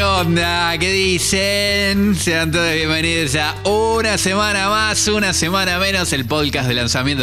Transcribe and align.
¿qué 0.00 0.04
onda? 0.04 0.78
¿Qué 0.78 0.92
dicen? 0.92 2.14
Sean 2.16 2.50
todos 2.50 2.72
bienvenidos 2.72 3.34
a 3.34 3.54
una 3.68 4.16
semana 4.16 4.70
más, 4.70 5.06
una 5.08 5.34
semana 5.34 5.78
menos, 5.78 6.14
el 6.14 6.24
podcast 6.24 6.68
de 6.68 6.74
lanzamiento 6.74 7.22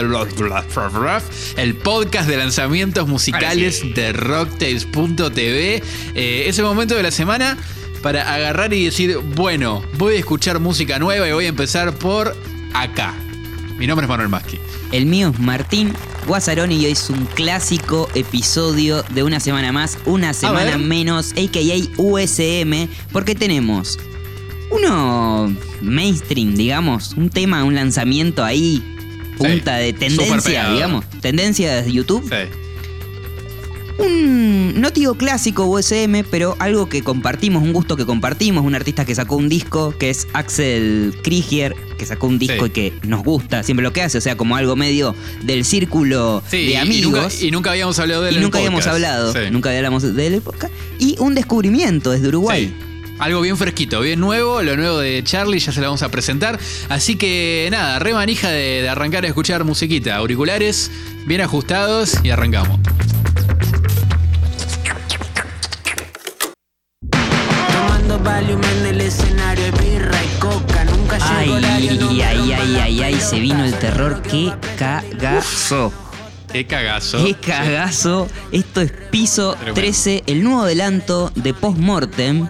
el 1.57 1.75
podcast 1.75 2.29
de 2.29 2.38
lanzamientos 2.38 3.07
musicales 3.07 3.82
de 3.95 4.13
Rocktails.tv. 4.13 5.82
Eh, 6.13 6.43
es 6.45 6.59
el 6.59 6.66
momento 6.66 6.93
de 6.93 7.02
la 7.02 7.09
semana 7.09 7.57
para 8.04 8.32
agarrar 8.32 8.71
y 8.71 8.86
decir, 8.86 9.18
bueno, 9.18 9.84
voy 9.98 10.18
a 10.18 10.20
escuchar 10.20 10.59
música 10.59 11.00
nueva 11.00 11.28
y 11.28 11.32
voy 11.32 11.46
a 11.46 11.50
empezar 11.50 11.96
por 11.96 12.38
acá. 12.75 13.16
Mi 13.80 13.88
nombre 13.88 14.05
es 14.05 14.09
Manuel 14.09 14.30
Maschi. 14.30 14.59
El 14.91 15.07
mío 15.07 15.32
es 15.34 15.39
Martín 15.39 15.96
Guasaroni 16.28 16.75
y 16.75 16.86
hoy 16.86 16.91
es 16.91 17.09
un 17.09 17.25
clásico 17.25 18.10
episodio 18.14 19.02
de 19.14 19.23
una 19.23 19.39
semana 19.39 19.71
más, 19.71 19.98
una 20.05 20.34
semana 20.34 20.78
menos, 20.78 21.32
a.k.a. 21.32 22.01
USM, 22.01 22.89
porque 23.14 23.34
tenemos 23.34 23.97
uno 24.70 25.56
mainstream, 25.82 26.56
digamos, 26.56 27.14
un 27.14 27.29
tema, 27.29 27.64
un 27.64 27.75
lanzamiento 27.75 28.43
ahí, 28.43 28.84
punta 29.37 29.78
de 29.78 29.93
tendencia, 29.93 30.70
digamos, 30.74 31.06
tendencia 31.21 31.82
de 31.82 31.92
YouTube. 31.92 32.28
Sí 32.30 32.67
un, 33.97 34.80
no 34.80 34.92
digo 34.92 35.16
clásico 35.16 35.66
USM, 35.66 36.23
pero 36.30 36.56
algo 36.59 36.89
que 36.89 37.02
compartimos, 37.03 37.64
un 37.64 37.73
gusto 37.73 37.95
que 37.97 38.06
compartimos, 38.06 38.64
un 38.64 38.75
artista 38.75 39.06
que 39.06 39.16
sacó 39.16 39.36
un 39.36 39.50
disco, 39.50 39.94
que 39.97 40.09
es 40.09 40.28
Axel 40.33 41.16
Krieger, 41.23 41.75
que 41.97 42.06
sacó 42.06 42.28
un 42.28 42.39
disco 42.39 42.67
y 42.67 42.70
que 42.70 42.94
nos 43.03 43.23
gusta 43.23 43.64
siempre 43.64 43.83
lo 43.83 43.94
que 43.94 44.02
hace, 44.02 44.17
o 44.17 44.22
sea, 44.22 44.38
como 44.38 44.56
algo 44.56 44.75
medio 44.75 45.16
del 45.44 45.66
círculo 45.66 46.44
de 46.52 46.78
amigos. 46.78 47.42
Y 47.42 47.52
nunca, 47.52 47.72
habíamos 47.72 47.97
hablado 48.00 48.23
de 48.23 48.30
él. 48.30 48.38
Y 48.38 48.39
nunca 48.39 48.59
habíamos 48.59 48.88
hablado, 48.88 49.33
nunca 49.52 49.70
habíamos 49.70 50.16
de 50.16 50.28
él 50.28 50.42
Y 51.00 51.16
un 51.20 51.36
descubrimiento 51.36 52.11
desde 52.11 52.28
Uruguay. 52.28 52.73
Algo 53.20 53.42
bien 53.42 53.58
fresquito, 53.58 54.00
bien 54.02 54.20
nuevo, 54.20 54.62
lo 54.62 54.78
nuevo 54.78 55.00
de 55.00 55.23
Charlie, 55.23 55.58
ya 55.58 55.72
se 55.72 55.80
lo 55.80 55.88
vamos 55.88 56.03
a 56.03 56.09
presentar. 56.09 56.59
Así 56.88 57.16
que 57.16 57.68
nada, 57.72 57.98
re 57.98 58.14
manija 58.14 58.52
de, 58.52 58.84
de 58.84 58.90
arrancar 58.90 59.25
a 59.25 59.28
escuchar 59.28 59.64
musiquita, 59.64 60.16
auriculares 60.16 60.92
bien 61.28 61.42
ajustados 61.42 62.18
y 62.23 62.30
arrancamos. 62.30 62.80
En 68.30 68.86
el 68.86 69.02
escenario, 69.02 69.72
birra 69.81 70.20
y 70.22 70.39
coca, 70.39 70.83
nunca 70.83 71.17
ay, 71.22 71.50
ay, 71.64 72.22
ay, 72.22 72.52
ay, 72.52 72.75
ay, 72.75 73.02
ay, 73.02 73.19
se 73.22 73.39
vino 73.39 73.64
el 73.64 73.73
terror, 73.75 74.22
qué 74.22 74.53
cagazo. 74.78 75.94
Qué 76.52 76.66
cagazo. 76.67 77.23
Qué 77.23 77.36
cagazo. 77.36 78.28
Esto 78.52 78.81
es 78.81 78.92
piso 79.11 79.56
13, 79.73 80.23
el 80.28 80.44
nuevo 80.44 80.64
adelanto 80.64 81.31
de 81.36 81.53
Postmortem 81.53 82.50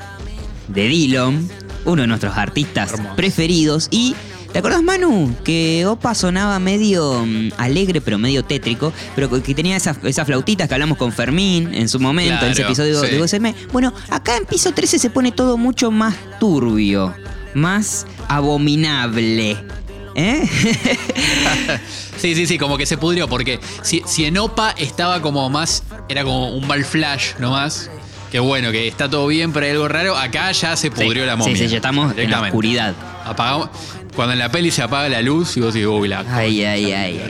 de 0.68 0.88
Dillon, 0.88 1.48
uno 1.86 2.02
de 2.02 2.08
nuestros 2.08 2.38
artistas 2.38 2.94
preferidos. 3.16 3.88
Y 3.92 4.16
¿Te 4.58 4.62
acordás, 4.62 4.82
Manu? 4.82 5.36
Que 5.44 5.86
Opa 5.86 6.16
sonaba 6.16 6.58
medio 6.58 7.24
mm, 7.24 7.50
alegre, 7.60 8.02
pero 8.02 8.18
medio 8.18 8.44
tétrico, 8.44 8.92
pero 9.16 9.30
que 9.30 9.54
tenía 9.54 9.76
esas, 9.76 10.00
flautitas 10.26 10.68
que 10.68 10.74
hablamos 10.74 10.98
con 10.98 11.12
Fermín 11.12 11.76
en 11.76 11.88
su 11.88 12.00
momento, 12.00 12.44
en 12.44 12.54
ese 12.54 12.64
episodio 12.64 13.00
de 13.00 13.22
USM. 13.22 13.54
Bueno, 13.72 13.94
acá 14.10 14.36
en 14.36 14.46
piso 14.46 14.72
13 14.72 14.98
se 14.98 15.10
pone 15.12 15.32
todo 15.32 15.58
mucho 15.58 15.92
más 15.92 16.16
turbio, 16.40 17.14
más 17.54 18.08
abominable. 18.28 19.58
¿Eh? 20.16 20.50
sí, 22.18 22.34
sí, 22.34 22.48
sí, 22.48 22.58
como 22.58 22.80
que 22.80 22.88
se 22.88 22.98
pudrió, 22.98 23.28
porque 23.28 23.60
si, 23.84 24.02
si 24.08 24.26
en 24.26 24.40
Opa 24.40 24.72
estaba 24.72 25.22
como 25.22 25.48
más, 25.52 25.84
era 26.10 26.24
como 26.24 26.50
un 26.50 26.66
mal 26.66 26.84
flash 26.84 27.36
nomás, 27.38 27.92
que 28.32 28.40
bueno, 28.40 28.72
que 28.72 28.88
está 28.88 29.08
todo 29.08 29.28
bien, 29.28 29.54
pero 29.54 29.68
hay 29.68 29.74
algo 29.74 29.88
raro. 29.88 30.18
Acá 30.18 30.52
ya 30.52 30.76
se 30.76 30.90
pudrió 30.90 31.28
la 31.28 31.36
momia. 31.36 31.56
Sí, 31.56 31.64
sí, 31.64 31.68
ya 31.68 31.76
estamos 31.76 32.18
en 32.18 32.32
la 32.32 32.42
oscuridad. 32.42 32.96
Apagamos. 33.24 33.70
Cuando 34.18 34.34
en 34.34 34.40
la 34.40 34.50
peli 34.50 34.72
se 34.72 34.82
apaga 34.82 35.08
la 35.10 35.22
luz 35.22 35.58
y 35.58 35.60
vos 35.60 35.76
dices, 35.76 35.88
uy, 35.88 36.08
la. 36.08 36.26
Ay, 36.28 36.64
ay, 36.64 36.92
ay. 36.92 37.22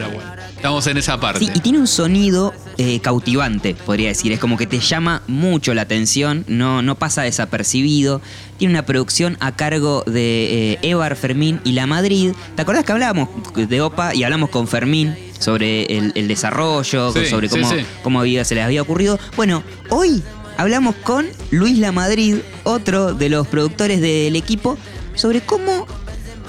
estamos 0.55 0.87
en 0.87 0.95
esa 0.95 1.19
parte. 1.19 1.41
Sí, 1.41 1.51
y 1.53 1.59
tiene 1.59 1.79
un 1.79 1.87
sonido 1.87 2.53
eh, 2.77 3.01
cautivante, 3.01 3.75
podría 3.75 4.07
decir. 4.07 4.31
Es 4.31 4.39
como 4.39 4.55
que 4.55 4.67
te 4.67 4.79
llama 4.79 5.21
mucho 5.27 5.73
la 5.73 5.81
atención, 5.81 6.45
no, 6.47 6.81
no 6.81 6.95
pasa 6.95 7.23
desapercibido. 7.23 8.21
Tiene 8.55 8.73
una 8.73 8.85
producción 8.85 9.35
a 9.41 9.53
cargo 9.53 10.05
de 10.07 10.75
eh, 10.75 10.79
Evar 10.81 11.17
Fermín 11.17 11.59
y 11.65 11.73
La 11.73 11.87
Madrid. 11.87 12.31
¿Te 12.55 12.61
acordás 12.61 12.85
que 12.85 12.93
hablábamos 12.93 13.27
de 13.53 13.81
OPA 13.81 14.15
y 14.15 14.23
hablamos 14.23 14.49
con 14.49 14.69
Fermín 14.69 15.13
sobre 15.39 15.97
el, 15.97 16.27
desarrollo, 16.29 17.11
sobre 17.11 17.49
cómo, 17.49 17.69
cómo 18.01 18.23
se 18.23 18.55
les 18.55 18.63
había 18.63 18.81
ocurrido? 18.81 19.19
Bueno, 19.35 19.61
hoy 19.89 20.23
hablamos 20.55 20.95
con 21.03 21.27
Luis 21.51 21.79
La 21.79 21.91
Madrid, 21.91 22.37
otro 22.63 23.13
de 23.13 23.27
los 23.27 23.45
productores 23.45 23.99
del 23.99 24.37
equipo, 24.37 24.77
sobre 25.15 25.41
cómo 25.41 25.85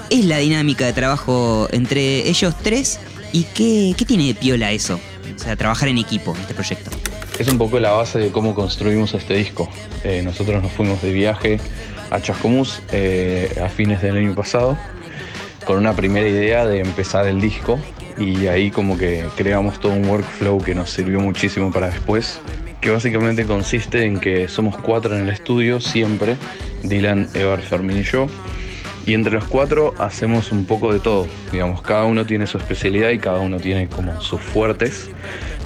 es 0.09 0.25
la 0.25 0.37
dinámica 0.37 0.85
de 0.85 0.93
trabajo 0.93 1.67
entre 1.71 2.27
ellos 2.27 2.55
tres 2.61 2.99
y 3.31 3.43
qué, 3.43 4.05
tiene 4.05 4.27
de 4.27 4.35
piola 4.35 4.71
eso, 4.71 4.99
o 5.35 5.39
sea, 5.39 5.55
trabajar 5.55 5.89
en 5.89 5.97
equipo 5.97 6.35
en 6.35 6.41
este 6.41 6.53
proyecto. 6.53 6.91
Es 7.37 7.47
un 7.47 7.57
poco 7.57 7.79
la 7.79 7.91
base 7.91 8.19
de 8.19 8.31
cómo 8.31 8.53
construimos 8.53 9.13
este 9.13 9.35
disco. 9.35 9.69
Eh, 10.03 10.21
nosotros 10.23 10.61
nos 10.61 10.71
fuimos 10.71 11.01
de 11.01 11.13
viaje 11.13 11.59
a 12.09 12.19
Chascomús 12.19 12.81
eh, 12.91 13.61
a 13.63 13.69
fines 13.69 14.01
del 14.01 14.17
año 14.17 14.35
pasado 14.35 14.77
con 15.65 15.77
una 15.77 15.95
primera 15.95 16.27
idea 16.27 16.65
de 16.65 16.79
empezar 16.79 17.27
el 17.27 17.39
disco 17.39 17.79
y 18.17 18.47
ahí 18.47 18.71
como 18.71 18.97
que 18.97 19.25
creamos 19.37 19.79
todo 19.79 19.93
un 19.93 20.05
workflow 20.05 20.61
que 20.61 20.73
nos 20.73 20.89
sirvió 20.89 21.19
muchísimo 21.19 21.71
para 21.71 21.89
después 21.89 22.41
que 22.81 22.89
básicamente 22.89 23.45
consiste 23.45 24.05
en 24.05 24.19
que 24.19 24.47
somos 24.47 24.77
cuatro 24.77 25.15
en 25.15 25.23
el 25.23 25.29
estudio 25.29 25.81
siempre, 25.81 26.37
Dylan, 26.83 27.29
Evar, 27.33 27.61
Fermín 27.61 27.97
y 27.97 28.03
yo, 28.03 28.27
y 29.05 29.13
entre 29.13 29.33
los 29.33 29.45
cuatro 29.45 29.93
hacemos 29.97 30.51
un 30.51 30.65
poco 30.65 30.93
de 30.93 30.99
todo, 30.99 31.27
digamos, 31.51 31.81
cada 31.81 32.05
uno 32.05 32.25
tiene 32.25 32.47
su 32.47 32.57
especialidad 32.57 33.09
y 33.09 33.19
cada 33.19 33.39
uno 33.39 33.57
tiene 33.57 33.87
como 33.87 34.19
sus 34.21 34.41
fuertes, 34.41 35.09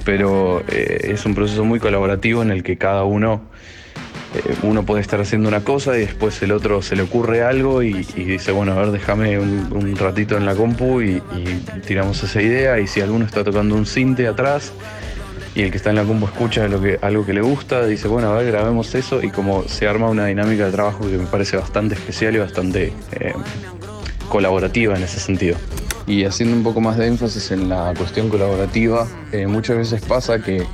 pero 0.04 0.62
eh, 0.68 1.10
es 1.12 1.24
un 1.26 1.34
proceso 1.34 1.64
muy 1.64 1.80
colaborativo 1.80 2.42
en 2.42 2.50
el 2.50 2.62
que 2.62 2.76
cada 2.76 3.04
uno, 3.04 3.42
eh, 4.34 4.54
uno 4.62 4.84
puede 4.84 5.02
estar 5.02 5.20
haciendo 5.20 5.48
una 5.48 5.60
cosa 5.60 5.96
y 5.96 6.00
después 6.00 6.40
el 6.42 6.52
otro 6.52 6.82
se 6.82 6.96
le 6.96 7.02
ocurre 7.02 7.42
algo 7.42 7.82
y, 7.82 7.92
dice, 7.92 8.52
bueno, 8.52 8.72
a 8.72 8.76
ver, 8.76 8.90
déjame 8.90 9.38
un, 9.38 9.96
ratito 9.96 10.36
en 10.36 10.46
la 10.46 10.54
compu 10.54 11.00
y, 11.02 11.22
y 11.36 11.80
tiramos 11.86 12.22
esa 12.22 12.42
idea 12.42 12.78
y 12.80 12.86
si 12.86 13.00
alguno 13.00 13.24
está 13.24 13.44
tocando 13.44 13.74
un 13.74 13.86
cinte 13.86 14.26
atrás, 14.26 14.72
y 15.54 15.62
el 15.62 15.70
que 15.70 15.76
está 15.76 15.90
en 15.90 15.96
la 15.96 16.04
combo 16.04 16.26
escucha 16.26 16.64
algo 16.64 17.26
que 17.26 17.32
le 17.32 17.40
gusta, 17.40 17.86
dice, 17.86 18.08
bueno, 18.08 18.30
a 18.30 18.36
ver, 18.36 18.46
grabemos 18.46 18.94
eso 18.94 19.22
y 19.22 19.30
como 19.30 19.62
se 19.68 19.86
arma 19.86 20.08
una 20.08 20.26
dinámica 20.26 20.66
de 20.66 20.72
trabajo 20.72 21.00
que 21.00 21.16
me 21.16 21.26
parece 21.26 21.56
bastante 21.56 21.94
especial 21.94 22.34
y 22.34 22.38
bastante 22.38 22.92
eh, 23.12 23.34
colaborativa 24.28 24.96
en 24.96 25.04
ese 25.04 25.20
sentido. 25.20 25.56
Y 26.06 26.24
haciendo 26.24 26.56
un 26.56 26.64
poco 26.64 26.80
más 26.80 26.98
de 26.98 27.06
énfasis 27.06 27.52
en 27.52 27.68
la 27.68 27.94
cuestión 27.96 28.28
colaborativa, 28.28 29.06
eh, 29.32 29.46
muchas 29.46 29.76
veces 29.76 30.02
pasa 30.02 30.40
que 30.40 30.66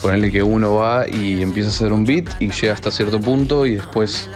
ponerle 0.00 0.30
que 0.30 0.42
uno 0.42 0.76
va 0.76 1.08
y 1.08 1.42
empieza 1.42 1.68
a 1.68 1.72
hacer 1.72 1.92
un 1.92 2.04
beat 2.04 2.26
y 2.40 2.50
llega 2.50 2.74
hasta 2.74 2.90
cierto 2.92 3.20
punto 3.20 3.66
y 3.66 3.74
después 3.74 4.30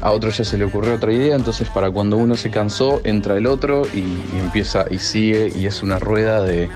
a 0.00 0.10
otro 0.12 0.30
ya 0.30 0.44
se 0.44 0.56
le 0.56 0.64
ocurrió 0.64 0.94
otra 0.94 1.12
idea, 1.12 1.36
entonces 1.36 1.68
para 1.68 1.90
cuando 1.90 2.16
uno 2.16 2.36
se 2.36 2.50
cansó 2.50 3.00
entra 3.04 3.36
el 3.36 3.46
otro 3.46 3.82
y 3.94 4.04
empieza 4.36 4.84
y 4.90 4.98
sigue 4.98 5.52
y 5.54 5.66
es 5.66 5.82
una 5.82 6.00
rueda 6.00 6.42
de, 6.42 6.68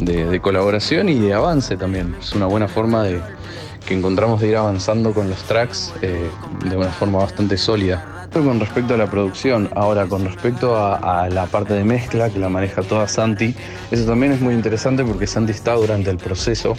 de, 0.00 0.40
colaboración 0.40 1.08
y 1.08 1.18
de 1.18 1.32
avance 1.32 1.76
también. 1.76 2.14
Es 2.20 2.32
una 2.32 2.46
buena 2.46 2.68
forma 2.68 3.04
de 3.04 3.20
que 3.86 3.94
encontramos 3.94 4.40
de 4.40 4.48
ir 4.48 4.56
avanzando 4.56 5.12
con 5.12 5.28
los 5.28 5.38
tracks 5.44 5.92
eh, 6.02 6.30
de 6.64 6.76
una 6.76 6.90
forma 6.90 7.18
bastante 7.18 7.56
sólida. 7.56 8.04
Con 8.32 8.60
respecto 8.60 8.94
a 8.94 8.96
la 8.96 9.10
producción, 9.10 9.68
ahora 9.74 10.06
con 10.06 10.24
respecto 10.24 10.76
a, 10.76 11.28
la 11.28 11.46
parte 11.46 11.74
de 11.74 11.82
mezcla 11.84 12.30
que 12.30 12.38
la 12.38 12.48
maneja 12.48 12.82
toda 12.82 13.08
Santi, 13.08 13.54
eso 13.90 14.06
también 14.06 14.32
es 14.32 14.40
muy 14.40 14.54
interesante 14.54 15.04
porque 15.04 15.26
Santi 15.26 15.50
está 15.50 15.74
durante 15.74 16.10
el 16.10 16.16
proceso, 16.16 16.76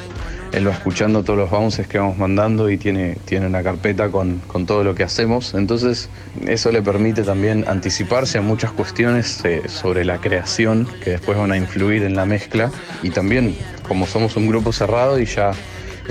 él 0.54 0.68
va 0.68 0.72
escuchando 0.72 1.24
todos 1.24 1.38
los 1.38 1.50
bounces 1.50 1.88
que 1.88 2.00
vamos 2.00 2.18
mandando 2.18 2.70
y 2.70 2.78
tiene, 2.78 3.18
tiene 3.26 3.48
una 3.48 3.64
carpeta 3.64 4.10
con, 4.10 4.40
con 4.48 4.66
todo 4.66 4.84
lo 4.84 4.96
que 4.96 5.04
hacemos, 5.04 5.54
entonces 5.54 6.10
eso 6.48 6.72
le 6.72 6.82
permite 6.82 7.24
también 7.24 7.66
anticiparse 7.68 8.38
a 8.38 8.42
muchas 8.42 8.72
cuestiones 8.72 9.44
eh, 9.44 9.64
sobre 9.68 10.06
la 10.06 10.20
creación 10.20 10.88
que 11.04 11.12
después 11.12 11.38
van 11.38 11.52
a 11.52 11.58
influir 11.58 12.04
en 12.04 12.16
la 12.16 12.26
mezcla. 12.26 12.72
Y 13.04 13.10
también 13.10 13.56
como 13.88 14.08
somos 14.08 14.38
un 14.38 14.48
grupo 14.48 14.72
cerrado 14.72 15.20
y 15.20 15.26
ya 15.26 15.52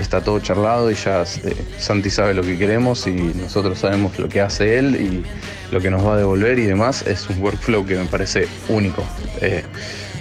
está 0.01 0.21
todo 0.21 0.39
charlado 0.39 0.91
y 0.91 0.95
ya 0.95 1.23
eh, 1.23 1.55
Santi 1.77 2.09
sabe 2.09 2.33
lo 2.33 2.41
que 2.41 2.57
queremos 2.57 3.07
y 3.07 3.11
nosotros 3.11 3.79
sabemos 3.79 4.17
lo 4.19 4.27
que 4.29 4.41
hace 4.41 4.77
él 4.77 4.95
y 4.95 5.73
lo 5.73 5.79
que 5.79 5.89
nos 5.89 6.05
va 6.05 6.15
a 6.15 6.17
devolver 6.17 6.59
y 6.59 6.63
demás. 6.63 7.03
Es 7.07 7.29
un 7.29 7.41
workflow 7.41 7.85
que 7.85 7.95
me 7.95 8.05
parece 8.05 8.47
único. 8.69 9.03
Eh, 9.41 9.63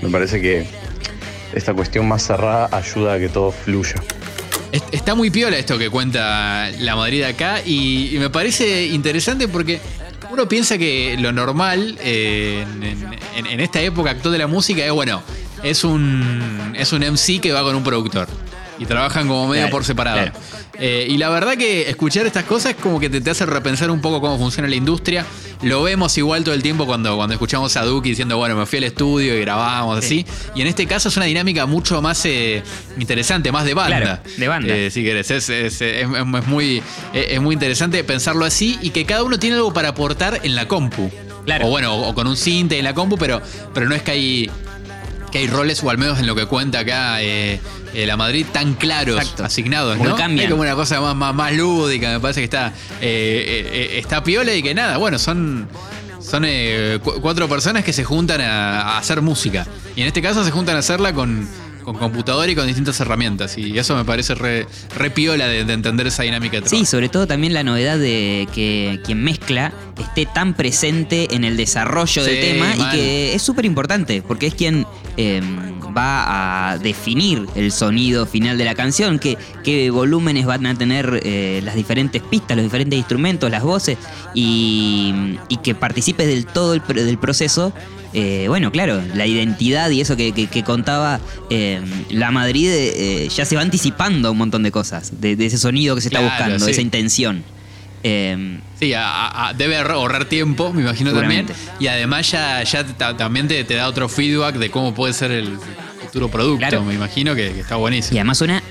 me 0.02 0.08
parece 0.10 0.40
que 0.40 0.66
esta 1.54 1.74
cuestión 1.74 2.06
más 2.06 2.22
cerrada 2.22 2.68
ayuda 2.72 3.14
a 3.14 3.18
que 3.18 3.28
todo 3.28 3.50
fluya. 3.50 3.96
Está 4.92 5.16
muy 5.16 5.30
piola 5.30 5.58
esto 5.58 5.78
que 5.78 5.90
cuenta 5.90 6.70
la 6.78 6.94
Madrid 6.94 7.24
acá 7.24 7.60
y, 7.64 8.16
me 8.20 8.30
parece 8.30 8.86
interesante 8.86 9.48
porque 9.48 9.80
uno 10.30 10.48
piensa 10.48 10.78
que 10.78 11.16
lo 11.18 11.32
normal 11.32 11.98
eh, 12.00 12.64
en, 13.34 13.60
esta 13.60 13.80
época 13.80 14.10
actual 14.10 14.32
de 14.32 14.38
la 14.38 14.46
música 14.46 14.84
es, 14.84 14.92
bueno, 14.92 15.22
es 15.64 15.82
un, 15.82 16.72
es 16.76 16.92
un 16.92 17.02
MC 17.02 17.40
que 17.40 17.50
va 17.50 17.62
con 17.62 17.74
un 17.74 17.82
productor. 17.82 18.28
Y 18.80 18.86
trabajan 18.86 19.28
como 19.28 19.46
medio 19.46 19.62
Claro, 19.62 19.70
por 19.70 19.84
separado. 19.84 20.16
claro. 20.22 20.32
Eh, 20.82 21.06
y 21.10 21.18
la 21.18 21.28
verdad 21.28 21.56
que 21.58 21.88
escuchar 21.90 22.24
estas 22.26 22.44
cosas 22.44 22.74
como 22.74 22.98
que 22.98 23.08
te, 23.10 23.20
te 23.20 23.30
hace 23.30 23.44
repensar 23.46 23.90
un 23.90 24.00
poco 24.00 24.20
cómo 24.20 24.38
funciona 24.38 24.68
la 24.68 24.74
industria. 24.76 25.24
Lo 25.62 25.82
vemos 25.82 26.16
igual 26.16 26.42
todo 26.42 26.54
el 26.54 26.62
tiempo 26.62 26.86
cuando, 26.86 27.14
cuando 27.16 27.34
escuchamos 27.34 27.76
a 27.76 27.84
Duki 27.84 28.08
diciendo, 28.08 28.38
bueno, 28.38 28.56
me 28.56 28.64
fui 28.64 28.78
al 28.78 28.84
estudio 28.84 29.36
y 29.36 29.40
grabamos 29.42 29.98
así. 29.98 30.24
Y 30.54 30.62
en 30.62 30.66
este 30.68 30.86
caso 30.86 31.10
es 31.10 31.16
una 31.18 31.26
dinámica 31.26 31.66
mucho 31.66 32.00
más 32.00 32.24
eh, 32.24 32.62
interesante, 32.98 33.52
más 33.52 33.66
de 33.66 33.74
banda. 33.74 34.00
Claro, 34.00 34.20
de 34.38 34.48
banda. 34.48 34.74
Eh, 34.74 34.90
si 34.90 35.04
querés, 35.04 35.30
es, 35.30 35.50
es- 35.50 35.80
es- 35.82 36.08
es 36.10 36.46
muy, 36.46 36.78
es 37.12 37.26
es 37.32 37.40
muy 37.42 37.52
interesante 37.52 38.02
pensarlo 38.02 38.46
así 38.46 38.78
y 38.80 38.88
que 38.90 39.04
cada 39.04 39.22
uno 39.22 39.38
tiene 39.38 39.56
algo 39.56 39.72
para 39.74 39.88
aportar 39.90 40.40
en 40.42 40.54
la 40.56 40.66
compu. 40.66 41.10
Claro. 41.44 41.66
O 41.66 41.70
bueno, 41.70 41.94
o 41.94 42.14
con 42.14 42.26
un 42.26 42.36
cinte 42.36 42.78
en 42.78 42.84
la 42.84 42.94
compu, 42.94 43.18
pero, 43.18 43.42
pero 43.74 43.86
no 43.88 43.94
es 43.94 44.02
que 44.02 44.10
hay 44.12 44.50
que 45.30 45.38
hay 45.38 45.46
roles, 45.46 45.82
o 45.82 45.90
al 45.90 45.98
menos 45.98 46.18
en 46.18 46.26
lo 46.26 46.34
que 46.34 46.46
cuenta 46.46 46.80
acá 46.80 47.22
eh, 47.22 47.60
eh, 47.94 48.06
la 48.06 48.16
Madrid, 48.16 48.46
tan 48.52 48.74
claros, 48.74 49.18
Exacto. 49.20 49.44
asignados, 49.44 49.98
¿no? 49.98 50.16
Hay 50.16 50.48
como 50.48 50.62
una 50.62 50.74
cosa 50.74 51.00
más, 51.00 51.14
más, 51.14 51.34
más 51.34 51.52
lúdica, 51.54 52.08
me 52.10 52.20
parece 52.20 52.40
que 52.40 52.44
está, 52.44 52.72
eh, 53.00 53.94
está 53.98 54.22
piola 54.24 54.54
y 54.54 54.62
que 54.62 54.74
nada, 54.74 54.96
bueno, 54.98 55.18
son, 55.18 55.68
son 56.20 56.44
eh, 56.46 56.98
cu- 57.02 57.20
cuatro 57.20 57.48
personas 57.48 57.84
que 57.84 57.92
se 57.92 58.04
juntan 58.04 58.40
a, 58.40 58.80
a 58.82 58.98
hacer 58.98 59.22
música. 59.22 59.66
Y 59.96 60.02
en 60.02 60.06
este 60.08 60.22
caso 60.22 60.44
se 60.44 60.50
juntan 60.50 60.76
a 60.76 60.80
hacerla 60.80 61.12
con, 61.12 61.48
con 61.92 61.98
computadora 61.98 62.50
y 62.50 62.54
con 62.54 62.66
distintas 62.66 63.00
herramientas. 63.00 63.58
Y 63.58 63.76
eso 63.78 63.96
me 63.96 64.04
parece 64.04 64.34
re, 64.34 64.66
re 64.96 65.10
piola 65.10 65.48
de, 65.48 65.64
de 65.64 65.72
entender 65.72 66.06
esa 66.06 66.22
dinámica 66.22 66.56
de 66.58 66.62
Sí, 66.62 66.68
trabajo. 66.70 66.86
sobre 66.90 67.08
todo 67.08 67.26
también 67.26 67.52
la 67.54 67.62
novedad 67.64 67.98
de 67.98 68.46
que 68.54 69.00
quien 69.04 69.22
mezcla 69.24 69.72
esté 69.98 70.26
tan 70.26 70.54
presente 70.54 71.34
en 71.34 71.44
el 71.44 71.56
desarrollo 71.56 72.22
del 72.24 72.34
Sí, 72.36 72.40
tema 72.40 72.74
mal. 72.76 72.94
y 72.94 72.96
que 72.96 73.34
es 73.34 73.42
súper 73.42 73.64
importante 73.64 74.22
porque 74.22 74.46
es 74.46 74.54
quien 74.54 74.86
eh, 75.16 75.42
va 75.96 76.70
a 76.72 76.78
definir 76.78 77.46
el 77.54 77.72
sonido 77.72 78.26
final 78.26 78.56
de 78.58 78.64
la 78.64 78.74
canción, 78.74 79.18
qué, 79.18 79.36
qué 79.64 79.90
volúmenes 79.90 80.46
van 80.46 80.66
a 80.66 80.74
tener 80.74 81.20
eh, 81.24 81.60
las 81.64 81.74
diferentes 81.74 82.22
pistas, 82.22 82.56
los 82.56 82.64
diferentes 82.64 82.96
instrumentos, 82.98 83.50
las 83.50 83.62
voces 83.62 83.98
y, 84.34 85.36
y 85.48 85.56
que 85.58 85.74
participes 85.74 86.26
del 86.26 86.46
todo 86.46 86.74
el, 86.74 86.82
del 86.86 87.18
proceso. 87.18 87.72
eh, 88.12 88.46
bueno, 88.48 88.72
claro, 88.72 89.00
la 89.14 89.26
identidad 89.26 89.90
y 89.90 90.00
eso 90.00 90.16
que, 90.16 90.32
que- 90.32 90.46
que 90.48 90.64
contaba 90.64 91.20
eh, 91.50 91.80
la 92.10 92.30
Madrid 92.30 92.70
ya 93.34 93.44
se 93.44 93.54
va 93.56 93.62
anticipando 93.62 94.32
un 94.32 94.38
montón 94.38 94.62
de 94.62 94.72
cosas, 94.72 95.20
de, 95.20 95.36
de 95.36 95.46
ese 95.46 95.58
sonido 95.58 95.94
que 95.94 96.00
se 96.00 96.08
está 96.08 96.18
Claro, 96.20 96.34
buscando, 96.34 96.64
sí. 96.64 96.70
esa 96.72 96.80
intención. 96.80 97.44
Eh, 98.02 98.58
Sí, 98.78 98.94
a- 98.96 99.52
debe 99.56 99.76
ahorrar 99.76 100.24
tiempo, 100.24 100.72
me 100.72 100.80
imagino 100.82 101.12
también. 101.12 101.46
Y 101.78 101.86
además 101.88 102.30
ya, 102.30 102.62
ya 102.62 102.84
ta- 102.86 103.14
también 103.16 103.46
te, 103.46 103.62
te 103.64 103.74
da 103.74 103.88
otro 103.88 104.08
feedback 104.08 104.56
de 104.56 104.70
cómo 104.70 104.94
puede 104.94 105.12
ser 105.12 105.30
el 105.32 105.58
futuro 106.06 106.28
producto. 106.30 106.58
Claro. 106.60 106.82
Me 106.84 106.94
imagino 106.94 107.34
que, 107.34 107.52
que 107.52 107.60
está 107.60 107.76
y 107.76 107.78
buenísimo. 107.78 108.18
además 108.18 108.38
suena 108.38 108.62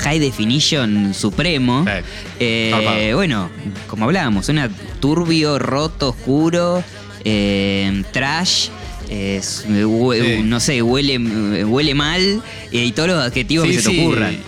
high 0.00 0.18
definition 0.18 1.14
supremo. 1.14 1.84
Sí. 1.86 2.04
Eh, 2.40 3.12
bueno, 3.14 3.48
como 3.86 4.04
hablábamos, 4.04 4.44
suena 4.44 4.68
turbio, 5.00 5.58
roto, 5.58 6.10
oscuro, 6.10 6.84
eh, 7.24 8.02
trash. 8.12 8.68
es- 9.08 9.66
hue- 9.68 10.38
Sí. 10.38 10.42
No 10.44 10.60
sé, 10.60 10.80
huele, 10.82 11.18
huele 11.64 11.94
mal 11.94 12.42
eh, 12.72 12.84
y 12.86 12.92
todos 12.92 13.08
los 13.10 13.22
adjetivos 13.22 13.66
que 13.68 13.80
se 13.80 13.90
te 13.90 14.00
ocurran. 14.02 14.38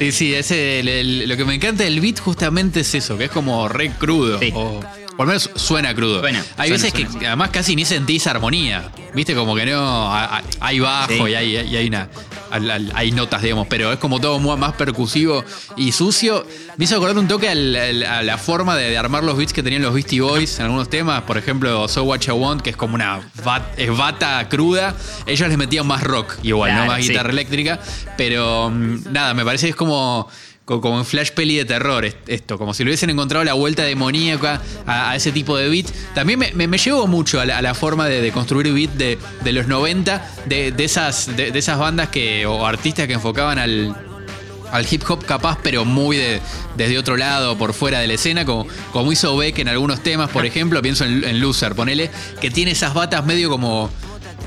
Sí, 0.00 0.12
sí, 0.12 0.34
ese, 0.34 0.80
el- 0.80 0.88
el- 0.88 1.28
lo 1.28 1.36
que 1.36 1.44
me 1.44 1.54
encanta 1.54 1.84
del 1.84 2.00
beat 2.00 2.18
justamente 2.20 2.80
es 2.80 2.94
eso, 2.94 3.18
que 3.18 3.24
es 3.24 3.30
como 3.30 3.68
re 3.68 3.90
crudo. 3.92 4.38
Sí. 4.38 4.50
O 4.54 4.80
por 5.20 5.26
lo 5.26 5.32
menos 5.34 5.50
suena 5.54 5.94
crudo. 5.94 6.20
Suena, 6.20 6.38
hay 6.56 6.70
suena, 6.70 6.82
veces 6.84 6.92
suena. 7.04 7.18
que 7.20 7.26
además 7.26 7.50
casi 7.50 7.76
ni 7.76 7.84
sentís 7.84 8.26
armonía. 8.26 8.90
Viste, 9.12 9.34
como 9.34 9.54
que 9.54 9.66
no. 9.66 10.10
Hay 10.60 10.80
bajo 10.80 11.08
Sí. 11.26 11.30
y 11.30 11.34
hay, 11.34 11.56
y 11.58 11.76
hay 11.76 11.88
una. 11.88 12.08
Hay 12.94 13.12
notas, 13.12 13.42
digamos, 13.42 13.66
pero 13.68 13.92
es 13.92 13.98
como 13.98 14.18
todo 14.18 14.38
más 14.56 14.72
percusivo 14.72 15.44
y 15.76 15.92
sucio. 15.92 16.46
Me 16.78 16.86
hizo 16.86 16.96
acordar 16.96 17.18
un 17.18 17.28
toque 17.28 17.50
al- 17.50 17.76
al- 17.76 18.02
a 18.02 18.22
la 18.22 18.38
forma 18.38 18.76
de, 18.76 18.88
de 18.88 18.96
armar 18.96 19.22
los 19.22 19.36
beats 19.36 19.52
que 19.52 19.62
tenían 19.62 19.82
los 19.82 19.92
Beastie 19.92 20.22
Boys 20.22 20.58
en 20.58 20.64
algunos 20.64 20.88
temas. 20.88 21.22
Por 21.24 21.36
ejemplo, 21.36 21.86
So 21.86 22.04
What 22.04 22.20
I 22.26 22.30
Want, 22.30 22.62
que 22.62 22.70
es 22.70 22.76
como 22.76 22.94
una 22.94 23.20
bat- 23.44 23.74
es 23.76 23.94
bata 23.94 24.48
cruda. 24.48 24.94
Ellos 25.26 25.48
les 25.50 25.58
metían 25.58 25.86
más 25.86 26.02
rock, 26.02 26.36
igual, 26.42 26.70
Claro, 26.70 26.86
no 26.86 26.92
más 26.92 27.02
sí. 27.04 27.10
guitarra 27.10 27.30
eléctrica. 27.30 27.78
Pero 28.16 28.70
mm, 28.70 29.12
nada, 29.12 29.34
me 29.34 29.44
parece 29.44 29.66
que 29.66 29.70
es 29.70 29.76
como. 29.76 30.28
Co- 30.70 30.80
Como 30.80 30.98
en 31.00 31.04
flash 31.04 31.30
peli 31.32 31.56
de 31.56 31.64
terror, 31.64 32.04
est- 32.04 32.16
esto, 32.28 32.56
como 32.58 32.72
si 32.74 32.84
le 32.84 32.90
hubiesen 32.90 33.10
encontrado 33.10 33.44
la 33.44 33.54
vuelta 33.54 33.82
demoníaca 33.82 34.62
a, 34.86 35.10
a 35.10 35.16
ese 35.16 35.32
tipo 35.32 35.56
de 35.56 35.68
beat. 35.68 35.86
También 36.14 36.38
me, 36.38 36.52
me, 36.52 36.68
me 36.68 36.78
llevó 36.78 37.06
mucho 37.08 37.40
a 37.40 37.44
la, 37.44 37.58
a 37.58 37.62
la 37.62 37.74
forma 37.74 38.06
de, 38.06 38.20
de 38.20 38.30
construir 38.32 38.72
beat 38.72 38.90
de, 38.92 39.18
de 39.42 39.52
los 39.52 39.66
90, 39.66 40.24
de, 40.46 40.70
de 40.72 40.84
esas, 40.84 41.36
de, 41.36 41.50
de 41.50 41.58
esas 41.58 41.78
bandas 41.78 42.08
que, 42.08 42.46
o 42.46 42.64
artistas 42.66 43.06
que 43.08 43.14
enfocaban 43.14 43.58
al, 43.58 43.96
al 44.70 44.86
hip 44.88 45.02
hop 45.10 45.24
capaz, 45.24 45.58
pero 45.62 45.84
muy 45.84 46.16
de- 46.16 46.40
desde 46.76 46.96
otro 46.98 47.16
lado, 47.16 47.58
por 47.58 47.74
fuera 47.74 47.98
de 47.98 48.06
la 48.06 48.14
escena, 48.14 48.44
como, 48.44 48.66
como 48.92 49.10
hizo 49.12 49.36
Beck 49.36 49.58
en 49.58 49.68
algunos 49.68 50.02
temas, 50.02 50.30
por 50.30 50.46
ejemplo, 50.46 50.80
pienso 50.80 51.04
en, 51.04 51.24
en 51.24 51.40
Loser, 51.40 51.74
ponele, 51.74 52.10
que 52.40 52.50
tiene 52.50 52.70
esas 52.70 52.94
batas 52.94 53.26
medio 53.26 53.50
como, 53.50 53.90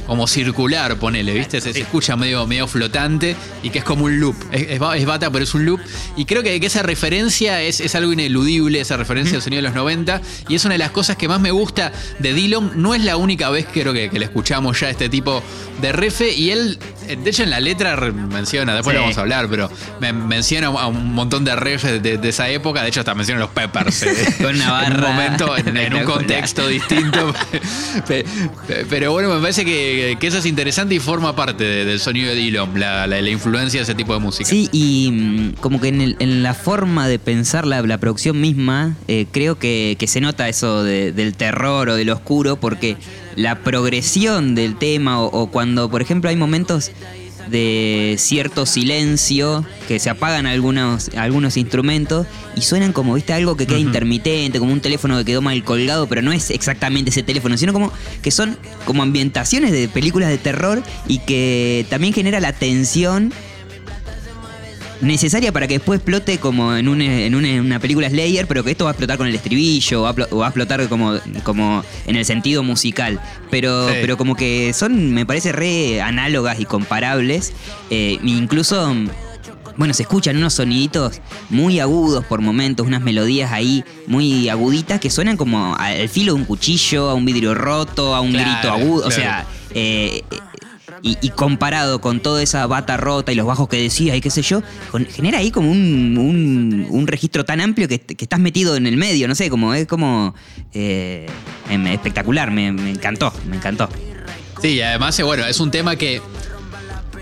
como 0.07 0.27
circular, 0.27 0.95
ponele, 0.97 1.33
¿viste? 1.33 1.61
Se, 1.61 1.73
se 1.73 1.81
escucha 1.81 2.15
medio, 2.15 2.45
medio 2.47 2.67
flotante 2.67 3.35
y 3.63 3.69
que 3.69 3.79
es 3.79 3.83
como 3.85 4.05
un 4.05 4.19
loop. 4.19 4.35
Es, 4.51 4.67
es 4.69 4.79
ba- 4.79 4.97
es 4.97 5.05
bata, 5.05 5.29
pero 5.31 5.43
es 5.43 5.53
un 5.53 5.65
loop. 5.65 5.79
Y 6.15 6.25
creo 6.25 6.43
que, 6.43 6.59
que 6.59 6.65
esa 6.67 6.83
referencia 6.83 7.61
es, 7.61 7.79
es 7.79 7.95
algo 7.95 8.11
ineludible, 8.13 8.79
esa 8.79 8.97
referencia 8.97 9.35
al 9.37 9.41
sonido 9.41 9.61
de 9.61 9.67
los 9.69 9.75
90, 9.75 10.21
y 10.49 10.55
es 10.55 10.65
una 10.65 10.73
de 10.73 10.79
las 10.79 10.91
cosas 10.91 11.15
que 11.17 11.27
más 11.27 11.39
me 11.39 11.51
gusta 11.51 11.91
de 12.19 12.33
Dillon. 12.33 12.73
No 12.75 12.93
es 12.95 13.03
la 13.03 13.17
única 13.17 13.49
vez, 13.49 13.65
creo 13.71 13.93
que, 13.93 14.09
que 14.09 14.19
le 14.19 14.25
escuchamos 14.25 14.79
ya 14.79 14.89
este 14.89 15.09
tipo 15.09 15.41
de 15.81 15.91
refe, 15.91 16.33
y 16.33 16.51
él, 16.51 16.77
eh, 17.07 17.15
de 17.15 17.29
hecho, 17.29 17.43
en 17.43 17.49
la 17.49 17.59
letra 17.59 17.95
menciona, 17.95 18.73
después 18.73 18.93
Sí. 18.93 18.97
lo 18.97 19.01
vamos 19.03 19.17
a 19.17 19.21
hablar, 19.21 19.47
pero 19.49 19.71
me, 19.99 20.13
menciona 20.13 20.67
a 20.67 20.87
un 20.87 21.13
montón 21.13 21.43
de 21.45 21.55
refes 21.55 22.01
de, 22.03 22.17
de 22.17 22.29
esa 22.29 22.49
época. 22.49 22.81
De 22.83 22.89
hecho, 22.89 22.99
hasta 22.99 23.15
menciona 23.15 23.39
los 23.41 23.49
Peppers. 23.49 24.03
eh, 24.03 24.35
Con 24.41 24.55
una 24.55 24.85
En 24.85 24.93
un 24.95 25.01
momento, 25.01 25.57
en, 25.57 25.75
en 25.77 25.93
un 25.93 26.03
contexto 26.03 26.67
distinto. 26.67 27.33
Pe- 28.07 28.25
pe- 28.67 28.85
Pero 28.89 29.11
bueno, 29.11 29.33
me 29.33 29.39
parece 29.41 29.63
que, 29.65 29.92
que 30.19 30.27
eso 30.27 30.37
es 30.37 30.45
interesante 30.45 30.95
y 30.95 30.99
forma 30.99 31.35
parte 31.35 31.63
de- 31.63 31.85
del 31.85 31.99
sonido 31.99 32.29
de 32.29 32.35
Dillon, 32.35 32.79
la, 32.79 33.07
la- 33.07 33.29
influencia 33.29 33.79
de 33.79 33.83
ese 33.83 33.95
tipo 33.95 34.13
de 34.13 34.19
música. 34.19 34.49
Sí, 34.49 34.69
y 34.71 35.09
mm, 35.11 35.51
como 35.61 35.79
que 35.81 35.87
en, 35.87 36.01
el- 36.01 36.15
en 36.19 36.43
la 36.43 36.53
forma 36.53 37.07
de 37.07 37.19
pensar 37.19 37.65
la, 37.65 37.81
la 37.81 37.97
producción 37.97 38.39
misma, 38.39 38.95
eh, 39.07 39.25
creo 39.31 39.57
que, 39.57 39.95
que 39.99 40.07
se 40.07 40.21
nota 40.21 40.47
eso 40.49 40.83
de- 40.83 41.11
del 41.11 41.33
terror 41.35 41.89
o 41.89 41.95
del 41.95 42.09
oscuro, 42.09 42.57
porque 42.57 42.97
la 43.35 43.59
progresión 43.59 44.55
del 44.55 44.75
tema, 44.75 45.21
o 45.21 45.47
cuando, 45.47 45.89
por 45.89 46.01
ejemplo, 46.01 46.29
hay 46.29 46.35
momentos 46.35 46.91
de 47.49 48.15
cierto 48.17 48.65
silencio, 48.65 49.65
que 49.87 49.99
se 49.99 50.09
apagan 50.09 50.45
algunos, 50.45 51.09
algunos 51.15 51.57
instrumentos 51.57 52.27
y 52.55 52.61
suenan 52.61 52.93
como, 52.93 53.13
viste, 53.13 53.33
algo 53.33 53.57
que 53.57 53.67
queda 53.67 53.79
intermitente, 53.79 54.59
como 54.59 54.73
un 54.73 54.81
teléfono 54.81 55.17
que 55.17 55.25
quedó 55.25 55.41
mal 55.41 55.63
colgado, 55.63 56.07
pero 56.07 56.21
no 56.21 56.31
es 56.31 56.49
exactamente 56.49 57.09
ese 57.09 57.23
teléfono, 57.23 57.57
sino 57.57 57.73
como 57.73 57.91
que 58.21 58.31
son 58.31 58.57
como 58.85 59.03
ambientaciones 59.03 59.71
de 59.71 59.87
películas 59.87 60.29
de 60.29 60.37
terror 60.37 60.83
y 61.07 61.19
que 61.19 61.85
también 61.89 62.13
genera 62.13 62.39
la 62.39 62.53
tensión 62.53 63.33
necesaria 65.03 65.51
para 65.51 65.67
que 65.67 65.75
después 65.75 65.97
explote 65.99 66.37
como 66.39 66.75
en, 66.75 66.87
un- 66.87 67.01
en 67.01 67.35
una, 67.35 67.47
en 67.49 67.59
una 67.61 67.79
película 67.79 68.09
Slayer, 68.09 68.47
pero 68.47 68.63
que 68.63 68.71
esto 68.71 68.85
va 68.85 68.91
a 68.91 68.93
explotar 68.93 69.17
con 69.17 69.27
el 69.27 69.35
estribillo, 69.35 70.01
o 70.01 70.03
va 70.03 70.15
o 70.31 70.37
va 70.37 70.45
a 70.45 70.49
explotar 70.49 70.87
como, 70.89 71.13
como 71.43 71.83
en 72.07 72.15
el 72.15 72.25
sentido 72.25 72.63
musical. 72.63 73.19
Pero, 73.51 73.89
Sí. 73.89 73.95
pero 74.01 74.17
como 74.17 74.35
que 74.35 74.73
son, 74.73 75.13
me 75.13 75.25
parece, 75.25 75.51
re 75.51 76.01
análogas 76.01 76.59
y 76.59 76.65
comparables. 76.65 77.53
Eh, 77.89 78.17
incluso, 78.23 78.95
bueno, 79.77 79.93
se 79.93 80.03
escuchan 80.03 80.37
unos 80.37 80.53
soniditos 80.53 81.19
muy 81.49 81.79
agudos 81.79 82.23
por 82.25 82.41
momentos, 82.41 82.85
unas 82.87 83.01
melodías 83.01 83.51
ahí 83.51 83.83
muy 84.07 84.49
aguditas 84.49 84.99
que 84.99 85.09
suenan 85.09 85.35
como 85.37 85.75
al 85.75 86.07
filo 86.09 86.33
de 86.33 86.39
un 86.39 86.45
cuchillo, 86.45 87.09
a 87.09 87.13
un 87.13 87.25
vidrio 87.25 87.53
roto, 87.53 88.15
a 88.15 88.21
un 88.21 88.31
Claro, 88.31 88.51
grito 88.51 88.71
agudo. 88.71 89.07
O 89.07 89.11
sea, 89.11 89.45
eh, 89.75 90.21
y, 91.03 91.17
y 91.21 91.29
comparado 91.29 92.01
con 92.01 92.19
toda 92.21 92.41
esa 92.41 92.65
bata 92.65 92.97
rota 92.97 93.31
y 93.31 93.35
los 93.35 93.45
bajos 93.45 93.67
que 93.69 93.77
decía 93.77 94.15
y 94.15 94.21
qué 94.21 94.29
sé 94.31 94.41
yo, 94.41 94.63
con- 94.89 95.05
genera 95.05 95.37
ahí 95.39 95.51
como 95.51 95.69
un, 95.69 96.17
un- 96.17 96.87
un 96.89 97.07
registro 97.07 97.43
tan 97.45 97.59
amplio 97.61 97.87
que, 97.87 97.99
que 97.99 98.23
estás 98.25 98.39
metido 98.39 98.75
en 98.77 98.87
el 98.87 98.97
medio, 98.97 99.27
no 99.27 99.35
sé, 99.35 99.49
como 99.49 99.73
es 99.75 99.85
como 99.85 100.33
eh, 100.73 101.27
em, 101.69 101.85
espectacular, 101.87 102.49
me, 102.51 102.71
me 102.71 102.89
encantó, 102.91 103.31
me 103.49 103.57
encantó. 103.57 103.87
Sí, 104.61 104.69
y 104.69 104.81
además, 104.81 105.19
eh, 105.19 105.23
bueno, 105.23 105.45
es 105.45 105.59
un 105.59 105.69
tema 105.71 105.95
que. 105.97 106.21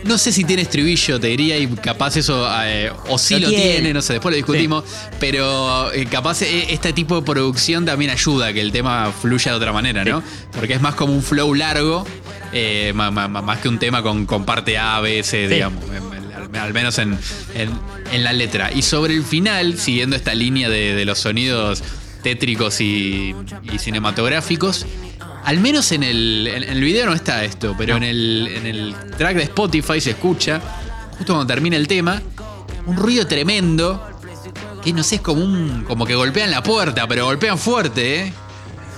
No 0.03 0.17
sé 0.17 0.31
si 0.31 0.43
tiene 0.43 0.63
estribillo, 0.63 1.19
te 1.19 1.27
diría, 1.27 1.57
y 1.59 1.67
capaz 1.67 2.17
eso, 2.17 2.47
eh, 2.65 2.91
o 3.07 3.19
sí 3.19 3.39
Lo 3.39 3.50
tiene. 3.50 3.63
tiene. 3.73 3.93
no 3.93 4.01
sé, 4.01 4.13
después 4.13 4.31
lo 4.33 4.38
discutimos, 4.38 4.83
pero 5.19 5.91
eh, 5.93 6.05
capaz 6.09 6.41
este 6.41 6.91
tipo 6.91 7.15
de 7.17 7.21
producción 7.21 7.85
también 7.85 8.09
ayuda 8.09 8.47
a 8.47 8.53
que 8.53 8.61
el 8.61 8.71
tema 8.71 9.11
fluya 9.11 9.51
de 9.51 9.57
otra 9.57 9.71
manera, 9.71 10.03
¿no? 10.03 10.23
Porque 10.53 10.73
es 10.73 10.81
más 10.81 10.95
como 10.95 11.13
un 11.13 11.21
flow 11.21 11.53
largo, 11.53 12.03
eh, 12.53 12.91
más 12.93 13.60
que 13.60 13.67
un 13.70 13.79
tema 13.79 14.01
con, 14.01 14.25
con 14.25 14.46
parte 14.46 14.77
A, 14.77 15.00
B, 15.00 15.24
C, 15.24 15.48
digamos, 15.48 15.84
en- 15.86 15.96
en- 16.17 16.31
al, 16.55 16.55
al 16.67 16.74
menos 16.74 16.98
en, 17.00 17.17
en- 17.55 17.72
en 18.12 18.24
la 18.24 18.34
letra. 18.34 18.72
Y 18.72 18.81
sobre 18.81 19.13
el 19.13 19.24
final, 19.24 19.77
siguiendo 19.77 20.15
esta 20.15 20.34
línea 20.36 20.70
de, 20.70 20.93
de 20.93 21.05
los 21.05 21.20
sonidos 21.20 21.84
tétricos 22.24 22.81
y, 22.81 23.34
y 23.63 23.79
cinematográficos, 23.79 24.86
al 25.43 25.60
menos 25.60 25.91
en 25.91 26.03
el, 26.03 26.48
en 26.53 26.63
el 26.63 26.81
video 26.84 27.08
no 27.08 27.13
está 27.13 27.43
esto, 27.43 27.74
pero 27.77 27.98
en, 27.98 28.03
el, 28.03 28.48
en 28.53 28.65
el 28.67 28.96
track 29.17 29.38
de 29.38 29.43
Spotify 29.43 30.00
se 30.00 30.12
escucha, 30.12 30.62
justo 31.17 31.34
cuando 31.34 31.48
termina 31.48 31.77
el 31.77 31.88
tema, 31.88 32.22
un 32.86 32.96
ruido 32.98 33.25
tremendo. 33.27 34.08
Que 34.84 34.93
no 34.93 35.03
sé, 35.03 35.15
es 35.15 35.22
como 35.22 35.43
un. 35.43 35.84
como 35.88 36.08
que 36.08 36.15
golpean 36.15 36.50
la 36.50 36.63
puerta, 36.63 37.08
pero 37.08 37.25
golpean 37.25 37.60
fuerte, 37.60 38.20
¿eh? 38.27 38.34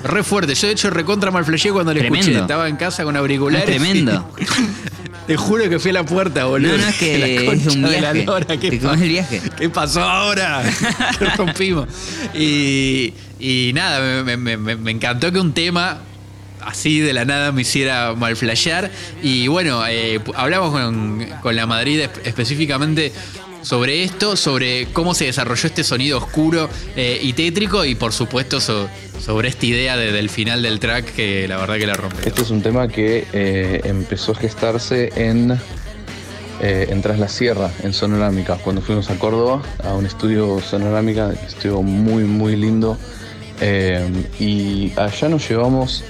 Re 0.03 0.23
fuerte. 0.23 0.53
Yo 0.55 0.67
de 0.67 0.73
hecho 0.73 0.89
recontra 0.89 1.31
mal 1.31 1.45
cuando 1.45 1.93
le 1.93 2.01
Tremendo. 2.01 2.19
escuché. 2.27 2.41
Estaba 2.41 2.67
en 2.69 2.75
casa 2.75 3.03
con 3.03 3.15
auriculares. 3.15 3.67
Es 3.69 3.75
tremendo. 3.77 4.29
y- 4.39 4.43
Te 5.27 5.37
juro 5.37 5.69
que 5.69 5.79
fui 5.79 5.91
a 5.91 5.93
la 5.93 6.03
puerta, 6.05 6.43
boludo. 6.45 6.73
No, 6.73 6.83
no, 6.83 6.89
es 6.89 6.95
que 6.97 7.17
La 7.45 7.53
es 7.53 7.67
un 7.67 7.81
de 7.83 8.01
la 8.01 8.11
viaje. 8.11 8.25
lora, 8.25 8.57
¿qué 8.57 8.71
pa- 8.73 8.93
el 8.93 8.99
viaje. 9.09 9.41
¿Qué 9.57 9.69
pasó 9.69 10.01
ahora? 10.03 10.61
que 11.19 11.25
rompimos. 11.37 11.87
Y, 12.33 13.13
y 13.39 13.71
nada, 13.73 14.23
me, 14.23 14.35
me- 14.35 14.57
me- 14.57 14.75
me 14.75 14.91
encantó 14.91 15.31
que 15.31 15.39
un 15.39 15.53
tema 15.53 15.99
así 16.59 16.99
de 16.99 17.13
la 17.13 17.23
nada 17.23 17.53
me 17.53 17.61
hiciera 17.61 18.13
mal 18.15 18.35
flashear. 18.35 18.91
Y 19.21 19.47
bueno, 19.47 19.81
eh, 19.87 20.19
hablamos 20.35 20.71
con, 20.71 21.25
con 21.41 21.55
la 21.55 21.65
Madrid 21.67 22.01
espe- 22.01 22.21
específicamente 22.25 23.13
sobre 23.63 24.03
esto, 24.03 24.35
sobre 24.35 24.87
cómo 24.93 25.13
se 25.13 25.25
desarrolló 25.25 25.67
este 25.67 25.83
sonido 25.83 26.17
oscuro 26.19 26.69
eh, 26.95 27.19
y 27.21 27.33
tétrico 27.33 27.83
y 27.85 27.95
por 27.95 28.13
supuesto 28.13 28.59
so- 28.61 28.87
sobre 29.19 29.47
esta 29.47 29.65
idea 29.65 29.97
de- 29.97 30.11
del 30.11 30.29
final 30.29 30.61
del 30.61 30.79
track 30.79 31.13
que 31.15 31.47
la 31.47 31.57
verdad 31.57 31.77
que 31.77 31.87
la 31.87 31.93
rompe. 31.95 32.27
Este 32.27 32.41
es 32.41 32.49
un 32.51 32.61
tema 32.61 32.87
que 32.87 33.25
eh, 33.33 33.81
empezó 33.85 34.33
a 34.33 34.35
gestarse 34.35 35.11
en, 35.15 35.51
eh, 36.61 36.87
en 36.89 37.01
Tras 37.01 37.17
la 37.19 37.29
Sierra, 37.29 37.71
en 37.83 37.93
Sonorámica, 37.93 38.57
cuando 38.57 38.81
fuimos 38.81 39.09
a 39.09 39.17
Córdoba, 39.17 39.61
a 39.83 39.93
un 39.93 40.05
estudio 40.05 40.59
Sonorámica, 40.61 41.31
estudio 41.47 41.81
muy, 41.81 42.25
muy 42.25 42.55
lindo. 42.55 42.97
Y 44.39 44.91
allá 44.97 45.29
nos 45.29 45.47
llevamos 45.47 46.03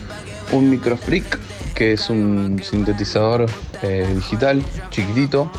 un 0.52 0.72
Microfreak, 0.72 1.38
que 1.76 1.94
es 1.94 2.10
un 2.10 2.60
sintetizador 2.64 3.46
eh, 3.84 4.08
digital, 4.16 4.64
chiquitito, 4.90 5.52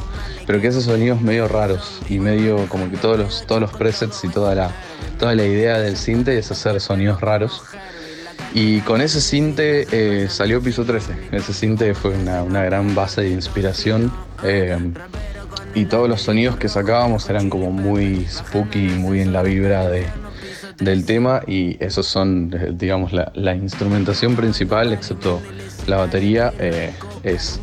pero 0.46 0.60
que 0.60 0.68
hace 0.68 0.80
sonidos 0.80 1.20
medio 1.20 1.46
raros 1.46 2.00
y 2.08 2.18
medio 2.18 2.66
como 2.68 2.90
que 2.90 2.96
todos 2.96 3.18
los, 3.18 3.46
todos 3.46 3.60
los 3.60 3.72
presets 3.72 4.24
y 4.24 4.28
toda 4.28 4.54
la, 4.54 4.70
toda 5.18 5.34
la 5.34 5.44
idea 5.44 5.78
del 5.78 5.96
sinte 5.96 6.36
es 6.38 6.50
hacer 6.50 6.80
sonidos 6.80 7.20
raros. 7.20 7.62
Y 8.52 8.80
con 8.80 9.00
ese 9.00 9.20
cinte 9.20 9.86
eh, 9.90 10.28
salió 10.28 10.62
Piso 10.62 10.84
13. 10.84 11.12
Ese 11.32 11.52
cinte 11.52 11.92
fue 11.92 12.12
una, 12.12 12.62
gran 12.64 12.94
base 12.94 13.22
de 13.22 13.30
inspiración. 13.30 14.12
eh, 14.42 14.92
y 15.76 15.86
todos 15.86 16.08
los 16.08 16.22
sonidos 16.22 16.56
que 16.56 16.68
sacábamos 16.68 17.28
eran 17.28 17.50
como 17.50 17.72
muy 17.72 18.26
spooky, 18.26 18.90
muy 18.90 19.20
en 19.20 19.32
la 19.32 19.42
vibra 19.42 19.88
de, 19.88 20.06
del 20.78 21.04
tema. 21.04 21.42
Y 21.48 21.76
esos 21.84 22.06
son, 22.06 22.78
digamos, 22.78 23.12
la, 23.12 23.54
instrumentación 23.56 24.36
principal, 24.36 24.92
excepto 24.92 25.42
la 25.88 25.96
batería, 25.96 26.52
es, 27.24 27.58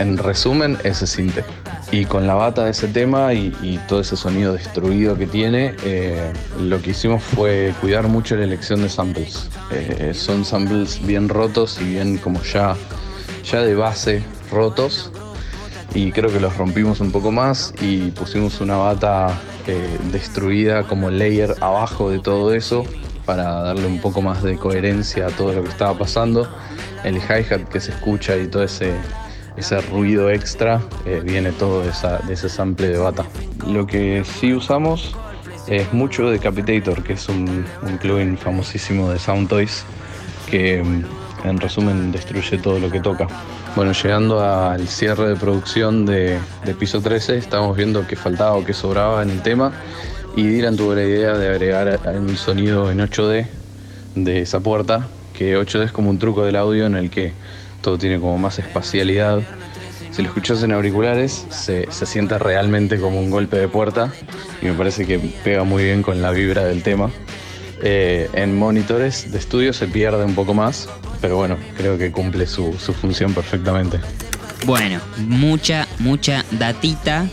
en 0.00 0.18
resumen, 0.18 0.78
ese 0.82 1.06
cinte. 1.06 1.44
Y 1.92 2.06
con 2.06 2.26
la 2.26 2.34
bata 2.34 2.64
de 2.64 2.70
ese 2.70 2.88
tema 2.88 3.34
y, 3.34 3.54
y 3.62 3.78
todo 3.86 4.00
ese 4.00 4.16
sonido 4.16 4.54
destruido 4.54 5.16
que 5.16 5.26
tiene, 5.26 5.74
eh, 5.84 6.32
lo 6.58 6.80
que 6.80 6.90
hicimos 6.90 7.22
fue 7.22 7.74
cuidar 7.80 8.08
mucho 8.08 8.36
la 8.36 8.44
elección 8.44 8.82
de 8.82 8.88
samples. 8.88 9.48
Eh, 9.70 10.12
son 10.14 10.44
samples 10.44 11.04
bien 11.06 11.28
rotos 11.28 11.80
y 11.80 11.84
bien 11.84 12.18
como 12.18 12.42
ya, 12.42 12.76
ya 13.44 13.60
de 13.62 13.74
base 13.74 14.22
rotos. 14.50 15.12
Y 15.94 16.12
creo 16.12 16.32
que 16.32 16.40
los 16.40 16.56
rompimos 16.56 17.00
un 17.00 17.10
poco 17.10 17.32
más 17.32 17.74
y 17.80 18.10
pusimos 18.12 18.60
una 18.60 18.76
bata 18.76 19.38
eh, 19.66 19.98
destruida 20.12 20.84
como 20.84 21.10
layer 21.10 21.56
abajo 21.60 22.10
de 22.10 22.20
todo 22.20 22.54
eso 22.54 22.84
para 23.26 23.62
darle 23.62 23.86
un 23.86 24.00
poco 24.00 24.22
más 24.22 24.42
de 24.42 24.56
coherencia 24.56 25.26
a 25.26 25.30
todo 25.30 25.52
lo 25.52 25.62
que 25.64 25.68
estaba 25.68 25.98
pasando. 25.98 26.48
El 27.02 27.16
hi-hat 27.16 27.68
que 27.68 27.80
se 27.80 27.90
escucha 27.90 28.36
y 28.36 28.46
todo 28.46 28.62
ese, 28.62 28.92
ese 29.56 29.80
ruido 29.82 30.30
extra 30.30 30.80
eh, 31.04 31.20
viene 31.24 31.52
todo 31.52 31.82
de, 31.82 31.90
esa- 31.90 32.18
de 32.18 32.34
ese 32.34 32.48
sample 32.48 32.88
de 32.88 32.98
bata. 32.98 33.24
Lo 33.66 33.86
que 33.86 34.24
sí 34.24 34.52
usamos 34.54 35.14
es 35.66 35.92
mucho 35.92 36.30
Decapitator, 36.30 37.02
que 37.02 37.14
es 37.14 37.28
un, 37.28 37.64
un 37.82 37.98
plugin 37.98 38.36
famosísimo 38.38 39.10
de 39.10 39.18
Soundtoys 39.18 39.84
que 40.50 40.82
mm, 40.82 41.04
en 41.48 41.60
resumen 41.60 42.12
destruye 42.12 42.58
todo 42.58 42.78
lo 42.78 42.90
que 42.90 43.00
toca. 43.00 43.26
Bueno, 43.76 43.92
llegando 43.92 44.42
al 44.42 44.88
cierre 44.88 45.28
de 45.28 45.36
producción 45.36 46.04
de, 46.04 46.38
Piso 46.78 47.00
13, 47.00 47.38
estábamos 47.38 47.76
viendo 47.76 48.06
qué 48.06 48.16
faltaba 48.16 48.54
o 48.56 48.64
qué 48.64 48.72
sobraba 48.72 49.22
en 49.22 49.30
el 49.30 49.42
tema 49.42 49.72
y 50.36 50.46
Dylan 50.46 50.76
tuvo 50.76 50.94
la 50.94 51.02
idea 51.04 51.36
de 51.36 51.48
agregar 51.48 51.98
un 52.16 52.36
sonido 52.36 52.90
en 52.90 52.98
8D 52.98 53.46
de 54.16 54.40
esa 54.40 54.60
puerta, 54.60 55.06
que 55.34 55.56
8D 55.56 55.84
es 55.84 55.92
como 55.92 56.10
un 56.10 56.18
truco 56.18 56.44
del 56.44 56.56
audio 56.56 56.86
en 56.86 56.96
el 56.96 57.10
que 57.10 57.32
todo 57.80 57.98
tiene 57.98 58.18
como 58.18 58.38
más 58.38 58.58
espacialidad. 58.58 59.40
Si 60.10 60.22
lo 60.22 60.28
escuchas 60.28 60.62
en 60.62 60.72
auriculares, 60.72 61.46
se, 61.50 61.90
se 61.90 62.06
siente 62.06 62.38
realmente 62.38 63.00
como 63.00 63.20
un 63.20 63.30
golpe 63.30 63.56
de 63.56 63.68
puerta 63.68 64.12
y 64.60 64.66
me 64.66 64.72
parece 64.72 65.06
que 65.06 65.18
pega 65.18 65.64
muy 65.64 65.84
bien 65.84 66.02
con 66.02 66.20
la 66.20 66.30
vibra 66.30 66.64
del 66.64 66.82
tema. 66.82 67.10
Eh, 67.82 68.28
en 68.34 68.58
monitores 68.58 69.30
de 69.32 69.38
estudio 69.38 69.72
se 69.72 69.86
pierde 69.86 70.24
un 70.24 70.34
poco 70.34 70.52
más, 70.52 70.88
pero 71.20 71.36
bueno, 71.36 71.56
creo 71.76 71.96
que 71.96 72.10
cumple 72.10 72.46
su, 72.46 72.74
su 72.78 72.92
función 72.92 73.32
perfectamente. 73.32 74.00
Bueno, 74.66 75.00
mucha, 75.18 75.88
mucha 75.98 76.44
datita 76.50 77.26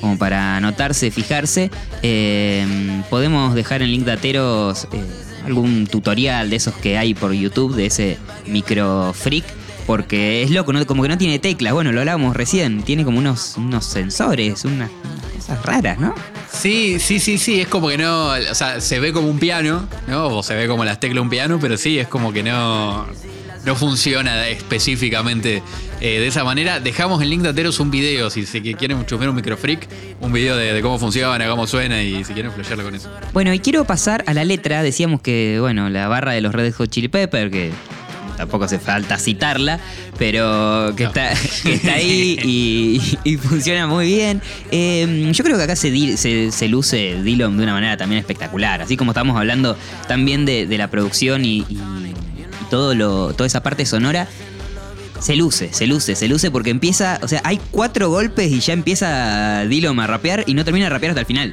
como 0.00 0.16
para 0.16 0.56
anotarse, 0.56 1.10
fijarse. 1.10 1.70
Eh, 2.02 3.02
podemos 3.10 3.54
dejar 3.54 3.82
en 3.82 3.90
link 3.90 4.04
dateros 4.04 4.88
eh, 4.92 5.04
algún 5.44 5.86
tutorial 5.86 6.50
de 6.50 6.56
esos 6.56 6.74
que 6.74 6.96
hay 6.96 7.14
por 7.14 7.32
YouTube, 7.32 7.74
de 7.74 7.86
ese 7.86 8.18
micro 8.46 9.12
freak. 9.12 9.44
Porque 9.88 10.42
es 10.42 10.50
loco, 10.50 10.74
¿no? 10.74 10.86
como 10.86 11.02
que 11.02 11.08
no 11.08 11.16
tiene 11.16 11.38
teclas. 11.38 11.72
Bueno, 11.72 11.92
lo 11.92 12.00
hablábamos 12.00 12.36
recién. 12.36 12.82
Tiene 12.82 13.06
como 13.06 13.16
unos, 13.16 13.54
unos 13.56 13.86
sensores, 13.86 14.66
unas, 14.66 14.90
cosas 15.34 15.62
raras, 15.64 15.98
¿no? 15.98 16.14
Sí, 16.52 16.98
sí, 17.00 17.18
sí, 17.18 17.38
sí, 17.38 17.62
es 17.62 17.68
como 17.68 17.88
que 17.88 17.96
no, 17.96 18.26
o 18.26 18.54
sea, 18.54 18.82
se 18.82 19.00
ve 19.00 19.14
como 19.14 19.30
un 19.30 19.38
piano, 19.38 19.88
¿no? 20.06 20.26
O 20.26 20.42
se 20.42 20.54
ve 20.54 20.68
como 20.68 20.84
las 20.84 21.00
teclas 21.00 21.14
de 21.14 21.20
un 21.22 21.30
piano, 21.30 21.58
pero 21.58 21.78
sí, 21.78 21.98
es 21.98 22.06
como 22.06 22.34
que 22.34 22.42
no, 22.42 23.06
no 23.64 23.76
funciona 23.76 24.46
específicamente 24.48 25.62
eh, 26.02 26.20
de 26.20 26.26
esa 26.26 26.44
manera. 26.44 26.80
Dejamos 26.80 27.22
en 27.22 27.30
link 27.30 27.40
de 27.40 27.48
Ateros 27.48 27.80
un 27.80 27.90
video, 27.90 28.28
si, 28.28 28.44
si 28.44 28.60
quieren 28.60 29.06
chusmear 29.06 29.30
un 29.30 29.36
microfreak, 29.36 29.88
un 30.20 30.34
video 30.34 30.54
de, 30.58 30.74
de 30.74 30.82
cómo 30.82 30.98
funciona, 30.98 31.48
cómo 31.48 31.66
suena 31.66 32.02
y 32.02 32.24
si 32.24 32.34
quieren 32.34 32.52
flashearlo 32.52 32.84
con 32.84 32.94
eso. 32.94 33.10
Bueno, 33.32 33.54
y 33.54 33.58
quiero 33.60 33.86
pasar 33.86 34.22
a 34.26 34.34
la 34.34 34.44
letra. 34.44 34.82
Decíamos 34.82 35.22
que, 35.22 35.56
bueno, 35.60 35.88
la 35.88 36.08
barra 36.08 36.32
de 36.32 36.42
los 36.42 36.54
Red 36.54 36.74
Hot 36.74 36.90
Chili 36.90 37.08
Pepper, 37.08 37.50
que 37.50 37.72
tampoco 38.38 38.64
hace 38.64 38.78
falta 38.78 39.18
citarla, 39.18 39.80
pero 40.16 40.94
que, 40.96 41.04
No. 41.04 41.08
está, 41.10 41.34
que 41.62 41.74
está 41.74 41.94
ahí 41.94 42.38
y, 42.42 43.18
y 43.24 43.36
funciona 43.36 43.86
muy 43.86 44.06
bien. 44.06 44.40
Eh, 44.70 45.30
yo 45.32 45.44
creo 45.44 45.58
que 45.58 45.64
acá 45.64 45.76
se, 45.76 46.16
se, 46.16 46.50
se 46.50 46.68
luce 46.68 47.20
Dillon 47.22 47.56
de 47.56 47.64
una 47.64 47.74
manera 47.74 47.96
también 47.96 48.20
espectacular. 48.20 48.80
Así 48.80 48.96
como 48.96 49.10
estamos 49.10 49.36
hablando 49.36 49.76
también 50.06 50.46
de, 50.46 50.66
de 50.66 50.78
la 50.78 50.88
producción 50.88 51.44
y, 51.44 51.66
todo 52.70 52.94
lo, 52.94 53.32
toda 53.34 53.46
esa 53.46 53.62
parte 53.62 53.84
sonora. 53.84 54.28
Se 55.20 55.34
luce, 55.34 55.70
se 55.72 55.88
luce, 55.88 56.14
se 56.14 56.28
luce 56.28 56.52
porque 56.52 56.70
empieza, 56.70 57.18
o 57.22 57.28
sea, 57.28 57.40
hay 57.42 57.58
cuatro 57.72 58.08
golpes 58.08 58.52
y 58.52 58.60
ya 58.60 58.72
empieza 58.72 59.64
Dillon 59.64 59.98
a 59.98 60.06
rapear 60.06 60.44
y 60.46 60.54
no 60.54 60.64
termina 60.64 60.86
de 60.86 60.90
rapear 60.90 61.10
hasta 61.10 61.20
el 61.20 61.26
final 61.26 61.52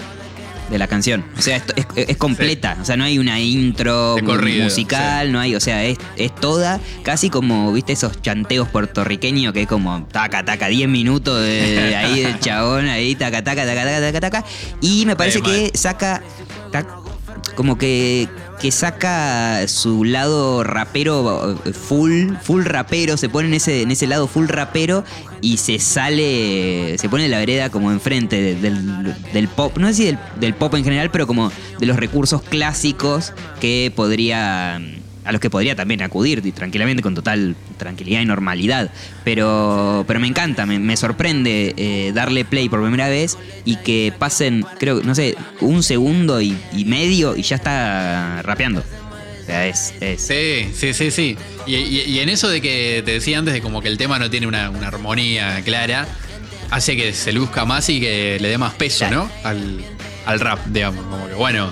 de 0.69 0.77
la 0.77 0.88
canción. 0.88 1.25
O 1.38 1.41
sea, 1.41 1.57
esto 1.57 1.74
es, 1.75 1.86
es 1.95 2.17
completa. 2.17 2.77
O 2.81 2.86
sea, 2.86 2.98
no 2.98 3.03
hay 3.03 3.17
una 3.19 3.39
intro 3.39 4.15
corrido, 4.25 4.63
musical, 4.63 5.31
no 5.31 5.39
hay, 5.39 5.55
o 5.55 5.60
sea, 5.60 5.84
es, 5.84 5.98
es 6.15 6.34
toda 6.36 6.79
casi 7.03 7.29
como, 7.29 7.72
viste, 7.72 7.93
esos 7.93 8.22
chanteos 8.22 8.67
puertorriqueños 8.69 9.53
que 9.53 9.63
es 9.63 9.67
como 9.67 10.05
taca, 10.05 10.43
taca, 10.43 10.67
10 10.67 10.89
minutos 10.89 11.41
de 11.41 11.95
ahí 11.95 12.22
del 12.24 12.39
chabón, 12.39 12.88
ahí, 12.88 13.15
taca, 13.15 13.43
taca, 13.43 13.65
taca, 13.65 13.84
taca, 13.84 14.01
taca, 14.01 14.19
taca. 14.19 14.45
Y 14.81 15.05
me 15.05 15.15
parece 15.15 15.41
que 15.41 15.72
saca, 15.74 16.22
como 17.55 17.77
que, 17.77 18.27
que 18.60 18.72
saca 18.72 19.67
su 19.67 20.03
lado 20.03 20.63
rapero 20.63 21.60
eh, 21.65 21.74
full, 21.74 22.34
full 22.41 22.63
rapero, 22.63 23.17
se 23.17 23.29
pone 23.29 23.48
en 23.48 23.53
ese, 23.55 23.81
en 23.81 23.91
ese 23.91 24.07
lado 24.07 24.27
full 24.27 24.48
rapero 24.48 25.03
y 25.46 25.58
se 25.58 25.78
sale, 25.78 26.98
se 26.98 27.08
pone 27.08 27.30
la 27.30 27.38
vereda 27.38 27.70
como 27.70 27.92
enfrente 27.92 28.42
de- 28.42 28.56
del, 29.32 29.48
pop, 29.48 29.78
no 29.78 29.88
sé 29.90 29.94
si 29.94 30.18
del, 30.40 30.56
pop 30.56 30.74
en 30.74 30.84
general, 30.84 31.12
pero 31.12 31.28
como 31.28 31.52
de 31.80 31.86
los 31.86 31.98
recursos 31.98 32.42
clásicos 32.42 33.32
que 33.62 33.94
podría, 33.96 34.78
a 34.78 35.32
los 35.32 35.40
que 35.40 35.52
podría 35.52 35.75
también 35.75 36.02
acudir 36.02 36.42
tranquilamente, 36.52 37.04
con 37.04 37.14
total 37.14 37.56
tranquilidad 37.78 38.22
y 38.22 38.25
normalidad. 38.25 38.90
Pero, 39.24 40.04
pero 40.08 40.20
me 40.20 40.25
encanta, 40.28 40.66
me, 40.66 40.80
me 40.80 40.98
sorprende 40.98 41.75
eh, 41.78 42.12
darle 42.16 42.44
play 42.44 42.68
por 42.68 42.82
primera 42.82 43.08
vez 43.08 43.38
y 43.66 43.75
que 43.75 44.14
pasen, 44.18 44.66
creo, 44.80 45.04
no 45.04 45.14
sé, 45.14 45.36
un 45.62 45.84
segundo 45.84 46.42
y 46.42 46.58
medio 46.88 47.36
y 47.36 47.44
ya 47.44 47.58
está 47.58 48.42
rapeando. 48.42 48.84
O 49.46 49.48
sea, 49.48 49.68
es. 49.68 49.94
es 50.02 50.22
Sí, 50.22 50.70
sí, 50.74 50.94
sí, 50.94 51.12
sí. 51.12 51.38
Y, 51.68 51.75
y- 51.75 52.02
y 52.08 52.20
en 52.20 52.30
eso 52.30 52.50
de 52.50 52.62
que 52.62 53.04
te 53.06 53.12
decía 53.12 53.38
antes 53.38 53.54
de 53.54 53.62
como 53.62 53.80
que 53.82 53.88
el 53.90 53.98
tema 53.98 54.18
no 54.18 54.30
tiene 54.30 54.48
una, 54.48 54.72
una 54.72 54.88
armonía 54.88 55.62
clara, 55.64 56.08
hace 56.72 56.98
que 56.98 57.14
se 57.14 57.32
luzca 57.32 57.64
más 57.64 57.88
y 57.90 58.00
que 58.00 58.38
le 58.42 58.48
dé 58.50 58.58
más 58.58 58.74
peso, 58.74 59.00
Claro. 59.06 59.30
¿no? 59.44 59.48
Al, 59.48 59.82
al 60.25 60.40
rap, 60.40 60.66
digamos. 60.68 61.06
Como 61.06 61.28
que 61.28 61.36
bueno, 61.36 61.72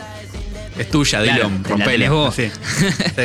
es 0.77 0.89
tuya, 0.89 1.21
Claro, 1.23 1.49
Dylan. 1.49 1.79
la 1.79 1.85
tenés 1.85 2.09
vos. 2.09 2.35
Sí. 2.35 2.49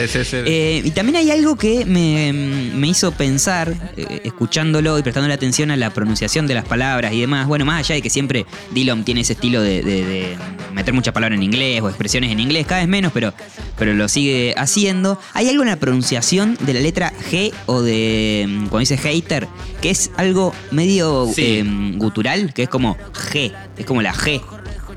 Sí, 0.08 0.24
sí. 0.24 0.36
Eh, 0.44 0.82
y 0.84 0.90
también 0.90 1.16
hay 1.16 1.30
algo 1.30 1.56
que 1.56 1.84
me, 1.84 2.32
me 2.32 2.88
hizo 2.88 3.12
pensar, 3.12 3.72
eh, 3.96 4.20
escuchándolo 4.24 4.98
y 4.98 5.02
prestando 5.02 5.32
atención 5.32 5.70
a 5.70 5.76
la 5.76 5.90
pronunciación 5.90 6.46
de 6.46 6.54
las 6.54 6.64
palabras 6.64 7.12
y 7.12 7.20
demás. 7.20 7.46
Bueno, 7.46 7.64
más 7.64 7.80
allá 7.80 7.94
de 7.94 8.02
que 8.02 8.10
siempre 8.10 8.46
Dillon 8.72 9.04
tiene 9.04 9.20
ese 9.22 9.32
estilo 9.34 9.62
de, 9.62 9.82
de- 9.82 10.04
de 10.04 10.36
meter 10.72 10.94
muchas 10.94 11.12
palabras 11.14 11.36
en 11.36 11.42
inglés 11.42 11.80
o 11.80 11.88
expresiones 11.88 12.30
en 12.30 12.38
inglés, 12.40 12.66
cada 12.66 12.80
vez 12.80 12.88
menos, 12.88 13.10
pero, 13.12 13.32
pero 13.78 13.94
lo 13.94 14.08
sigue 14.08 14.54
haciendo. 14.56 15.20
Hay 15.34 15.48
algo 15.48 15.62
en 15.62 15.68
la 15.70 15.76
pronunciación 15.76 16.56
de 16.60 16.74
la 16.74 16.80
letra 16.80 17.12
G 17.30 17.52
o 17.66 17.82
de 17.82 18.44
mm, 18.48 18.58
cuando 18.68 18.78
dice 18.80 18.96
hater, 18.98 19.48
que 19.80 19.90
es 19.90 20.10
algo 20.16 20.52
medio 20.70 21.28
eh, 21.36 21.64
gutural, 21.96 22.52
que 22.54 22.64
es 22.64 22.68
como 22.68 22.96
G, 23.32 23.52
es 23.76 23.86
como 23.86 24.02
la 24.02 24.12
G. 24.14 24.40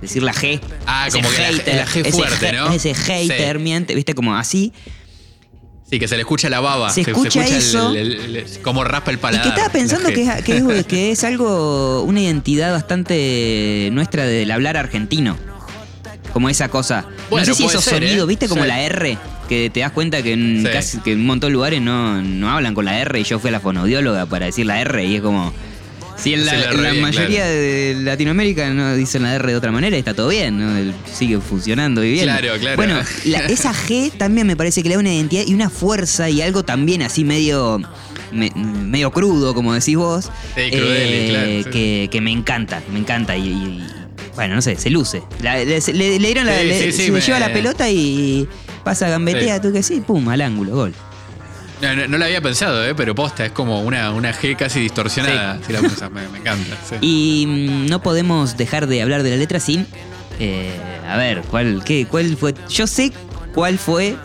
Decir 0.01 0.23
la 0.23 0.33
G. 0.33 0.59
Ah, 0.87 1.07
Ese 1.07 1.17
como 1.21 1.29
que 1.33 1.41
la 1.41 1.49
G- 1.51 1.75
la 1.75 1.85
G 1.85 2.11
fuerte, 2.11 2.51
¿no? 2.53 2.71
Ese 2.71 2.93
hater, 2.95 3.57
Sí. 3.57 3.63
miente, 3.63 3.93
viste, 3.95 4.15
como 4.15 4.35
así. 4.35 4.73
Sí, 5.89 5.99
que 5.99 6.07
se 6.07 6.15
le 6.15 6.21
escucha 6.21 6.49
la 6.49 6.59
baba. 6.61 6.89
Se 6.89 7.01
escucha 7.01 7.45
eso. 7.45 7.91
el- 7.91 8.13
el- 8.13 8.35
el- 8.37 8.59
como 8.61 8.83
raspa 8.83 9.11
el 9.11 9.17
Y 9.17 9.19
paladar. 9.19 9.43
que 9.43 9.49
estaba 9.49 9.71
pensando 9.73 10.09
que 10.09 10.23
es, 10.23 10.43
que, 10.43 10.57
es, 10.57 10.85
que 10.85 11.11
es 11.11 11.23
algo, 11.25 12.01
una 12.03 12.21
identidad 12.21 12.71
bastante 12.71 13.89
nuestra 13.91 14.25
del 14.25 14.49
hablar 14.51 14.77
argentino. 14.77 15.37
Como 16.33 16.49
esa 16.49 16.69
cosa. 16.69 17.05
Bueno, 17.29 17.45
no 17.45 17.53
sé 17.53 17.57
si 17.61 17.65
esos 17.67 17.83
ser, 17.83 17.95
sonidos, 17.95 18.23
¿eh? 18.23 18.27
¿viste? 18.27 18.47
Como 18.47 18.61
Sí. 18.61 18.67
la 18.69 18.81
R, 18.81 19.17
que 19.49 19.69
te 19.69 19.81
das 19.81 19.91
cuenta 19.91 20.23
que 20.23 20.31
en, 20.31 20.63
Sí. 20.65 20.71
casi, 20.71 20.97
que 20.99 21.11
en 21.11 21.19
un 21.19 21.25
montón 21.25 21.49
de 21.49 21.53
lugares 21.55 21.81
no, 21.81 22.21
no 22.21 22.49
hablan 22.49 22.73
con 22.73 22.85
la 22.85 22.97
R 23.01 23.19
y 23.19 23.23
yo 23.25 23.37
fui 23.39 23.49
a 23.49 23.51
la 23.51 23.59
fonodióloga 23.59 24.25
para 24.27 24.45
decir 24.45 24.65
la 24.65 24.79
R 24.79 25.05
y 25.05 25.15
es 25.17 25.21
como... 25.21 25.51
Si 26.17 26.33
en 26.33 26.45
la, 26.45 26.53
Decir 26.53 26.65
la 26.65 26.69
R 26.71 26.77
en 26.77 26.83
la 26.83 26.91
bien, 26.91 27.01
mayoría 27.03 27.37
claro. 27.43 27.51
de 27.51 27.95
Latinoamérica 28.01 28.69
no 28.69 28.95
dicen 28.95 29.23
la 29.23 29.35
R 29.35 29.47
de 29.51 29.55
otra 29.55 29.71
manera, 29.71 29.97
está 29.97 30.13
todo 30.13 30.27
bien, 30.29 30.57
¿no? 30.59 30.93
Sigue 31.11 31.39
funcionando 31.39 32.03
y 32.03 32.11
bien. 32.13 32.25
Claro, 32.25 32.49
claro. 32.59 32.75
Bueno, 32.75 32.99
la- 33.25 33.39
esa 33.47 33.73
G 33.73 34.11
también 34.17 34.45
me 34.47 34.55
parece 34.55 34.83
que 34.83 34.89
le 34.89 34.95
da 34.95 34.99
una 35.01 35.13
identidad 35.13 35.43
y 35.47 35.53
una 35.53 35.69
fuerza 35.69 36.29
y 36.29 36.41
algo 36.41 36.63
también 36.63 37.01
así 37.01 37.23
medio 37.23 37.79
me- 38.31 38.51
medio 38.55 39.11
crudo, 39.11 39.53
como 39.53 39.73
decís 39.73 39.95
vos, 39.97 40.25
Sí, 40.55 40.69
crudeli, 40.71 41.29
claro, 41.29 41.47
sí. 41.63 41.69
que, 41.71 42.09
que 42.11 42.21
me 42.21 42.31
encanta, 42.31 42.81
me 42.91 42.99
encanta 42.99 43.35
y, 43.37 43.47
y- 43.47 43.87
bueno, 44.35 44.55
no 44.55 44.61
sé, 44.61 44.75
se 44.77 44.89
luce. 44.89 45.23
La- 45.41 45.57
le, 45.63 45.79
le- 45.79 46.19
le 46.19 46.27
dieron 46.27 46.45
la, 46.45 46.61
le- 46.63 46.79
sí, 46.83 46.91
sí, 46.91 47.05
se 47.07 47.11
me- 47.11 47.19
lleva 47.21 47.39
la 47.39 47.51
pelota 47.51 47.89
y 47.89 48.47
pasa 48.83 49.09
gambetea, 49.09 49.59
tú 49.59 49.73
que 49.73 49.83
sí, 49.83 50.01
pum, 50.05 50.27
al 50.29 50.41
ángulo, 50.41 50.71
gol. 50.75 50.93
No, 51.81 51.95
no, 51.95 52.07
no 52.07 52.17
lo 52.17 52.25
había 52.25 52.41
pensado, 52.41 52.85
¿eh? 52.85 52.93
pero 52.95 53.15
posta, 53.15 53.45
es 53.45 53.51
como 53.51 53.81
una, 53.81 54.11
una 54.11 54.33
G 54.33 54.55
casi 54.55 54.79
distorsionada. 54.79 55.59
Si 55.65 55.73
la 55.73 55.81
me, 55.81 56.27
me 56.29 56.37
encanta. 56.39 56.77
sí. 56.87 56.95
Y 57.01 57.45
mm, 57.47 57.85
no 57.87 58.01
podemos 58.01 58.55
dejar 58.57 58.87
de 58.87 59.01
hablar 59.01 59.23
de 59.23 59.31
la 59.31 59.37
letra 59.37 59.59
sin. 59.59 59.87
eh, 60.39 60.71
a 61.09 61.17
ver, 61.17 61.41
¿cuál, 61.49 61.83
qué, 61.83 62.05
¿cuál 62.05 62.37
fue? 62.37 62.53
Yo 62.69 62.87
sé 62.87 63.11
cuál 63.53 63.77
fue 63.79 64.15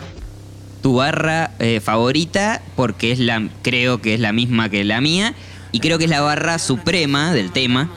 tu 0.81 0.95
barra 0.95 1.51
eh, 1.59 1.81
favorita, 1.83 2.61
porque 2.75 3.11
es 3.11 3.19
la, 3.19 3.47
creo 3.63 4.01
que 4.01 4.13
es 4.13 4.19
la 4.19 4.31
misma 4.33 4.69
que 4.69 4.83
la 4.83 5.01
mía, 5.01 5.33
y 5.71 5.79
creo 5.79 5.97
que 5.97 6.05
es 6.05 6.09
la 6.09 6.21
barra 6.21 6.59
suprema 6.59 7.33
del 7.33 7.51
tema. 7.51 7.89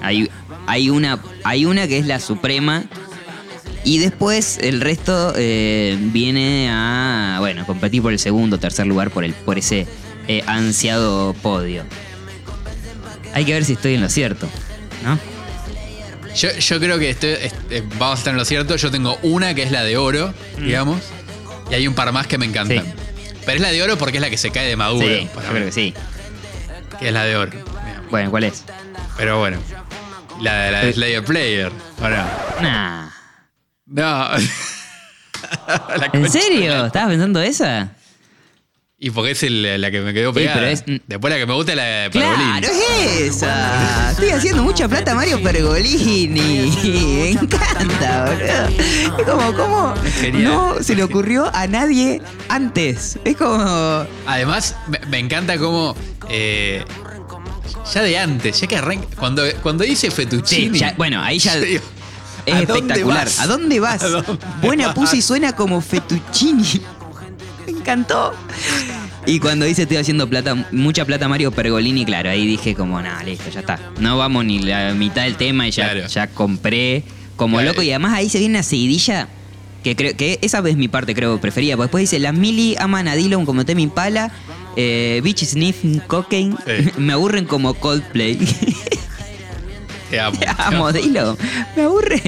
Hay, 0.00 0.30
hay, 0.66 0.90
una, 0.90 1.20
hay 1.44 1.64
una 1.66 1.86
que 1.86 1.98
es 1.98 2.06
la 2.06 2.20
suprema. 2.20 2.84
Y 3.84 3.98
después 3.98 4.58
el 4.62 4.80
resto 4.80 5.34
eh, 5.36 5.96
viene 6.00 6.68
a, 6.70 7.36
bueno, 7.40 7.66
competir 7.66 8.00
por 8.02 8.12
el 8.12 8.18
segundo 8.18 8.56
o 8.56 8.58
tercer 8.58 8.86
lugar 8.86 9.10
por, 9.10 9.24
el, 9.24 9.34
por 9.34 9.58
ese 9.58 9.86
eh, 10.26 10.42
ansiado 10.46 11.34
podio. 11.42 11.84
Hay 13.34 13.44
que 13.44 13.52
ver 13.52 13.64
si 13.64 13.74
estoy 13.74 13.94
en 13.94 14.00
lo 14.00 14.08
cierto, 14.08 14.48
¿no? 15.04 15.18
Yo, 16.34 16.50
yo 16.58 16.80
creo 16.80 16.98
que 16.98 17.10
estoy- 17.10 17.36
est- 17.44 17.54
eh, 17.70 17.82
vamos 17.98 18.16
a 18.16 18.18
estar 18.20 18.32
en 18.32 18.38
lo 18.38 18.44
cierto. 18.44 18.74
Yo 18.76 18.90
tengo 18.90 19.18
una 19.22 19.54
que 19.54 19.62
es 19.64 19.70
la 19.70 19.84
de 19.84 19.96
oro, 19.96 20.32
digamos, 20.58 21.00
y 21.70 21.74
hay 21.74 21.86
un 21.86 21.94
par 21.94 22.10
más 22.12 22.26
que 22.26 22.38
me 22.38 22.46
encantan. 22.46 22.78
Mm. 22.78 22.80
Sí. 22.80 23.34
Pero 23.44 23.56
es 23.56 23.60
la 23.62 23.70
de 23.70 23.82
oro 23.82 23.98
porque 23.98 24.16
es 24.16 24.20
la 24.22 24.30
que 24.30 24.38
se 24.38 24.50
cae 24.50 24.66
de 24.66 24.76
maduro. 24.76 25.06
sí, 25.06 25.28
para 25.34 25.48
yo 25.48 25.52
creo 25.52 25.66
que 25.66 25.72
sí. 25.72 25.94
que 26.98 27.08
es 27.08 27.12
la 27.12 27.24
de 27.24 27.36
oro. 27.36 27.50
digamos. 27.52 28.10
Bueno, 28.10 28.30
¿cuál 28.30 28.44
es? 28.44 28.64
Pero 29.18 29.38
bueno, 29.38 29.58
la, 30.40 30.70
la 30.70 30.84
de 30.86 30.92
Slayer 30.94 31.22
Player. 31.24 31.70
Ahora, 32.00 32.56
Nah. 32.62 33.03
No. 33.86 34.28
¿En 36.12 36.30
serio? 36.30 36.86
¿Estabas 36.86 37.08
pensando 37.10 37.40
esa? 37.42 37.90
Y 38.98 39.10
porque 39.10 39.32
es 39.32 39.42
el- 39.42 39.80
la 39.80 39.90
que 39.90 40.00
me 40.00 40.14
quedó 40.14 40.32
pegada. 40.32 40.54
pero 40.54 40.66
es- 40.68 40.84
Después 41.06 41.30
la 41.32 41.38
que 41.38 41.44
me 41.46 41.52
gusta 41.52 41.72
es 41.72 41.76
la 41.76 41.84
de 41.84 42.10
Pergolini. 42.10 42.60
Claro, 42.60 42.66
es 42.68 43.20
esa. 43.20 44.10
Estoy 44.12 44.30
haciendo 44.30 44.62
mucha 44.62 44.88
plata 44.88 45.14
Mario 45.14 45.42
Pergolini. 45.42 46.28
Me 46.28 47.30
encanta, 47.30 48.24
boludo. 48.30 49.18
Es 49.18 49.24
como, 49.26 49.52
¿cómo 49.54 49.94
Genial. 50.20 50.44
no 50.44 50.82
se 50.82 50.94
le 50.94 51.02
ocurrió 51.02 51.50
a 51.54 51.66
nadie 51.66 52.22
antes? 52.48 53.18
Es 53.24 53.36
como... 53.36 54.06
Además, 54.26 54.76
me, 54.86 54.98
me 55.10 55.18
encanta 55.18 55.58
cómo. 55.58 55.94
eh, 56.30 56.82
ya 57.92 58.00
de 58.02 58.18
antes, 58.18 58.58
ya 58.60 58.66
que 58.66 58.76
arranca. 58.76 59.06
Cuando, 59.18 59.42
cuando 59.62 59.84
dice 59.84 60.08
Sí, 60.08 60.16
fettuccini. 60.16 60.78
ya- 60.78 60.94
bueno, 60.96 61.20
ahí 61.22 61.38
ya... 61.38 61.54
yo 61.58 61.60
digo, 61.60 61.82
Es 62.46 62.54
¿a 62.54 62.58
dónde 62.64 62.72
espectacular. 62.94 63.28
¿A 63.38 63.46
dónde 63.46 63.80
vas? 63.80 64.02
¿A 64.02 64.08
dónde 64.08 64.38
Buena 64.62 64.86
vas? 64.88 64.94
pussy 64.94 65.22
suena 65.22 65.54
como 65.54 65.80
fettuccini. 65.80 66.80
Me 67.66 67.72
encantó. 67.72 68.34
Y 69.26 69.38
cuando 69.40 69.64
dice 69.64 69.82
estoy 69.82 69.96
haciendo 69.96 70.28
plata, 70.28 70.66
mucha 70.70 71.04
plata 71.06 71.28
Mario 71.28 71.50
Pergolini, 71.50 72.04
claro, 72.04 72.28
ahí 72.28 72.46
dije 72.46 72.74
como, 72.74 73.00
nada, 73.00 73.22
listo, 73.22 73.48
ya 73.50 73.60
está. 73.60 73.78
No 73.98 74.18
vamos 74.18 74.44
ni 74.44 74.58
la 74.58 74.92
mitad 74.92 75.22
del 75.22 75.36
tema 75.36 75.66
y 75.66 75.70
ya, 75.70 75.90
Claro. 75.92 76.06
ya 76.08 76.26
compré 76.26 77.04
como 77.36 77.56
Claro. 77.56 77.70
loco. 77.70 77.82
Y 77.82 77.90
además 77.90 78.12
ahí 78.12 78.28
se 78.28 78.38
viene 78.38 78.56
una 78.56 78.62
seguidilla 78.62 79.28
que 79.82 79.96
creo 79.96 80.14
que 80.16 80.38
esa 80.42 80.66
es 80.68 80.76
mi 80.76 80.88
parte, 80.88 81.14
creo, 81.14 81.40
preferida. 81.40 81.76
Porque 81.76 81.86
después 81.86 82.02
dice, 82.02 82.18
las 82.18 82.34
mili 82.34 82.76
aman 82.78 83.08
a 83.08 83.14
Dillon 83.14 83.46
como 83.46 83.64
Temi 83.64 83.82
Impala, 83.84 84.30
eh, 84.76 85.20
Bitch 85.24 85.44
Sniff 85.44 85.76
Cocaine, 86.06 86.56
Sí. 86.66 86.90
me 86.98 87.14
aburren 87.14 87.46
como 87.46 87.72
Coldplay. 87.74 88.38
Te 90.10 90.20
amo. 90.20 90.38
Te 90.40 90.46
amo, 90.58 90.92
dilo. 90.92 91.36
Me 91.76 91.82
aburre. 91.82 92.22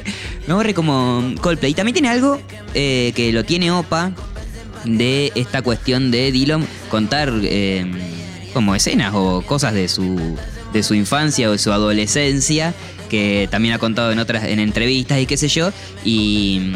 Me 0.47 0.53
aburre 0.53 0.75
como 0.75 1.35
Coldplay. 1.41 1.73
Y 1.73 1.75
también 1.75 1.95
tiene 1.95 2.09
algo 2.09 2.41
eh, 2.75 3.13
que 3.15 3.33
lo 3.33 3.45
tiene 3.45 3.71
Opa 3.71 4.13
de 4.85 5.33
esta 5.35 5.63
cuestión 5.63 6.11
de 6.11 6.31
Dillon 6.31 6.67
contar 6.91 7.33
eh, 7.43 7.85
como 8.53 8.75
escenas 8.75 9.13
o 9.15 9.43
cosas 9.43 9.75
de 9.75 9.89
su, 9.89 10.37
de 10.73 10.83
su 10.83 10.95
infancia 10.95 11.49
o 11.49 11.53
de 11.53 11.59
su 11.59 11.73
adolescencia 11.73 12.75
que 13.09 13.49
también 13.51 13.75
ha 13.75 13.79
contado 13.79 14.13
en 14.13 14.19
otras 14.19 14.45
en 14.45 14.59
entrevistas 14.59 15.21
y 15.21 15.27
qué 15.27 15.37
sé 15.37 15.49
yo 15.49 15.71
y, 16.05 16.73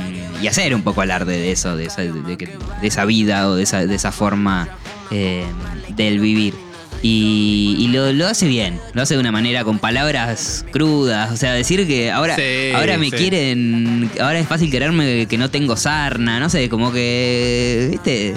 hacer 0.49 0.75
un 0.75 0.83
poco 0.83 1.03
alarde 1.03 1.39
de 1.39 1.53
eso 1.53 1.77
de 1.77 1.87
esa, 1.87 2.03
de 2.03 2.13
de 2.13 2.87
esa 2.87 3.05
vida 3.05 3.49
o 3.49 3.57
de 3.57 3.63
esa, 3.63 3.87
de 3.87 3.95
esa 3.95 4.11
forma 4.11 4.69
eh, 5.11 5.45
del 5.97 6.19
vivir 6.19 6.55
y, 7.03 7.77
y 7.79 7.89
lo, 7.89 8.13
lo 8.13 8.27
hace 8.27 8.47
bien, 8.47 8.79
lo 8.93 9.03
hace 9.03 9.15
de 9.15 9.21
una 9.21 9.33
manera 9.33 9.65
con 9.65 9.79
palabras 9.79 10.65
crudas, 10.71 11.33
o 11.33 11.37
sea, 11.37 11.53
decir 11.55 11.87
que 11.87 12.11
ahora, 12.11 12.37
Sí, 12.37 12.73
ahora 12.75 12.99
me 12.99 13.07
sí. 13.07 13.13
quieren, 13.13 14.11
ahora 14.21 14.39
es 14.39 14.47
fácil 14.47 14.71
quererme 14.71 15.27
que 15.27 15.39
no 15.39 15.51
tengo 15.51 15.77
sarna, 15.77 16.39
no 16.41 16.51
sé, 16.51 16.69
como 16.69 16.93
que, 16.93 17.89
viste, 17.91 18.35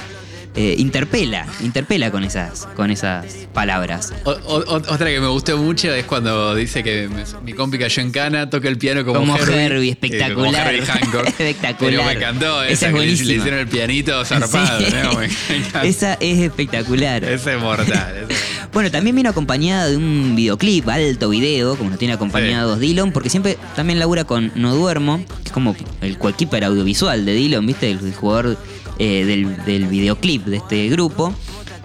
Eh, 0.55 0.75
interpela, 0.77 1.47
interpela 1.61 2.11
con 2.11 2.23
esas, 2.23 2.67
con 2.75 2.91
esas 2.91 3.25
palabras. 3.55 4.13
O- 4.23 4.29
o- 4.31 4.75
otra 4.75 5.07
que 5.07 5.19
me 5.19 5.25
gustó 5.27 5.57
mucho 5.57 5.91
es 5.91 6.05
cuando 6.05 6.53
dice 6.53 6.83
que 6.83 7.09
me- 7.09 7.23
mi 7.43 7.53
compi 7.53 7.79
cayó 7.79 8.03
en 8.03 8.11
cana, 8.11 8.49
toca 8.51 8.67
el 8.69 8.77
piano 8.77 9.03
como, 9.03 9.21
Como 9.21 9.35
Herbie. 9.35 9.55
Herbie, 9.65 9.89
eh, 9.89 9.97
como 9.97 10.45
espectacular. 10.45 10.67
Herbie 10.75 10.85
Hancock. 10.85 11.27
Espectacular. 11.39 11.91
Pero 11.91 12.03
me 12.03 12.11
encantó 12.11 12.61
Esa 12.63 12.71
esa, 12.71 12.73
es 12.73 12.79
que 12.79 12.85
le- 12.85 12.91
buenísima. 12.93 13.33
hicieron 13.33 13.59
el 13.61 13.67
pianito 13.67 14.25
zarpado. 14.25 14.79
Sí. 14.79 14.93
¿no? 14.93 15.81
Esa 15.83 16.13
es 16.19 16.37
espectacular. 16.39 17.23
Ese 17.23 17.55
es 17.55 17.59
mortal. 17.61 18.27
Bueno, 18.71 18.91
también 18.91 19.15
vino 19.15 19.29
acompañada 19.31 19.87
de 19.87 19.97
un 19.97 20.33
videoclip, 20.35 20.87
alto 20.89 21.29
video, 21.29 21.75
como 21.77 21.89
nos 21.89 21.97
tiene 21.99 22.13
acompañados 22.13 22.79
Dillon, 22.79 23.11
porque 23.11 23.29
siempre 23.29 23.57
también 23.75 23.97
labura 23.99 24.23
con 24.23 24.51
No 24.55 24.75
Duermo, 24.75 25.17
que 25.17 25.45
es 25.45 25.51
como 25.51 25.75
el 26.01 26.17
cualquier 26.19 26.63
audiovisual 26.63 27.25
de 27.25 27.33
Dillon, 27.33 27.65
¿viste? 27.65 27.89
El, 27.91 27.99
el 27.99 28.13
jugador 28.13 28.57
eh, 28.99 29.25
del, 29.25 29.63
del 29.65 29.87
videoclip 29.87 30.45
de 30.45 30.57
este 30.57 30.89
grupo. 30.89 31.33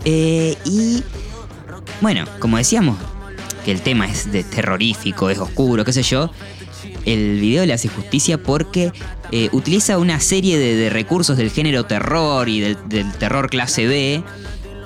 Eh, 0.05 0.57
y 0.65 1.03
bueno, 2.01 2.25
como 2.39 2.57
decíamos, 2.57 2.97
que 3.65 3.73
el 3.73 3.83
tema 3.83 4.07
es 4.07 4.31
de 4.33 4.45
terrorífico, 4.45 5.31
es 5.31 5.39
oscuro, 5.39 5.85
qué 5.85 5.93
sé 5.93 6.03
yo. 6.03 6.31
El 7.05 7.41
video 7.41 7.67
le 7.67 7.73
hace 7.73 7.89
justicia 7.89 8.39
porque 8.39 8.93
eh, 9.33 9.49
utiliza 9.53 9.99
una 9.99 10.21
serie 10.21 10.59
de, 10.59 10.91
recursos 10.91 11.37
del 11.37 11.51
género 11.51 11.85
terror 11.85 12.49
y 12.49 12.61
del 12.61 13.13
terror 13.19 13.51
clase 13.51 13.87
B, 13.87 14.23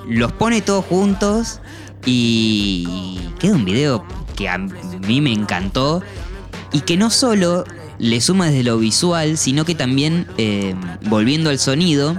los 0.07 0.31
pone 0.31 0.61
todos 0.61 0.85
juntos 0.85 1.59
y 2.05 3.19
queda 3.39 3.55
un 3.55 3.65
video 3.65 4.05
que 4.35 4.49
a 4.49 4.57
mí 4.57 5.21
me 5.21 5.31
encantó 5.31 6.01
y 6.71 6.81
que 6.81 6.97
no 6.97 7.09
solo 7.09 7.63
le 7.99 8.21
suma 8.21 8.47
desde 8.47 8.63
lo 8.63 8.77
visual, 8.77 9.37
sino 9.37 9.65
que 9.65 9.75
también, 9.75 10.27
eh, 10.37 10.75
volviendo 11.05 11.49
al 11.49 11.59
sonido, 11.59 12.15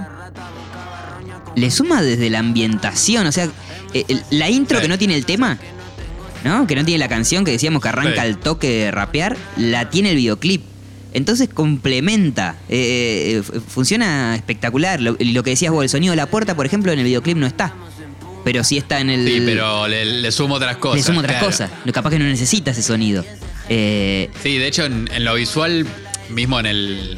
le 1.55 1.71
suma 1.71 2.01
desde 2.01 2.29
la 2.29 2.39
ambientación, 2.39 3.27
o 3.27 3.31
sea, 3.31 3.49
eh, 3.93 4.03
el- 4.07 4.23
la 4.31 4.49
intro 4.49 4.77
Sí. 4.79 4.83
que 4.83 4.87
no 4.89 4.97
tiene 4.97 5.15
el 5.15 5.25
tema, 5.25 5.57
¿no? 6.43 6.67
Que 6.67 6.75
no 6.75 6.83
tiene 6.83 6.99
la 6.99 7.07
canción 7.07 7.45
que 7.45 7.51
decíamos 7.51 7.81
que 7.81 7.89
arranca 7.89 8.21
Sí. 8.23 8.27
el 8.27 8.37
toque 8.37 8.69
de 8.69 8.91
rapear, 8.91 9.37
la 9.57 9.89
tiene 9.89 10.11
el 10.11 10.17
videoclip. 10.17 10.63
Entonces 11.13 11.47
complementa, 11.47 12.57
eh, 12.67 13.41
funciona 13.69 14.35
espectacular. 14.35 14.99
Lo, 14.99 15.15
lo 15.17 15.43
que 15.43 15.51
decías 15.51 15.71
vos, 15.71 15.81
el 15.83 15.89
sonido 15.89 16.11
de 16.11 16.17
la 16.17 16.25
puerta, 16.25 16.55
por 16.57 16.65
ejemplo, 16.65 16.91
en 16.91 16.99
el 16.99 17.05
videoclip 17.05 17.37
no 17.37 17.47
está. 17.47 17.73
Pero 18.43 18.63
sí 18.65 18.77
está 18.77 18.99
en 18.99 19.09
el. 19.09 19.25
Sí, 19.25 19.41
pero 19.45 19.87
le, 19.87 20.03
le 20.21 20.31
sumo 20.31 20.55
otras 20.55 20.75
cosas. 20.77 20.97
le 20.97 21.03
sumo 21.03 21.19
otras 21.21 21.37
claro. 21.37 21.45
cosas. 21.47 21.71
Capaz 21.93 22.09
que 22.11 22.19
no 22.19 22.25
necesita 22.25 22.71
ese 22.71 22.83
sonido. 22.83 23.23
Eh, 23.69 24.29
Sí, 24.43 24.57
de 24.57 24.67
hecho, 24.67 24.85
en, 24.85 25.09
en 25.13 25.25
lo 25.25 25.35
visual, 25.35 25.85
mismo 26.29 26.59
en 26.59 26.65
el. 26.65 27.17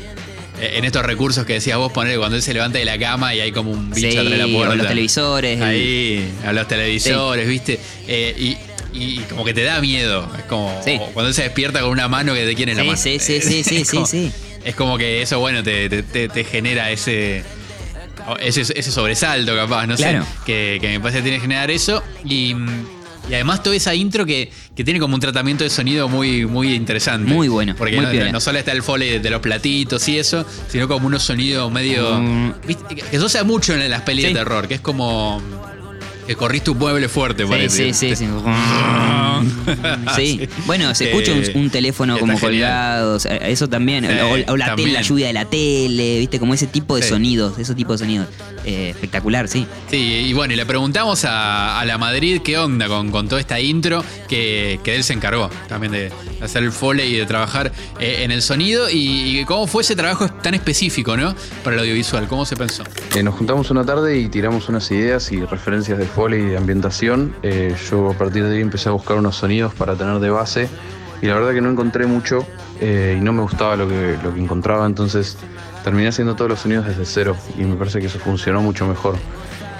En 0.59 0.85
estos 0.85 1.03
recursos 1.05 1.45
que 1.45 1.53
decías 1.53 1.77
vos, 1.77 1.91
poner 1.91 2.17
cuando 2.17 2.35
él 2.35 2.41
se 2.41 2.51
levanta 2.51 2.79
de 2.79 2.85
la 2.85 2.97
cama 2.97 3.35
y 3.35 3.41
hay 3.41 3.51
como 3.51 3.69
un 3.69 3.91
bicho 3.91 4.09
Sí, 4.11 4.17
atrás 4.17 4.31
de 4.31 4.37
la 4.37 4.47
puerta. 4.47 4.75
los 4.75 4.87
televisores, 4.87 5.57
el- 5.57 5.63
Ahí, 5.63 6.31
a 6.47 6.51
los 6.51 6.67
televisores, 6.67 7.47
¿viste? 7.47 7.79
Eh, 8.07 8.33
y, 8.35 8.57
y 8.99 9.19
como 9.29 9.45
que 9.45 9.53
te 9.53 9.61
da 9.63 9.79
miedo. 9.81 10.27
Es 10.35 10.45
como 10.45 10.81
Sí. 10.83 10.97
cuando 11.13 11.27
él 11.27 11.35
se 11.35 11.43
despierta 11.43 11.81
con 11.81 11.91
una 11.91 12.07
mano 12.07 12.33
que 12.33 12.43
te 12.43 12.55
quiere 12.55 12.71
en 12.71 12.79
la 12.79 12.83
mano. 12.85 12.97
sí, 12.97 13.19
sí, 13.19 13.39
sí, 13.39 13.63
sí, 13.63 13.77
Es 13.81 13.91
como- 13.91 14.07
sí, 14.07 14.31
sí. 14.31 14.59
Es 14.65 14.75
como 14.75 14.97
que 14.97 15.21
eso, 15.21 15.39
bueno, 15.39 15.61
te, 15.61 15.89
te- 15.89 16.01
te- 16.01 16.27
te 16.27 16.43
genera 16.43 16.89
ese, 16.89 17.43
ese. 18.39 18.61
ese 18.61 18.91
sobresalto, 18.91 19.55
capaz, 19.55 19.85
no 19.85 19.95
Claro. 19.95 20.23
sé. 20.23 20.29
Que, 20.45 20.77
que 20.81 20.87
me 20.89 20.99
parece 20.99 21.19
que 21.19 21.23
tiene 21.23 21.37
que 21.37 21.41
generar 21.43 21.69
eso. 21.69 22.03
Y, 22.25 22.55
y 23.29 23.33
además 23.33 23.61
toda 23.63 23.75
esa 23.75 23.93
intro 23.93 24.25
que, 24.25 24.51
que 24.75 24.83
tiene 24.83 24.99
como 24.99 25.15
un 25.15 25.19
tratamiento 25.21 25.63
de 25.63 25.69
sonido 25.69 26.07
muy, 26.07 26.45
muy 26.45 26.73
interesante. 26.73 27.31
Muy 27.31 27.47
bueno, 27.47 27.75
Porque 27.77 27.99
muy 27.99 28.31
no, 28.31 28.39
solo 28.39 28.57
está 28.59 28.71
el 28.71 28.83
foley 28.83 29.19
de, 29.19 29.29
los 29.29 29.41
platitos 29.41 30.07
y 30.07 30.17
eso, 30.17 30.45
sino 30.69 30.87
como 30.87 31.07
unos 31.07 31.23
sonidos 31.23 31.71
medio. 31.71 32.19
¿viste? 32.65 32.95
Que 32.95 33.03
eso 33.15 33.27
se 33.29 33.37
da 33.39 33.43
mucho 33.43 33.73
en 33.73 33.89
las 33.89 34.01
pelis 34.01 34.25
Sí. 34.25 34.33
de 34.33 34.39
terror, 34.39 34.67
que 34.67 34.75
es 34.75 34.81
como. 34.81 35.41
Que 36.27 36.35
corriste 36.35 36.71
un 36.71 36.77
mueble 36.77 37.07
fuerte, 37.07 37.43
sí, 37.43 37.49
parece. 37.49 37.93
sí, 37.93 38.13
sí, 38.13 38.15
sí. 38.17 38.25
Sí. 40.15 40.49
Bueno, 40.65 40.93
se 40.93 41.09
escucha 41.09 41.31
un, 41.31 41.43
Eh, 41.43 41.51
un 41.55 41.69
teléfono 41.69 42.17
como 42.19 42.37
colgado, 42.39 43.15
o 43.15 43.19
sea, 43.19 43.35
eso 43.37 43.69
también. 43.69 44.05
O, 44.05 44.51
o 44.53 44.57
la, 44.57 44.67
también. 44.67 44.89
tele, 44.89 44.91
la 44.93 45.01
lluvia 45.01 45.27
de 45.27 45.33
la 45.33 45.45
tele, 45.45 46.19
¿viste? 46.19 46.39
Como 46.39 46.53
ese 46.53 46.67
tipo 46.67 46.95
de 46.95 47.03
Sí. 47.03 47.09
sonidos, 47.09 47.57
ese 47.59 47.75
tipo 47.75 47.93
de 47.93 47.97
sonidos. 47.99 48.27
Eh, 48.67 48.89
espectacular, 48.89 49.47
sí. 49.47 49.65
Sí, 49.89 50.25
y 50.27 50.33
bueno, 50.33 50.53
y 50.53 50.57
le 50.57 50.65
preguntamos 50.65 51.23
a, 51.23 51.79
a 51.79 51.85
la 51.85 51.97
Madrid 51.97 52.41
qué 52.43 52.57
onda 52.57 52.89
con, 52.89 53.11
con 53.11 53.29
toda 53.29 53.39
esta 53.39 53.61
intro 53.61 54.03
que, 54.27 54.81
que 54.83 54.93
él 54.93 55.05
se 55.05 55.13
encargó 55.13 55.49
también 55.69 55.93
de 55.93 56.11
hacer 56.41 56.63
el 56.63 56.73
foley 56.73 57.15
y 57.15 57.17
de 57.17 57.25
trabajar 57.25 57.71
eh, 57.97 58.23
en 58.23 58.31
el 58.31 58.41
sonido 58.41 58.89
y, 58.89 59.39
y 59.39 59.45
cómo 59.45 59.67
fue 59.67 59.83
ese 59.83 59.95
trabajo 59.95 60.27
tan 60.27 60.53
específico, 60.53 61.15
¿no? 61.15 61.33
Para 61.63 61.77
el 61.77 61.81
audiovisual, 61.83 62.27
¿cómo 62.27 62.45
se 62.45 62.57
pensó? 62.57 62.83
Eh, 63.15 63.23
nos 63.23 63.35
juntamos 63.35 63.71
una 63.71 63.85
tarde 63.85 64.17
y 64.19 64.27
tiramos 64.27 64.67
unas 64.67 64.91
ideas 64.91 65.31
y 65.31 65.45
referencias 65.45 65.97
de 65.97 66.05
foley 66.05 66.41
y 66.41 66.45
de 66.47 66.57
ambientación. 66.57 67.33
Eh, 67.43 67.73
yo 67.89 68.11
a 68.11 68.13
partir 68.17 68.43
de 68.43 68.57
ahí 68.57 68.61
empecé 68.61 68.89
a 68.89 68.91
buscar 68.91 69.15
unos 69.15 69.37
sonidos 69.37 69.73
para 69.75 69.95
tener 69.95 70.19
de 70.19 70.29
base 70.29 70.67
y 71.21 71.27
la 71.27 71.35
verdad 71.35 71.53
que 71.53 71.61
no 71.61 71.71
encontré 71.71 72.05
mucho 72.05 72.45
eh, 72.81 73.15
y 73.17 73.21
no 73.23 73.31
me 73.31 73.43
gustaba 73.43 73.77
lo 73.77 73.87
que, 73.87 74.17
lo 74.21 74.33
que 74.33 74.41
encontraba, 74.41 74.85
entonces 74.85 75.37
terminé 75.83 76.07
haciendo 76.09 76.35
todos 76.35 76.49
los 76.49 76.59
sonidos 76.59 76.85
desde 76.85 77.05
cero 77.05 77.35
y 77.57 77.61
me 77.63 77.75
parece 77.75 77.99
que 77.99 78.07
eso 78.07 78.19
funcionó 78.19 78.61
mucho 78.61 78.85
mejor. 78.87 79.17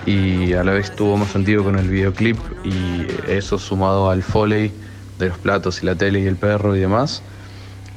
Y 0.06 0.54
a 0.54 0.64
la 0.64 0.72
vez 0.72 0.96
tuvo 0.96 1.18
más 1.18 1.30
sentido 1.32 1.64
con 1.64 1.78
el 1.78 1.90
videoclip 1.90 2.38
y 2.64 3.06
eso 3.30 3.60
sumado 3.60 4.10
al 4.10 4.24
foley 4.24 4.72
de 5.20 5.30
los 5.30 5.38
platos 5.38 5.84
y 5.84 5.86
la 5.86 5.96
tele 5.96 6.22
y 6.22 6.26
el 6.28 6.38
perro 6.38 6.76
y 6.76 6.80
demás, 6.80 7.22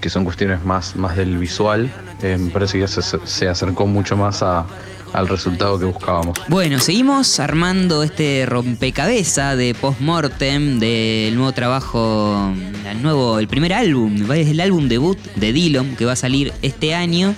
que 0.01 0.11
son 0.11 0.25
cuestiones 0.25 0.65
más, 0.65 0.97
más 0.97 1.17
del 1.17 1.39
visual, 1.39 1.91
eh, 2.23 2.37
me 2.39 2.51
parece 2.51 2.79
que 2.81 2.89
se, 2.89 3.03
se 3.25 3.49
acercó 3.49 3.87
mucho 3.87 4.17
más 4.17 4.43
a- 4.43 4.67
al 5.13 5.27
resultado 5.29 5.77
que 5.79 5.85
buscábamos. 5.87 6.39
Bueno, 6.49 6.79
seguimos 6.79 7.41
armando 7.41 8.03
este 8.05 8.47
rompecabezas 8.47 9.57
de 9.57 9.75
Postmortem 9.75 10.79
del 10.79 11.35
nuevo 11.35 11.51
trabajo, 11.53 12.53
el 12.89 13.03
nuevo, 13.03 13.39
el 13.41 13.49
primer 13.49 13.73
álbum, 13.73 14.31
es 14.33 14.49
el 14.49 14.61
álbum 14.61 14.89
debut 14.89 15.19
de 15.37 15.53
Dillon 15.53 15.97
que 15.97 16.05
va 16.05 16.13
a 16.13 16.17
salir 16.17 16.53
este 16.63 16.95
año. 16.95 17.35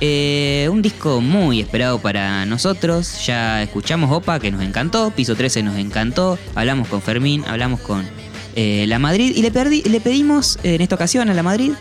Eh, 0.00 0.68
un 0.70 0.80
disco 0.82 1.20
muy 1.20 1.60
esperado 1.60 1.98
para 2.00 2.46
nosotros. 2.46 3.26
Ya 3.26 3.62
escuchamos 3.62 4.10
Opa, 4.10 4.40
que 4.40 4.50
nos 4.50 4.62
encantó. 4.62 5.10
Piso 5.10 5.34
13 5.34 5.62
nos 5.62 5.76
encantó. 5.76 6.38
Hablamos 6.54 6.88
con 6.88 7.02
Fermín, 7.02 7.44
hablamos 7.46 7.80
con 7.80 8.06
eh, 8.56 8.84
La 8.88 8.98
Madrid. 8.98 9.32
Y 9.36 9.42
le, 9.42 9.50
le 9.50 10.00
pedimos 10.00 10.58
eh, 10.62 10.74
en 10.74 10.80
esta 10.80 10.94
ocasión 10.94 11.28
a 11.28 11.34
La 11.34 11.42
Madrid 11.42 11.72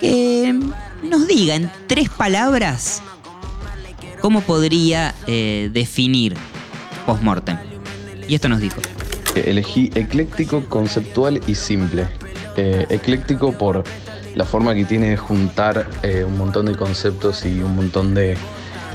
que 0.00 0.58
nos 1.02 1.28
diga 1.28 1.54
en 1.54 1.70
tres 1.86 2.08
palabras 2.08 3.02
cómo 4.20 4.40
podría 4.40 5.14
eh, 5.26 5.70
definir 5.72 6.34
Postmortem. 7.06 7.56
Y 8.28 8.34
esto 8.34 8.48
nos 8.48 8.60
dijo. 8.60 8.80
Elegí 9.34 9.90
ecléctico, 9.94 10.64
conceptual 10.66 11.40
y 11.46 11.54
simple. 11.54 12.06
Ecléctico 12.56 13.52
por 13.52 13.82
la 14.34 14.44
forma 14.44 14.74
que 14.74 14.84
tiene 14.84 15.10
de 15.10 15.16
juntar 15.16 15.88
eh, 16.02 16.24
un 16.24 16.38
montón 16.38 16.66
de 16.66 16.74
conceptos 16.74 17.44
y 17.44 17.60
un 17.60 17.76
montón 17.76 18.14
de, 18.14 18.36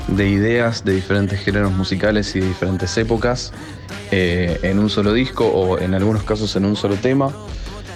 de 0.08 0.28
ideas 0.28 0.84
de 0.84 0.94
diferentes 0.94 1.40
géneros 1.40 1.72
musicales 1.72 2.34
y 2.34 2.40
de 2.40 2.46
diferentes 2.46 2.96
épocas 2.98 3.52
eh, 4.10 4.58
en 4.62 4.78
un 4.78 4.90
solo 4.90 5.12
disco 5.12 5.46
o 5.46 5.78
en 5.78 5.94
algunos 5.94 6.22
casos 6.24 6.54
en 6.56 6.64
un 6.64 6.76
solo 6.76 6.96
tema. 6.96 7.30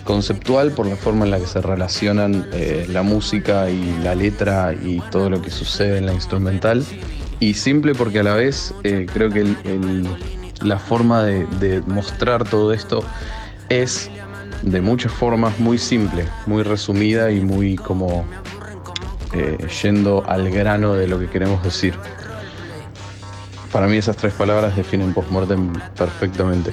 Conceptual 0.04 0.72
por 0.72 0.86
la 0.86 0.96
forma 0.96 1.24
en 1.24 1.30
la 1.30 1.38
que 1.38 1.46
se 1.46 1.60
relacionan 1.60 2.48
eh, 2.52 2.86
la 2.88 3.04
música 3.04 3.70
y 3.70 3.98
la 4.02 4.16
letra 4.16 4.74
y 4.74 5.00
todo 5.12 5.30
lo 5.30 5.40
que 5.40 5.50
sucede 5.50 5.98
en 5.98 6.06
la 6.06 6.12
instrumental. 6.12 6.84
Y 7.38 7.54
simple 7.54 7.94
porque 7.94 8.18
a 8.18 8.22
la 8.24 8.34
vez 8.34 8.74
creo 8.82 9.30
que 9.30 9.54
la 10.60 10.78
forma 10.78 11.22
de 11.24 11.82
mostrar 11.86 12.48
todo 12.48 12.72
esto 12.72 13.04
es 13.68 14.10
de 14.62 14.80
muchas 14.80 15.12
formas 15.12 15.58
muy 15.58 15.78
simple, 15.78 16.26
muy 16.46 16.62
resumida 16.62 17.30
y 17.30 17.40
muy 17.40 17.76
como 17.76 18.24
eh, 19.32 19.58
yendo 19.82 20.24
al 20.26 20.50
grano 20.50 20.94
de 20.94 21.08
lo 21.08 21.18
que 21.18 21.28
queremos 21.28 21.62
decir. 21.62 21.94
Para 23.72 23.86
mí 23.86 23.96
esas 23.96 24.16
tres 24.16 24.34
palabras 24.34 24.76
definen 24.76 25.14
postmortem 25.14 25.72
perfectamente. 25.96 26.72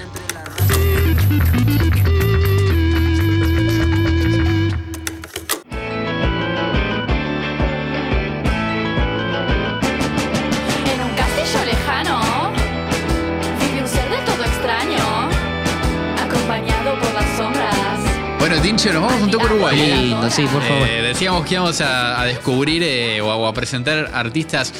Tincho, 18.80 18.94
nos 18.94 19.02
vamos 19.12 19.24
un 19.24 19.32
toque 19.32 19.44
a 19.44 19.48
Uruguay. 19.48 19.78
¿eh? 19.82 19.98
lindo, 19.98 20.32
sí, 20.32 20.44
por 20.44 20.64
favor. 20.64 20.88
Eh, 20.88 21.02
decíamos 21.02 21.46
que 21.46 21.56
íbamos 21.56 21.82
a, 21.82 22.22
a 22.22 22.26
descubrir 22.26 22.82
eh, 22.82 23.20
o, 23.20 23.30
a, 23.30 23.36
o 23.36 23.46
a 23.46 23.54
presentar 23.54 24.10
artistas 24.14 24.74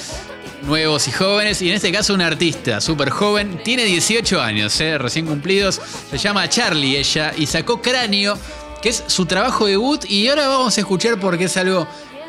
nuevos 0.62 1.06
y 1.10 1.12
jóvenes. 1.12 1.62
Y 1.62 1.70
en 1.70 1.76
este 1.76 1.92
caso, 1.92 2.14
una 2.14 2.28
artista 2.28 2.80
súper 2.80 3.10
joven. 3.10 3.62
Tiene 3.62 3.84
18 3.84 4.42
años, 4.42 4.80
eh, 4.80 4.98
recién 4.98 5.26
cumplidos. 5.26 5.82
Se 6.10 6.18
llama 6.18 6.48
Charlie 6.48 6.98
ella 6.98 7.34
y 7.38 7.46
sacó 7.46 7.82
Cráneo, 7.82 8.38
que 8.82 8.88
es 8.90 9.04
su 9.08 9.26
trabajo 9.26 9.66
debut. 9.66 10.06
Y 10.10 10.30
ahora 10.30 10.48
vamos 10.48 10.78
a 10.78 10.80
escuchar 10.80 11.20
porque 11.20 11.46
es 11.46 11.58
algo 11.58 11.86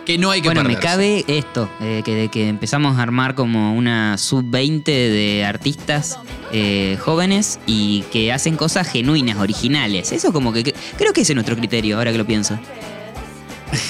que 0.06 0.18
no 0.18 0.30
hay 0.30 0.40
que 0.40 0.48
Bueno, 0.48 0.62
me 0.64 0.76
cabe 0.76 1.24
esto, 1.28 1.70
eh, 1.80 2.02
que, 2.04 2.28
que 2.28 2.48
empezamos 2.48 2.98
a 2.98 3.02
armar 3.02 3.34
como 3.34 3.74
una 3.74 4.16
sub-20 4.18 4.84
de 4.84 5.44
artistas 5.44 6.18
eh, 6.52 6.96
jóvenes 7.00 7.60
y 7.66 8.02
que 8.12 8.32
hacen 8.32 8.56
cosas 8.56 8.88
genuinas, 8.90 9.36
originales. 9.38 10.12
Eso 10.12 10.32
como 10.32 10.52
que, 10.52 10.64
que- 10.64 10.74
creo 10.98 11.12
que 11.12 11.20
ese 11.20 11.32
es 11.32 11.36
nuestro 11.36 11.56
criterio, 11.56 11.98
ahora 11.98 12.12
que 12.12 12.18
lo 12.18 12.26
pienso. 12.26 12.58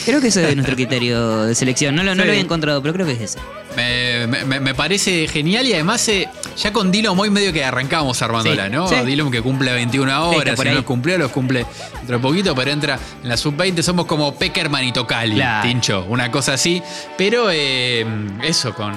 Creo 0.05 0.21
que 0.21 0.29
ese 0.29 0.49
es 0.49 0.55
nuestro 0.57 0.75
criterio 0.77 1.45
de 1.45 1.55
selección. 1.55 1.95
No 1.95 2.03
lo, 2.03 2.15
no 2.15 2.23
Sí. 2.23 2.27
lo 2.27 2.33
había 2.33 2.43
encontrado, 2.43 2.83
pero 2.83 2.93
creo 2.95 3.07
que 3.07 3.13
es 3.13 3.21
ese. 3.21 3.39
Me, 3.77 4.27
me- 4.45 4.61
me 4.61 4.75
parece 4.75 5.29
genial 5.29 5.65
y 5.67 5.73
además 5.73 6.07
eh, 6.09 6.29
ya 6.57 6.73
con 6.73 6.91
Dylan 6.91 7.15
muy 7.17 7.31
medio 7.31 7.53
que 7.53 7.65
arrancamos 7.65 8.21
armándola, 8.21 8.67
Sí, 8.67 8.73
¿no? 8.73 8.89
sí. 8.89 8.97
Dylan 9.07 9.31
que 9.31 9.41
cumple 9.43 9.73
21 9.73 10.11
está 10.11 10.21
horas, 10.23 10.59
si 10.59 10.69
no 10.69 10.75
los 10.75 10.85
cumplió, 10.85 11.17
los 11.19 11.31
cumple 11.31 11.65
dentro 11.99 12.17
de 12.19 12.23
poquito, 12.23 12.55
pero 12.55 12.71
entra 12.73 12.99
en 13.23 13.29
la 13.29 13.37
sub-20, 13.37 13.81
somos 13.83 14.07
como 14.07 14.35
Peckerman 14.35 14.85
y 14.85 14.93
Tocali, 14.93 15.37
Claro. 15.37 15.69
Tincho, 15.69 16.05
una 16.09 16.31
cosa 16.33 16.55
así. 16.55 16.83
Pero 17.17 17.49
eh, 17.53 18.05
eso, 18.43 18.75
con 18.75 18.93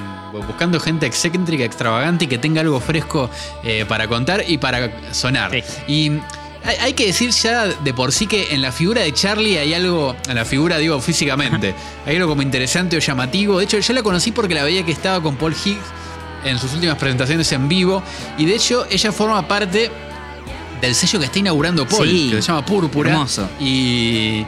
buscando 0.48 0.80
gente 0.80 1.06
excéntrica, 1.06 1.64
extravagante 1.64 2.26
y 2.26 2.28
que 2.28 2.40
tenga 2.40 2.62
algo 2.62 2.80
fresco 2.80 3.30
eh, 3.64 3.86
para 3.88 4.08
contar 4.08 4.44
y 4.48 4.58
para 4.58 4.92
sonar. 5.14 5.52
Sí. 5.52 5.64
Y 5.88 6.12
hay, 6.66 6.76
hay 6.82 6.94
que 6.94 7.06
decir 7.08 7.32
ya 7.32 7.66
de 7.68 7.94
por 7.94 8.12
sí 8.12 8.28
que 8.28 8.54
en 8.54 8.62
la 8.62 8.72
figura 8.72 9.02
de 9.02 9.14
Charlie 9.14 9.58
hay 9.58 9.74
algo, 9.74 10.16
en 10.28 10.36
la 10.36 10.46
figura 10.46 10.78
digo 10.78 11.00
físicamente, 11.02 11.74
hay 12.06 12.16
algo 12.16 12.30
como 12.30 12.42
interesante 12.42 12.98
o 12.98 13.00
llamativo. 13.00 13.58
De 13.60 13.66
hecho, 13.66 13.80
yo 13.80 13.94
la 13.94 14.04
conocí 14.04 14.32
porque 14.32 14.54
la 14.54 14.64
veía 14.64 14.84
que 14.84 14.92
estaba 14.92 15.22
con 15.22 15.36
Paul 15.36 15.54
Higgs 15.54 15.80
en 16.46 16.60
sus 16.60 16.74
últimas 16.74 16.98
presentaciones 16.98 17.52
en 17.52 17.68
vivo. 17.70 18.02
Y 18.38 18.46
de 18.46 18.56
hecho, 18.56 18.86
ella 18.90 19.12
forma 19.12 19.48
parte 19.48 19.90
del 20.82 20.96
sello 20.96 21.20
que 21.20 21.26
está 21.26 21.40
inaugurando 21.40 21.88
Paul, 21.88 22.08
Sí. 22.10 22.30
que 22.32 22.42
se 22.42 22.48
llama 22.50 22.66
Púrpura. 22.66 23.12
Hermoso. 23.12 23.48
Y, 23.60 24.46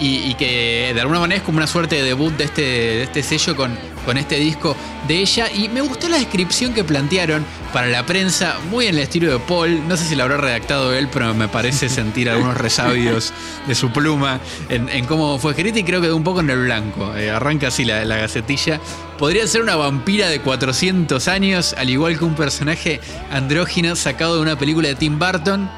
y, 0.00 0.16
y 0.30 0.34
que 0.38 0.92
de 0.94 1.00
alguna 1.00 1.20
manera 1.20 1.38
es 1.38 1.44
como 1.44 1.58
una 1.58 1.66
suerte 1.66 1.96
de 1.96 2.02
debut 2.02 2.32
de 2.36 2.44
este, 2.44 2.62
de 2.62 3.02
este 3.04 3.22
sello 3.22 3.56
con, 3.56 3.76
con 4.04 4.16
este 4.16 4.36
disco 4.36 4.76
de 5.08 5.18
ella. 5.18 5.50
Y 5.50 5.68
me 5.68 5.80
gustó 5.80 6.08
la 6.08 6.18
descripción 6.18 6.72
que 6.74 6.84
plantearon 6.84 7.44
para 7.72 7.88
la 7.88 8.06
prensa, 8.06 8.56
muy 8.70 8.86
en 8.86 8.94
el 8.94 9.02
estilo 9.02 9.32
de 9.32 9.38
Paul, 9.40 9.88
no 9.88 9.96
sé 9.96 10.04
si 10.04 10.14
lo 10.14 10.22
habrá 10.22 10.36
redactado 10.36 10.92
él, 10.94 11.08
pero 11.12 11.34
me 11.34 11.48
parece 11.48 11.88
sentir 11.88 12.30
algunos 12.30 12.56
resabios 12.56 13.32
de 13.66 13.74
su 13.74 13.90
pluma 13.90 14.40
en, 14.68 14.88
en 14.88 15.06
cómo 15.06 15.38
fue 15.38 15.52
escrita 15.52 15.78
y 15.78 15.84
creo 15.84 16.00
que 16.00 16.12
un 16.12 16.24
poco 16.24 16.40
en 16.40 16.50
el 16.50 16.64
blanco, 16.64 17.14
Eh, 17.16 17.30
arranca 17.30 17.68
así 17.68 17.84
la, 17.84 18.04
la 18.04 18.16
gacetilla. 18.16 18.80
Podría 19.18 19.46
ser 19.46 19.62
una 19.62 19.76
vampira 19.76 20.28
de 20.28 20.40
400 20.40 21.28
años, 21.28 21.74
al 21.78 21.90
igual 21.90 22.18
que 22.18 22.24
un 22.24 22.34
personaje 22.34 23.00
andrógino 23.30 23.96
sacado 23.96 24.36
de 24.36 24.42
una 24.42 24.58
película 24.58 24.88
de 24.88 24.94
Tim 24.94 25.18
Burton, 25.18 25.70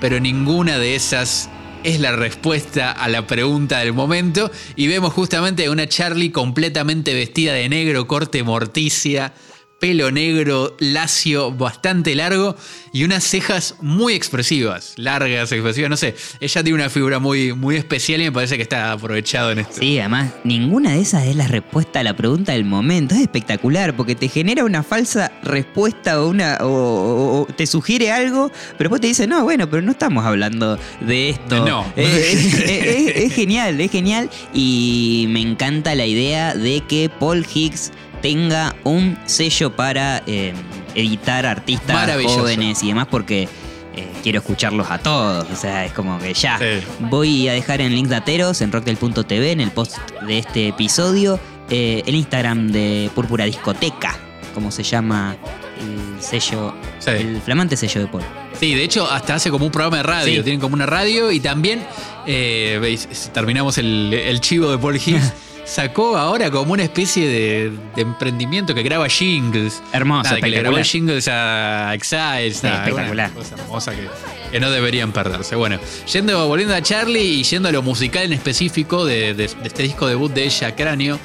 pero 0.00 0.20
ninguna 0.20 0.78
de 0.78 0.94
esas 0.94 1.48
es 1.86 2.00
la 2.00 2.16
respuesta 2.16 2.90
a 2.90 3.06
la 3.06 3.28
pregunta 3.28 3.78
del 3.78 3.92
momento. 3.92 4.50
Y 4.74 4.88
vemos 4.88 5.12
justamente 5.12 5.70
una 5.70 5.88
Charlie 5.88 6.32
completamente 6.32 7.14
vestida 7.14 7.52
de 7.52 7.68
negro, 7.68 8.08
corte 8.08 8.42
morticia, 8.42 9.32
pelo 9.78 10.10
negro, 10.10 10.74
lacio, 10.80 11.52
bastante 11.52 12.14
largo 12.14 12.56
y 12.92 13.04
unas 13.04 13.24
cejas 13.24 13.74
muy 13.82 14.14
expresivas, 14.14 14.94
largas, 14.96 15.52
expresivas, 15.52 15.90
no 15.90 15.96
sé. 15.98 16.14
Ella 16.40 16.62
tiene 16.62 16.74
una 16.78 16.88
figura 16.88 17.18
muy, 17.18 17.52
muy 17.52 17.76
especial 17.76 18.20
y 18.22 18.24
me 18.24 18.32
parece 18.32 18.56
que 18.56 18.62
está 18.62 18.92
aprovechado 18.92 19.52
en 19.52 19.58
esto. 19.58 19.76
Sí, 19.78 19.98
además, 19.98 20.32
ninguna 20.44 20.92
de 20.92 21.00
esas 21.00 21.26
es 21.26 21.36
la 21.36 21.46
respuesta 21.46 22.00
a 22.00 22.02
la 22.04 22.16
pregunta 22.16 22.52
del 22.52 22.64
momento. 22.64 23.14
Es 23.14 23.20
espectacular 23.20 23.94
porque 23.94 24.14
te 24.14 24.28
genera 24.28 24.64
una 24.64 24.82
falsa 24.82 25.30
respuesta 25.42 26.22
o 26.22 26.28
una 26.30 26.56
o, 26.62 26.66
o- 26.68 27.40
o 27.42 27.46
te 27.46 27.66
sugiere 27.66 28.10
algo, 28.10 28.50
pero 28.78 28.88
después 28.88 29.00
te 29.02 29.08
dice, 29.08 29.26
no, 29.26 29.44
bueno, 29.44 29.68
pero 29.68 29.82
no 29.82 29.92
estamos 29.92 30.24
hablando 30.24 30.78
de 31.02 31.28
esto. 31.30 31.66
No. 31.66 31.84
Eh, 31.96 32.30
es, 32.32 32.54
es- 32.54 33.16
es 33.24 33.32
genial, 33.34 33.78
es 33.80 33.90
genial. 33.90 34.30
Y 34.54 35.26
me 35.28 35.40
encanta 35.42 35.94
la 35.94 36.06
idea 36.06 36.54
de 36.54 36.80
que 36.88 37.10
Paul 37.10 37.46
Higgs 37.54 37.92
tenga 38.22 38.74
un 38.84 39.18
sello 39.26 39.74
para 39.74 40.22
eh, 40.26 40.52
editar 40.94 41.46
artistas 41.46 42.10
jóvenes 42.24 42.82
y 42.82 42.88
demás 42.88 43.06
porque 43.10 43.48
eh, 43.94 44.06
quiero 44.22 44.40
escucharlos 44.40 44.90
a 44.90 44.98
todos. 44.98 45.46
O 45.50 45.56
sea, 45.56 45.84
es 45.86 45.92
como 45.92 46.18
que 46.18 46.34
ya. 46.34 46.58
Sí. 46.58 46.84
Voy 47.00 47.48
a 47.48 47.52
dejar 47.52 47.80
en 47.80 47.94
links 47.94 48.10
dateros 48.10 48.60
en 48.60 48.72
rockdel.tv 48.72 49.52
en 49.52 49.60
el 49.60 49.70
post 49.70 49.96
de 50.26 50.38
este 50.38 50.68
episodio 50.68 51.38
eh, 51.70 52.02
el 52.06 52.14
Instagram 52.14 52.70
de 52.70 53.10
Púrpura 53.14 53.44
Discoteca, 53.44 54.16
como 54.54 54.70
se 54.70 54.82
llama 54.82 55.36
el 55.80 56.22
sello, 56.22 56.74
Sí. 57.00 57.10
el 57.10 57.40
flamante 57.42 57.76
sello 57.76 58.02
de 58.02 58.06
Paul. 58.06 58.22
Sí, 58.58 58.74
de 58.74 58.84
hecho, 58.84 59.10
hasta 59.10 59.34
hace 59.34 59.50
como 59.50 59.66
un 59.66 59.72
programa 59.72 59.98
de 59.98 60.02
radio. 60.04 60.36
Sí. 60.36 60.42
Tienen 60.42 60.60
como 60.60 60.74
una 60.74 60.86
radio 60.86 61.30
y 61.32 61.40
también, 61.40 61.82
eh, 62.26 62.78
veis, 62.80 63.06
terminamos 63.34 63.76
el, 63.78 64.14
el 64.14 64.40
chivo 64.40 64.70
de 64.70 64.78
Paul 64.78 64.96
Higgs. 64.96 65.32
Sacó 65.66 66.16
ahora 66.16 66.48
como 66.50 66.74
una 66.74 66.84
especie 66.84 67.26
de, 67.26 67.72
de 67.96 68.02
emprendimiento 68.02 68.72
que 68.72 68.84
graba 68.84 69.08
jingles. 69.08 69.82
Hermoso, 69.92 70.22
Nada, 70.22 70.40
que 70.40 70.46
le 70.48 70.60
grabó 70.60 70.76
jingles 70.78 71.26
a 71.28 71.92
Exiles. 71.92 72.62
nada, 72.62 72.84
espectacular. 72.84 73.32
Cosa 73.32 73.56
hermosa 73.56 73.90
que, 73.92 74.08
que 74.52 74.60
no 74.60 74.70
deberían 74.70 75.10
perderse. 75.10 75.56
Bueno, 75.56 75.80
yendo, 76.12 76.46
volviendo 76.46 76.72
a 76.74 76.80
Charlie 76.82 77.40
y 77.40 77.42
yendo 77.42 77.68
a 77.68 77.72
lo 77.72 77.82
musical 77.82 78.22
en 78.26 78.32
específico 78.34 79.04
de, 79.04 79.34
de- 79.34 79.48
de 79.48 79.66
este 79.66 79.82
disco 79.82 80.06
debut 80.06 80.32
de 80.32 80.44
ella, 80.44 80.76
Cráneo. 80.76 81.18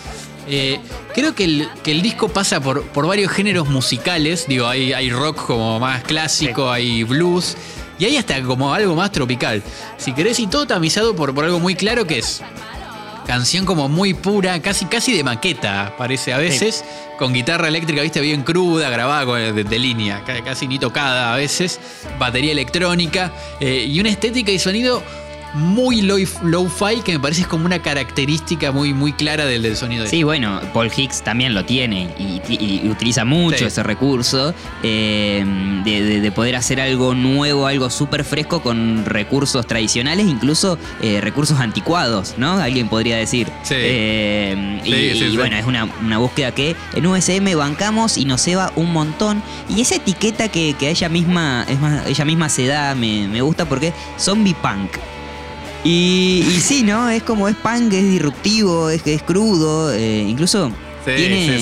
eh, 0.48 0.80
creo 1.14 1.36
que 1.36 1.44
el, 1.44 1.70
que 1.84 1.92
el 1.92 2.02
disco 2.02 2.28
pasa 2.28 2.60
por, 2.60 2.82
por 2.88 3.06
varios 3.06 3.32
géneros 3.32 3.70
musicales. 3.70 4.48
Digo, 4.48 4.68
hay, 4.68 4.92
hay 4.92 5.12
rock 5.12 5.46
como 5.46 5.80
más 5.80 6.04
clásico, 6.04 6.72
hay 6.72 7.04
blues. 7.04 7.56
Y 8.00 8.06
hay 8.06 8.18
hasta 8.18 8.42
como 8.42 8.74
algo 8.74 8.96
más 8.96 9.12
tropical. 9.12 9.62
Si 9.98 10.14
querés, 10.14 10.40
y 10.40 10.48
todo 10.48 10.66
tamizado 10.66 11.16
por, 11.16 11.36
por 11.36 11.46
algo 11.46 11.60
muy 11.60 11.76
claro 11.76 12.08
que 12.08 12.18
es 12.18 12.42
canción 13.26 13.66
como 13.66 13.88
muy 13.90 14.14
pura, 14.14 14.62
casi, 14.62 14.86
casi 14.86 15.14
de 15.16 15.24
maqueta, 15.24 15.96
parece 15.98 16.34
a 16.34 16.38
veces, 16.38 16.84
con 17.18 17.34
guitarra 17.34 17.68
eléctrica, 17.68 18.02
viste, 18.02 18.20
bien 18.22 18.42
cruda, 18.44 18.90
grabada 18.90 19.26
de, 19.36 19.64
de 19.64 19.80
línea, 19.80 20.24
ca- 20.26 20.44
casi 20.44 20.68
ni 20.68 20.80
tocada 20.80 21.34
a 21.34 21.38
veces, 21.38 21.80
batería 22.20 22.52
electrónica 22.52 23.32
eh, 23.60 23.86
y 23.88 24.00
una 24.00 24.10
estética 24.10 24.52
y 24.52 24.60
sonido 24.60 25.02
muy 25.54 26.02
low- 26.02 26.18
low-fi 26.44 27.02
que 27.04 27.14
me 27.14 27.20
parece 27.20 27.42
es 27.42 27.48
como 27.48 27.66
una 27.66 27.80
característica 27.82 28.72
muy, 28.72 28.94
muy 28.94 29.14
clara 29.14 29.46
del, 29.46 29.62
del 29.64 29.76
sonido 29.76 30.04
de 30.04 30.10
Sí, 30.10 30.24
bueno, 30.24 30.62
Paul 30.74 30.90
Hicks 30.96 31.22
también 31.24 31.54
lo 31.54 31.66
tiene 31.66 32.10
y, 32.18 32.42
y- 32.48 32.82
y 32.86 32.90
utiliza 32.90 33.26
mucho 33.26 33.58
Sí. 33.60 33.66
ese 33.66 33.84
recurso 33.84 34.54
eh, 34.84 35.44
de, 35.84 36.02
de- 36.04 36.22
de 36.22 36.32
poder 36.32 36.56
hacer 36.56 36.80
algo 36.80 37.14
nuevo, 37.16 37.68
algo 37.68 37.90
súper 37.90 38.24
fresco 38.24 38.62
con 38.62 39.04
recursos 39.06 39.68
tradicionales, 39.68 40.28
incluso 40.28 40.78
eh, 41.02 41.20
recursos 41.22 41.60
anticuados, 41.60 42.36
¿no? 42.38 42.54
Alguien 42.60 42.88
podría 42.88 43.18
decir. 43.18 43.48
Sí. 43.64 43.76
Eh, 43.78 44.82
y, 44.86 44.92
Sí, 44.92 45.26
y 45.26 45.38
bueno, 45.38 45.56
es 45.58 45.66
una, 45.66 45.86
una 46.02 46.18
búsqueda 46.18 46.52
que 46.54 46.76
en 46.96 47.06
USM 47.06 47.56
bancamos 47.58 48.18
y 48.18 48.26
nos 48.26 48.42
ceba 48.44 48.72
un 48.76 48.92
montón. 48.94 49.44
Y 49.70 49.82
esa 49.82 49.96
etiqueta 49.96 50.48
que, 50.50 50.76
que 50.80 50.88
a 50.88 50.90
ella 50.92 51.10
misma, 51.10 51.66
es 51.68 51.80
más, 51.80 52.06
ella 52.08 52.26
misma 52.26 52.50
se 52.50 52.66
da 52.68 52.96
me, 52.96 53.28
me 53.28 53.42
gusta 53.42 53.66
porque 53.68 53.90
es 53.90 53.94
zombie 54.18 54.54
punk. 54.56 54.92
Y, 55.84 56.44
y 56.48 56.60
sí, 56.62 56.84
¿no? 56.84 57.10
Es 57.10 57.24
como 57.24 57.48
es 57.48 57.56
punk, 57.56 57.94
es 57.94 58.04
disruptivo, 58.04 58.90
es, 58.90 59.06
es 59.08 59.24
crudo, 59.24 59.92
eh, 59.92 60.24
incluso 60.28 60.72
Sí, 61.06 61.12
tiene, 61.16 61.58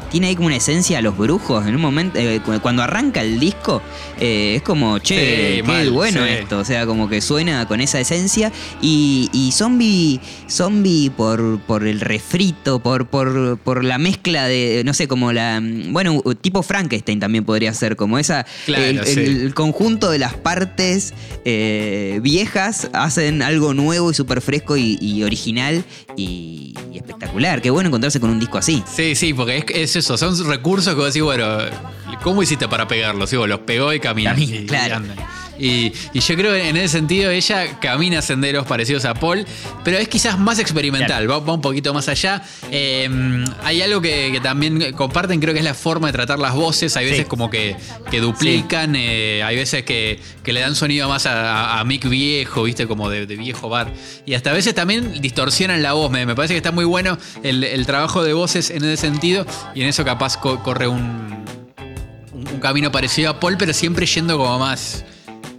tiene 0.10 0.26
ahí 0.28 0.34
como 0.36 0.46
una 0.46 0.56
esencia 0.56 0.98
a 0.98 1.02
los 1.02 1.16
brujos. 1.18 1.66
En 1.66 1.74
un 1.74 1.80
momento, 1.82 2.18
eh, 2.18 2.40
cu- 2.44 2.58
cuando 2.60 2.82
arranca 2.82 3.20
el 3.20 3.38
disco, 3.38 3.82
eh, 4.18 4.54
es 4.56 4.62
como, 4.62 4.98
che, 5.00 5.56
qué 5.56 5.62
mal, 5.66 5.90
bueno 5.90 6.24
esto. 6.24 6.58
O 6.58 6.64
sea, 6.64 6.86
como 6.86 7.08
que 7.08 7.20
suena 7.20 7.66
con 7.68 7.80
esa 7.80 8.00
esencia. 8.00 8.50
Y, 8.80 9.28
y 9.32 9.52
zombie, 9.52 10.18
zombie 10.48 11.10
por, 11.10 11.60
por 11.60 11.86
el 11.86 12.00
refrito, 12.00 12.78
por, 12.80 13.06
por, 13.06 13.58
por 13.58 13.84
la 13.84 13.98
mezcla 13.98 14.46
de, 14.48 14.82
no 14.84 14.94
sé, 14.94 15.08
como 15.08 15.32
la. 15.32 15.60
Bueno, 15.90 16.22
tipo 16.40 16.62
Frankenstein 16.62 17.20
también 17.20 17.44
podría 17.44 17.72
ser, 17.74 17.96
como 17.96 18.18
esa. 18.18 18.46
Claro, 18.66 18.84
el, 19.02 19.18
el- 19.18 19.54
conjunto 19.54 20.10
de 20.10 20.18
las 20.18 20.34
partes 20.34 21.12
eh, 21.44 22.18
viejas 22.22 22.88
hacen 22.92 23.42
algo 23.42 23.74
nuevo 23.74 24.10
y 24.10 24.14
súper 24.14 24.40
fresco 24.40 24.76
y, 24.76 24.98
y 25.00 25.22
original 25.22 25.84
y, 26.16 26.74
y 26.92 26.96
espectacular. 26.96 27.60
Qué 27.62 27.70
bueno 27.70 27.88
encontrarse 27.88 28.20
con 28.20 28.30
un 28.30 28.40
disco 28.40 28.53
así. 28.58 28.82
Sí, 28.92 29.14
sí, 29.14 29.34
porque 29.34 29.58
es, 29.58 29.64
es 29.68 29.96
eso, 29.96 30.16
son 30.16 30.46
recursos 30.46 30.94
que 30.94 31.00
vos 31.00 31.06
decís, 31.06 31.22
bueno, 31.22 31.46
¿cómo 32.22 32.42
hiciste 32.42 32.68
para 32.68 32.88
pegarlos? 32.88 33.30
Sí, 33.30 33.36
vos 33.36 33.48
los 33.48 33.60
pegó 33.60 33.92
y 33.92 34.00
claro. 34.66 34.96
andan. 34.96 35.16
Y, 35.58 35.92
y 36.12 36.20
yo 36.20 36.34
creo 36.36 36.52
que 36.52 36.68
en 36.68 36.76
ese 36.76 36.88
sentido 36.98 37.30
ella 37.30 37.78
camina 37.80 38.20
senderos 38.22 38.66
parecidos 38.66 39.04
a 39.04 39.14
Paul, 39.14 39.46
pero 39.84 39.98
es 39.98 40.08
quizás 40.08 40.38
más 40.38 40.58
experimental, 40.58 41.30
va, 41.30 41.38
va 41.38 41.52
un 41.54 41.60
poquito 41.60 41.94
más 41.94 42.08
allá. 42.08 42.42
Eh, 42.70 43.08
hay 43.62 43.80
algo 43.82 44.00
que, 44.00 44.30
que 44.32 44.40
también 44.40 44.92
comparten, 44.94 45.40
creo 45.40 45.52
que 45.54 45.60
es 45.60 45.64
la 45.64 45.74
forma 45.74 46.08
de 46.08 46.12
tratar 46.12 46.38
las 46.38 46.54
voces. 46.54 46.96
Hay 46.96 47.04
veces 47.04 47.20
Sí. 47.20 47.24
como 47.26 47.50
que, 47.50 47.76
que 48.10 48.20
duplican, 48.20 48.94
eh, 48.96 49.42
hay 49.44 49.56
veces 49.56 49.84
que, 49.84 50.18
que 50.42 50.52
le 50.52 50.60
dan 50.60 50.74
sonido 50.74 51.08
más 51.08 51.26
a, 51.26 51.76
a- 51.76 51.80
a 51.80 51.84
Mick 51.84 52.08
viejo, 52.08 52.64
viste, 52.64 52.86
como 52.86 53.08
de, 53.08 53.26
de 53.26 53.36
viejo 53.36 53.68
bar. 53.68 53.92
Y 54.26 54.34
hasta 54.34 54.50
a 54.50 54.52
veces 54.54 54.74
también 54.74 55.20
distorsionan 55.20 55.82
la 55.82 55.92
voz. 55.92 56.10
Me, 56.10 56.26
me 56.26 56.34
parece 56.34 56.54
que 56.54 56.58
está 56.58 56.72
muy 56.72 56.84
bueno 56.84 57.16
el, 57.42 57.62
el 57.64 57.86
trabajo 57.86 58.22
de 58.24 58.32
voces 58.32 58.70
en 58.70 58.84
ese 58.84 58.96
sentido 58.96 59.46
y 59.74 59.82
en 59.82 59.88
eso 59.88 60.04
capaz 60.04 60.36
co- 60.36 60.62
corre 60.62 60.88
un, 60.88 61.44
un, 62.32 62.48
un 62.48 62.60
camino 62.60 62.90
parecido 62.90 63.30
a 63.30 63.40
Paul, 63.40 63.56
pero 63.58 63.72
siempre 63.72 64.06
yendo 64.06 64.36
como 64.36 64.58
más, 64.58 65.04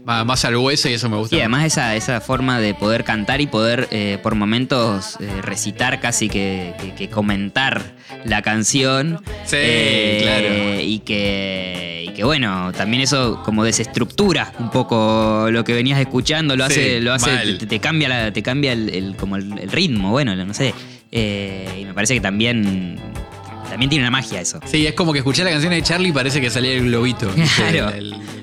más, 0.05 0.25
más 0.25 0.45
al 0.45 0.55
hueso 0.57 0.87
y 0.89 0.93
eso 0.93 1.09
me 1.09 1.17
gusta. 1.17 1.35
Sí, 1.35 1.39
además 1.41 1.65
esa, 1.65 1.95
esa 1.95 2.21
forma 2.21 2.59
de 2.59 2.73
poder 2.73 3.03
cantar 3.03 3.41
y 3.41 3.47
poder 3.47 3.87
eh, 3.91 4.19
por 4.21 4.35
momentos 4.35 5.17
eh, 5.19 5.41
recitar 5.41 5.99
casi 5.99 6.29
que, 6.29 6.73
que- 6.79 6.93
que 6.95 7.09
comentar 7.09 7.81
la 8.23 8.41
canción. 8.41 9.21
Sí, 9.45 9.55
Eh, 9.59 10.19
claro. 10.21 10.81
Y 10.81 10.99
que, 10.99 12.05
y 12.09 12.13
que 12.13 12.23
bueno, 12.23 12.71
también 12.73 13.01
eso 13.01 13.41
como 13.43 13.63
desestructura 13.63 14.53
un 14.59 14.69
poco 14.71 15.47
lo 15.51 15.63
que 15.63 15.73
venías 15.73 15.99
escuchando, 15.99 16.55
lo 16.55 16.65
Sí, 16.67 16.73
hace, 16.73 17.01
lo 17.01 17.13
hace 17.13 17.53
te, 17.59 17.65
te 17.65 17.79
cambia, 17.79 18.07
la- 18.09 18.31
te 18.31 18.43
cambia 18.43 18.71
el, 18.73 18.89
el- 18.89 19.15
como 19.15 19.35
el, 19.37 19.57
el 19.57 19.71
ritmo, 19.71 20.11
bueno, 20.11 20.35
no 20.35 20.53
sé. 20.53 20.73
Y 21.11 21.85
me 21.85 21.93
parece 21.93 22.13
que 22.13 22.21
también, 22.21 22.97
también 23.69 23.89
tiene 23.89 24.03
una 24.03 24.11
magia 24.11 24.41
eso. 24.41 24.59
Sí, 24.65 24.85
es 24.85 24.93
como 24.93 25.13
que 25.13 25.19
escuchar 25.19 25.45
la 25.45 25.51
canción 25.51 25.71
de 25.71 25.81
Charlie 25.81 26.09
y 26.09 26.11
parece 26.11 26.39
que 26.41 26.49
salía 26.49 26.73
el 26.73 26.83
globito. 26.85 27.29
Claro. 27.57 27.91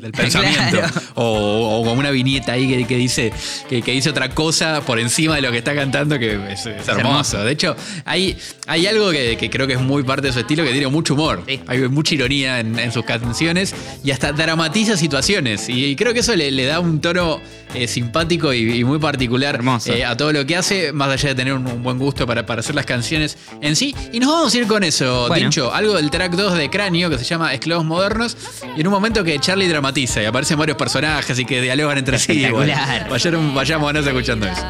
Del 0.02 0.12
pensamiento. 0.12 0.78
Claro. 0.78 0.92
O, 1.14 1.80
o 1.80 1.84
como 1.84 2.00
una 2.00 2.10
viñeta 2.10 2.52
ahí 2.52 2.68
que, 2.68 2.86
que 2.86 2.96
dice 2.96 3.32
que, 3.68 3.80
que 3.82 3.92
dice 3.92 4.10
otra 4.10 4.28
cosa 4.30 4.82
por 4.82 4.98
encima 4.98 5.36
de 5.36 5.42
lo 5.42 5.50
que 5.50 5.58
está 5.58 5.74
cantando 5.74 6.18
que 6.18 6.34
es, 6.52 6.66
es 6.66 6.88
hermoso. 6.88 6.98
hermoso. 6.98 7.44
De 7.44 7.52
hecho, 7.52 7.76
hay, 8.04 8.36
hay 8.66 8.86
algo 8.86 9.10
que, 9.10 9.36
que 9.36 9.48
creo 9.48 9.66
que 9.66 9.74
es 9.74 9.80
muy 9.80 10.02
parte 10.02 10.26
de 10.26 10.32
su 10.32 10.40
estilo 10.40 10.64
que 10.64 10.72
tiene 10.72 10.88
mucho 10.88 11.14
humor. 11.14 11.44
Sí. 11.46 11.60
Hay 11.66 11.88
mucha 11.88 12.14
ironía 12.14 12.60
en, 12.60 12.78
en 12.78 12.92
sus 12.92 13.04
canciones 13.04 13.74
y 14.04 14.10
hasta 14.10 14.32
dramatiza 14.32 14.96
situaciones. 14.96 15.68
Y, 15.68 15.86
y 15.86 15.96
creo 15.96 16.12
que 16.12 16.20
eso 16.20 16.34
le, 16.34 16.50
le 16.50 16.64
da 16.66 16.80
un 16.80 17.00
tono 17.00 17.40
eh, 17.74 17.86
simpático 17.86 18.52
y, 18.52 18.78
y 18.80 18.84
muy 18.84 18.98
particular 18.98 19.60
eh, 19.86 20.04
a 20.04 20.16
todo 20.16 20.32
lo 20.32 20.44
que 20.44 20.56
hace, 20.56 20.92
más 20.92 21.08
allá 21.10 21.30
de 21.30 21.34
tener 21.34 21.54
un, 21.54 21.66
un 21.66 21.82
buen 21.82 21.98
gusto 21.98 22.26
para, 22.26 22.44
para 22.44 22.60
hacer 22.60 22.74
las 22.74 22.84
canciones 22.86 23.38
en 23.60 23.76
sí. 23.76 23.94
Y 24.12 24.20
nos 24.20 24.30
vamos 24.30 24.54
a 24.54 24.58
ir 24.58 24.66
con 24.66 24.82
eso, 24.82 25.28
Bueno. 25.28 25.42
Tincho. 25.44 25.72
Algo 25.72 25.94
del 25.94 26.10
track 26.10 26.32
2 26.32 26.54
de 26.58 26.70
Cráneo 26.70 27.08
que 27.08 27.18
se 27.18 27.24
llama 27.24 27.54
Esclavos 27.54 27.84
Modernos. 27.84 28.36
Y 28.76 28.80
en 28.80 28.86
un 28.86 28.92
momento 28.92 29.22
que 29.24 29.38
Charlie 29.38 29.68
dramatiza 29.68 29.91
y 29.94 30.24
aparecen 30.24 30.58
varios 30.58 30.76
personajes 30.76 31.38
y 31.38 31.44
que 31.44 31.60
dialogan 31.60 31.98
entre 31.98 32.18
sí. 32.18 32.32
Espectacular. 32.32 33.08
Bueno, 33.08 33.10
vayan, 33.10 33.54
vayámonos 33.54 34.06
escuchando 34.06 34.46
eso. 34.46 34.62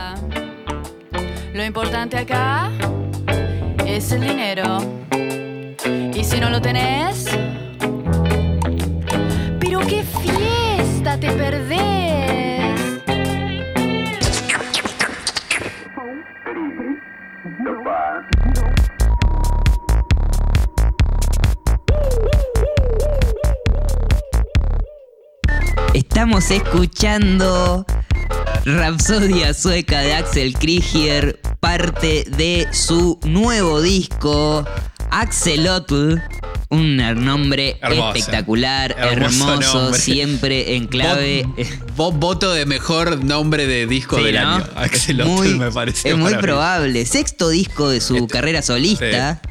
Lo 1.55 1.65
importante 1.65 2.19
acá 2.19 2.71
es 3.87 4.13
el 4.13 4.21
dinero. 4.21 4.79
Y 6.15 6.25
si 6.25 6.41
no 6.41 6.51
lo 6.51 6.61
tenés, 6.61 7.27
pero 9.59 9.81
qué 9.81 10.05
fiesta 10.05 11.19
te 11.19 11.31
perdés. 11.33 11.93
Estamos 26.23 26.53
escuchando 26.53 27.85
Rapsodia 28.65 29.53
Sueca 29.55 30.03
de 30.03 30.15
Axel 30.15 30.55
Krieger, 30.55 31.41
parte 31.59 32.25
de 32.37 32.69
su 32.71 33.19
nuevo 33.25 33.83
disco, 33.83 34.65
Axelotl. 35.11 36.19
Un 36.69 36.97
nombre 37.25 37.77
Hermoso. 37.83 38.15
espectacular, 38.15 38.95
Hermoso 38.97 39.53
hermoso, 39.53 39.83
nombre. 39.83 40.01
siempre 40.01 40.77
en 40.77 40.87
clave. 40.87 41.45
Vos 41.97 42.15
voto 42.17 42.53
de 42.53 42.67
mejor 42.67 43.25
nombre 43.25 43.67
de 43.67 43.89
disco 43.89 44.17
Sí, 44.19 44.23
del 44.23 44.37
¿no? 44.37 44.49
año. 44.55 44.65
Axel 44.77 45.21
Es 45.21 45.27
Ottl 45.27 45.35
muy- 45.35 45.55
me 45.59 45.73
parece. 45.73 46.09
Es 46.11 46.17
muy 46.17 46.37
probable. 46.37 47.05
Sexto 47.05 47.49
disco 47.49 47.89
de 47.89 48.01
su 48.01 48.15
Este- 48.15 48.29
carrera 48.29 48.63
solista. 48.63 49.43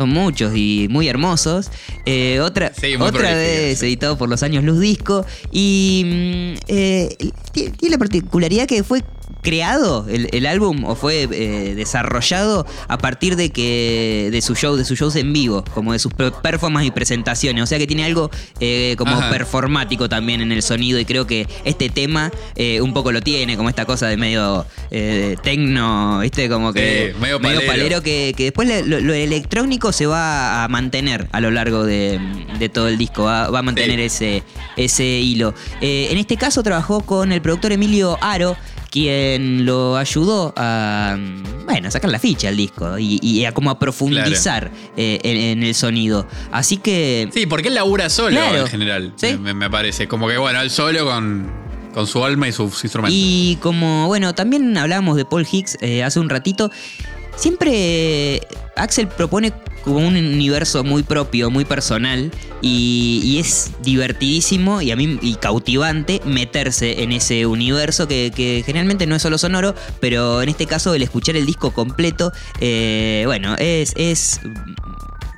Son 0.00 0.08
muchos 0.08 0.52
y 0.56 0.86
muy 0.88 1.08
hermosos. 1.08 1.70
Eh, 2.06 2.40
otra 2.40 2.72
Sí, 2.74 2.96
muy 2.96 3.06
otra 3.08 3.34
vez 3.34 3.80
sí. 3.80 3.84
editado 3.84 4.16
por 4.16 4.30
los 4.30 4.42
años 4.42 4.64
Luz 4.64 4.80
Disco. 4.80 5.26
Y 5.52 6.02
mm, 6.06 6.60
eh, 6.68 7.16
ti- 7.52 7.68
tiene 7.78 7.96
la 7.96 7.98
particularidad 7.98 8.66
que 8.66 8.82
fue 8.82 9.02
creado 9.42 10.06
el, 10.08 10.28
el 10.32 10.46
álbum 10.46 10.84
o 10.84 10.94
fue 10.94 11.28
eh, 11.30 11.74
desarrollado 11.74 12.66
a 12.88 12.98
partir 12.98 13.36
de 13.36 13.50
que 13.50 14.28
de 14.30 14.42
su 14.42 14.54
show 14.54 14.76
de 14.76 14.84
sus 14.84 14.98
shows 14.98 15.16
en 15.16 15.32
vivo 15.32 15.64
como 15.74 15.92
de 15.92 15.98
sus 15.98 16.12
per- 16.12 16.32
performances 16.32 16.88
y 16.88 16.90
presentaciones 16.90 17.62
o 17.64 17.66
sea 17.66 17.78
que 17.78 17.86
tiene 17.86 18.04
algo 18.04 18.30
eh, 18.60 18.94
como 18.98 19.12
Ajá. 19.16 19.30
performático 19.30 20.08
también 20.08 20.40
en 20.40 20.52
el 20.52 20.62
sonido 20.62 20.98
y 20.98 21.04
creo 21.04 21.26
que 21.26 21.46
este 21.64 21.88
tema 21.88 22.30
eh, 22.56 22.80
un 22.80 22.92
poco 22.92 23.12
lo 23.12 23.20
tiene 23.20 23.56
como 23.56 23.68
esta 23.68 23.84
cosa 23.84 24.06
de 24.08 24.16
medio 24.16 24.66
eh, 24.90 25.36
tecno 25.42 26.20
viste 26.20 26.48
como 26.48 26.72
que 26.72 27.14
medio 27.18 27.60
palero. 27.66 28.02
Sí, 33.74 33.84
porque 47.46 47.68
él 47.68 47.74
labura 47.74 48.10
solo 48.10 48.30
Claro. 48.30 48.62
en 48.62 48.66
general. 48.66 49.12
Sí. 49.16 49.36
Me, 49.40 49.54
me 49.54 49.70
parece. 49.70 50.08
Como 50.08 50.28
que, 50.28 50.36
bueno, 50.38 50.60
él 50.60 50.70
solo 50.70 51.04
con, 51.06 51.50
con 51.94 52.06
su 52.06 52.24
alma 52.24 52.48
y 52.48 52.52
sus 52.52 52.82
instrumentos. 52.84 53.16
Y 53.16 53.58
como, 53.60 54.06
bueno, 54.08 54.34
también 54.34 54.76
hablábamos 54.76 55.16
de 55.16 55.24
Paul 55.24 55.46
Hicks 55.50 55.78
eh, 55.80 56.02
hace 56.02 56.18
un 56.20 56.28
ratito. 56.28 56.70
Siempre 57.36 58.40
Axel 58.76 59.08
propone 59.08 59.52
como 59.82 59.98
un 59.98 60.16
universo 60.16 60.84
muy 60.84 61.02
propio, 61.02 61.50
muy 61.50 61.64
personal. 61.64 62.30
Y, 62.62 63.22
y 63.24 63.38
es 63.38 63.70
divertidísimo 63.82 64.82
y 64.82 64.90
a 64.90 64.96
mí 64.96 65.18
cautivante 65.40 66.20
meterse 66.26 67.02
en 67.02 67.12
ese 67.12 67.46
universo 67.46 68.06
que, 68.06 68.30
que 68.34 68.62
generalmente 68.66 69.06
no 69.06 69.16
es 69.16 69.22
solo 69.22 69.38
sonoro, 69.38 69.74
pero 69.98 70.42
en 70.42 70.50
este 70.50 70.66
caso 70.66 70.94
el 70.94 71.00
escuchar 71.02 71.36
el 71.36 71.46
disco 71.46 71.70
completo, 71.70 72.32
eh, 72.60 73.22
bueno, 73.24 73.56
es, 73.58 73.94
es 73.96 74.40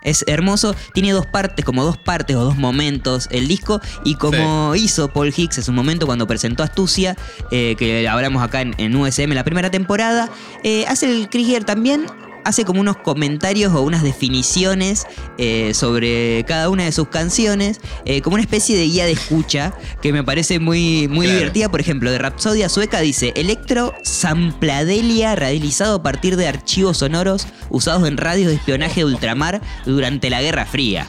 es 0.04 0.24
hermoso, 0.26 0.74
tiene 0.94 1.12
dos 1.12 1.26
partes, 1.26 1.64
como 1.64 1.84
dos 1.84 1.96
partes 1.96 2.36
o 2.36 2.44
dos 2.44 2.56
momentos 2.56 3.28
el 3.30 3.48
disco, 3.48 3.80
y 4.04 4.16
como 4.16 4.74
hizo 4.74 5.08
Paul 5.08 5.32
Hicks 5.34 5.58
en 5.58 5.64
su 5.64 5.72
momento 5.72 6.06
cuando 6.06 6.26
presentó 6.26 6.62
Astucia, 6.62 7.16
eh, 7.50 7.74
que 7.78 8.08
hablamos 8.08 8.42
acá 8.42 8.60
en, 8.60 8.74
en 8.78 8.94
USM 8.94 9.32
la 9.32 9.44
primera 9.44 9.70
temporada, 9.70 10.30
eh, 10.62 10.84
hace 10.88 11.06
el 11.06 11.28
Krieger 11.28 11.64
también. 11.64 12.06
Hace 12.44 12.64
como 12.64 12.80
unos 12.80 12.96
comentarios 12.96 13.72
o 13.74 13.82
unas 13.82 14.02
definiciones 14.02 15.06
eh, 15.38 15.72
sobre 15.74 16.44
cada 16.46 16.68
una 16.70 16.84
de 16.84 16.92
sus 16.92 17.08
canciones, 17.08 17.80
eh, 18.04 18.20
como 18.20 18.34
una 18.34 18.42
especie 18.42 18.76
de 18.76 18.84
guía 18.86 19.04
de 19.06 19.12
escucha 19.12 19.72
que 20.00 20.12
me 20.12 20.24
parece 20.24 20.58
muy, 20.58 21.06
muy 21.08 21.26
Claro. 21.26 21.38
divertida. 21.38 21.68
Por 21.70 21.80
ejemplo, 21.80 22.10
de 22.10 22.18
Rapsodia 22.18 22.68
Sueca 22.68 23.00
dice: 23.00 23.32
Electro 23.36 23.94
Sampladelia 24.02 25.34
realizado 25.36 25.96
a 25.96 26.02
partir 26.02 26.36
de 26.36 26.48
archivos 26.48 26.98
sonoros 26.98 27.46
usados 27.70 28.08
en 28.08 28.16
radios 28.16 28.48
de 28.48 28.54
espionaje 28.56 29.00
de 29.00 29.04
ultramar 29.06 29.60
durante 29.86 30.28
la 30.30 30.42
Guerra 30.42 30.66
Fría. 30.66 31.08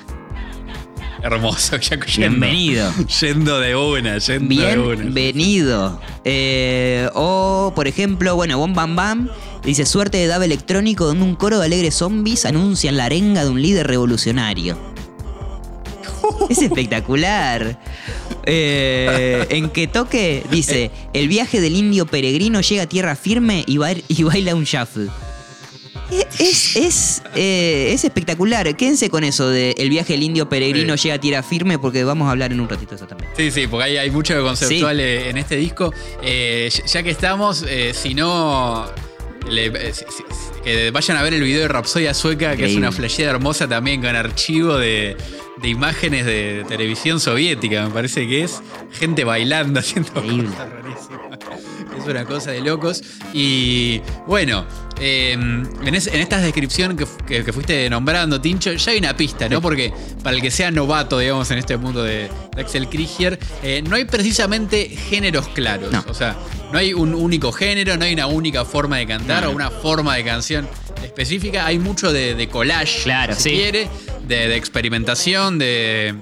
Hermoso. 1.23 1.77
ya 1.79 1.95
yendo- 1.97 2.17
Bienvenido. 2.17 2.93
Yendo 3.21 3.59
de 3.59 3.75
una, 3.75 4.17
yendo 4.17 4.55
de 4.61 4.77
una. 4.77 4.95
Bienvenido. 5.03 6.01
Eh, 6.25 7.09
o, 7.15 7.71
por 7.75 7.87
ejemplo, 7.87 8.35
bueno, 8.35 8.57
Bom 8.57 8.73
Bam 8.73 8.95
Bam 8.95 9.29
dice: 9.65 9.85
Suerte 9.85 10.17
de 10.17 10.27
dab 10.27 10.43
electrónico 10.43 11.05
donde 11.05 11.23
un 11.23 11.35
coro 11.35 11.59
de 11.59 11.65
alegres 11.65 11.95
zombies 11.95 12.45
anuncian 12.45 12.97
la 12.97 13.05
arenga 13.05 13.43
de 13.43 13.49
un 13.49 13.61
líder 13.61 13.87
revolucionario. 13.87 14.77
Es 16.49 16.61
espectacular. 16.61 17.79
Eh, 18.45 19.45
en 19.49 19.69
que 19.69 19.87
toque, 19.87 20.43
dice: 20.51 20.91
El 21.13 21.27
viaje 21.27 21.61
del 21.61 21.75
indio 21.75 22.05
peregrino 22.05 22.61
llega 22.61 22.83
a 22.83 22.87
tierra 22.87 23.15
firme 23.15 23.63
y, 23.67 23.77
bail- 23.77 24.03
y 24.07 24.23
baila 24.23 24.55
un 24.55 24.63
shuffle. 24.63 25.07
Es, 26.37 26.75
es, 26.75 27.23
eh, 27.35 27.91
es 27.93 28.03
espectacular. 28.03 28.75
Quédense 28.75 29.09
con 29.09 29.23
eso 29.23 29.49
de 29.49 29.71
el 29.77 29.89
viaje 29.89 30.13
del 30.13 30.23
indio 30.23 30.47
peregrino 30.47 30.95
Sí. 30.97 31.03
llega 31.03 31.15
a 31.15 31.19
tierra 31.19 31.43
firme 31.43 31.79
porque 31.79 32.03
vamos 32.03 32.27
a 32.27 32.31
hablar 32.31 32.51
en 32.51 32.59
un 32.59 32.69
ratito 32.69 32.91
de 32.91 32.95
eso 32.97 33.07
también. 33.07 33.31
Sí, 33.35 33.49
sí, 33.51 33.67
porque 33.67 33.85
hay, 33.85 33.97
hay 33.97 34.11
mucho 34.11 34.39
conceptual 34.43 34.99
eh, 34.99 35.29
en 35.29 35.37
este 35.37 35.55
disco. 35.55 35.91
Eh, 36.21 36.69
ya- 36.71 36.85
ya 36.85 37.03
que 37.03 37.09
estamos, 37.09 37.65
eh, 37.67 37.93
si 37.95 38.13
no. 38.13 38.85
Le- 39.49 39.65
eh, 39.67 39.93
que 40.63 40.91
vayan 40.91 41.17
a 41.17 41.23
ver 41.23 41.33
el 41.33 41.41
video 41.43 41.61
de 41.61 41.67
Rapsodia 41.67 42.13
Sueca, 42.13 42.55
que 42.55 42.65
es 42.65 42.75
una 42.77 42.91
flashera 42.91 43.31
hermosa 43.31 43.67
también 43.67 44.01
con 44.01 44.15
archivo 44.15 44.77
de, 44.77 45.17
de 45.61 45.67
imágenes 45.67 46.25
de 46.25 46.63
televisión 46.67 47.19
soviética. 47.19 47.85
Me 47.85 47.91
parece 47.93 48.27
que 48.27 48.43
es 48.43 48.61
gente 48.93 49.23
bailando, 49.23 49.79
haciendo 49.79 50.11
cosas 50.13 50.69
rarísimas. 50.69 51.39
Es 52.03 52.09
una 52.09 52.25
cosa 52.25 52.51
de 52.51 52.61
locos. 52.61 53.01
Y 53.33 54.01
bueno, 54.27 54.65
eh, 54.99 55.31
en, 55.33 55.95
es- 55.95 56.07
en 56.07 56.19
esta 56.19 56.39
descripción 56.39 56.95
que, 56.97 57.05
fu- 57.05 57.17
que- 57.25 57.43
que 57.43 57.53
fuiste 57.53 57.89
nombrando, 57.89 58.39
Tincho, 58.41 58.71
ya 58.73 58.91
hay 58.91 58.97
una 58.99 59.15
pista, 59.15 59.47
¿no? 59.49 59.61
Porque 59.61 59.93
para 60.23 60.35
el 60.35 60.41
que 60.41 60.51
sea 60.51 60.69
novato, 60.71 61.19
digamos, 61.19 61.49
en 61.51 61.57
este 61.57 61.77
mundo 61.77 62.03
de, 62.03 62.29
de 62.55 62.61
Axel 62.61 62.87
Krieger, 62.89 63.39
eh, 63.63 63.81
no 63.87 63.95
hay 63.95 64.05
precisamente 64.05 64.89
géneros 64.89 65.47
claros. 65.49 65.91
No. 65.91 66.03
O 66.07 66.13
sea, 66.13 66.35
no 66.71 66.77
hay 66.79 66.93
un 66.93 67.13
único 67.15 67.51
género, 67.51 67.95
no 67.97 68.05
hay 68.05 68.13
una 68.13 68.27
única 68.27 68.65
forma 68.65 68.97
de 68.97 69.07
cantar 69.07 69.43
No, 69.43 69.49
o 69.49 69.53
una 69.53 69.69
forma 69.71 70.15
de 70.15 70.23
canción 70.23 70.67
específica. 71.03 71.65
Hay 71.65 71.79
mucho 71.79 72.11
de, 72.11 72.35
de 72.35 72.47
collage, 72.49 73.03
Claro, 73.03 73.35
si 73.35 73.41
sí. 73.41 73.49
quiere, 73.51 73.87
de, 74.27 74.47
de 74.47 74.55
experimentación, 74.55 75.57
de 75.59 76.15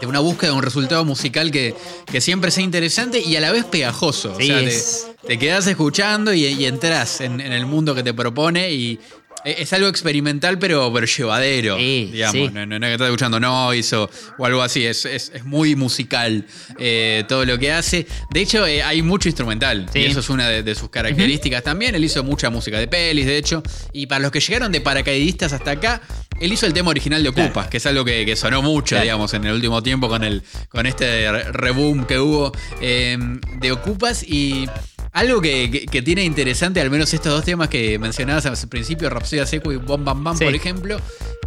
de 0.00 0.06
una 0.06 0.20
búsqueda 0.20 0.50
de 0.50 0.56
un 0.56 0.62
resultado 0.62 1.04
musical 1.04 1.50
que, 1.50 1.74
que 2.10 2.20
siempre 2.20 2.50
sea 2.50 2.64
interesante 2.64 3.20
y 3.20 3.36
a 3.36 3.40
la 3.40 3.52
vez 3.52 3.64
pegajoso. 3.64 4.34
Sí, 4.38 4.44
o 4.44 4.46
sea, 4.46 4.58
te- 4.58 4.66
es- 4.66 5.06
te, 5.26 5.38
quedas 5.38 5.66
escuchando 5.66 6.32
y, 6.34 6.44
y 6.46 6.66
entras 6.66 7.20
en, 7.20 7.40
en 7.40 7.52
el 7.52 7.64
mundo 7.66 7.94
que 7.94 8.02
te 8.02 8.12
propone 8.12 8.72
y 8.72 8.98
es 9.44 9.72
algo 9.72 9.88
experimental 9.88 10.58
pero, 10.58 10.92
pero 10.92 11.06
llevadero. 11.06 11.76
Sí, 11.78 12.10
digamos, 12.12 12.32
sí. 12.48 12.54
No, 12.54 12.66
no- 12.66 12.78
no 12.78 12.86
es 12.86 12.90
que 12.90 12.94
estás 12.94 13.06
escuchando 13.08 13.40
noise 13.40 13.94
o, 13.96 14.10
o 14.38 14.46
algo 14.46 14.62
así, 14.62 14.84
es, 14.84 15.04
es- 15.04 15.30
es 15.34 15.44
muy 15.44 15.76
musical 15.76 16.46
eh, 16.78 17.24
todo 17.28 17.44
lo 17.44 17.58
que 17.58 17.72
hace. 17.72 18.06
De 18.30 18.40
hecho, 18.40 18.66
eh, 18.66 18.82
hay 18.82 19.02
mucho 19.02 19.28
instrumental 19.28 19.86
Sí. 19.92 20.00
y 20.00 20.04
eso 20.06 20.20
es 20.20 20.30
una 20.30 20.48
de, 20.48 20.62
de 20.62 20.74
sus 20.74 20.88
características 20.90 21.62
también. 21.62 21.94
Él 21.94 22.04
hizo 22.04 22.22
mucha 22.24 22.50
música 22.50 22.78
de 22.78 22.88
pelis, 22.88 23.26
de 23.26 23.36
hecho, 23.36 23.62
y 23.92 24.06
para 24.06 24.20
los 24.20 24.30
que 24.32 24.40
llegaron 24.40 24.72
de 24.72 24.80
paracaidistas 24.80 25.52
hasta 25.52 25.72
acá, 25.72 26.00
él 26.40 26.52
hizo 26.52 26.66
el 26.66 26.72
tema 26.72 26.90
original 26.90 27.22
de 27.22 27.28
Ocupas, 27.28 27.68
que 27.68 27.76
es 27.76 27.86
algo 27.86 28.04
que, 28.04 28.24
que 28.26 28.36
sonó 28.36 28.60
mucho, 28.62 28.90
Claro. 28.96 29.02
digamos, 29.04 29.34
en 29.34 29.44
el 29.44 29.54
último 29.54 29.82
tiempo 29.82 30.08
con, 30.08 30.24
el, 30.24 30.42
con 30.68 30.86
este 30.86 31.30
re- 31.30 31.52
reboom 31.52 32.06
que 32.06 32.18
hubo 32.18 32.52
eh, 32.80 33.16
de 33.60 33.72
Ocupas. 33.72 34.22
Y 34.26 34.66
algo 35.14 35.40
que, 35.40 35.70
que- 35.70 35.86
que 35.86 36.02
tiene 36.02 36.22
interesante, 36.24 36.80
al 36.80 36.90
menos 36.90 37.14
estos 37.14 37.32
dos 37.32 37.44
temas 37.44 37.68
que 37.68 37.98
mencionabas 37.98 38.44
al 38.46 38.56
principio, 38.68 39.08
Rapsodia 39.08 39.46
Seco 39.46 39.72
y 39.72 39.76
Bom 39.76 40.04
Bam 40.04 40.22
Bam, 40.24 40.36
Sí. 40.36 40.44
por 40.44 40.54
ejemplo, 40.54 40.98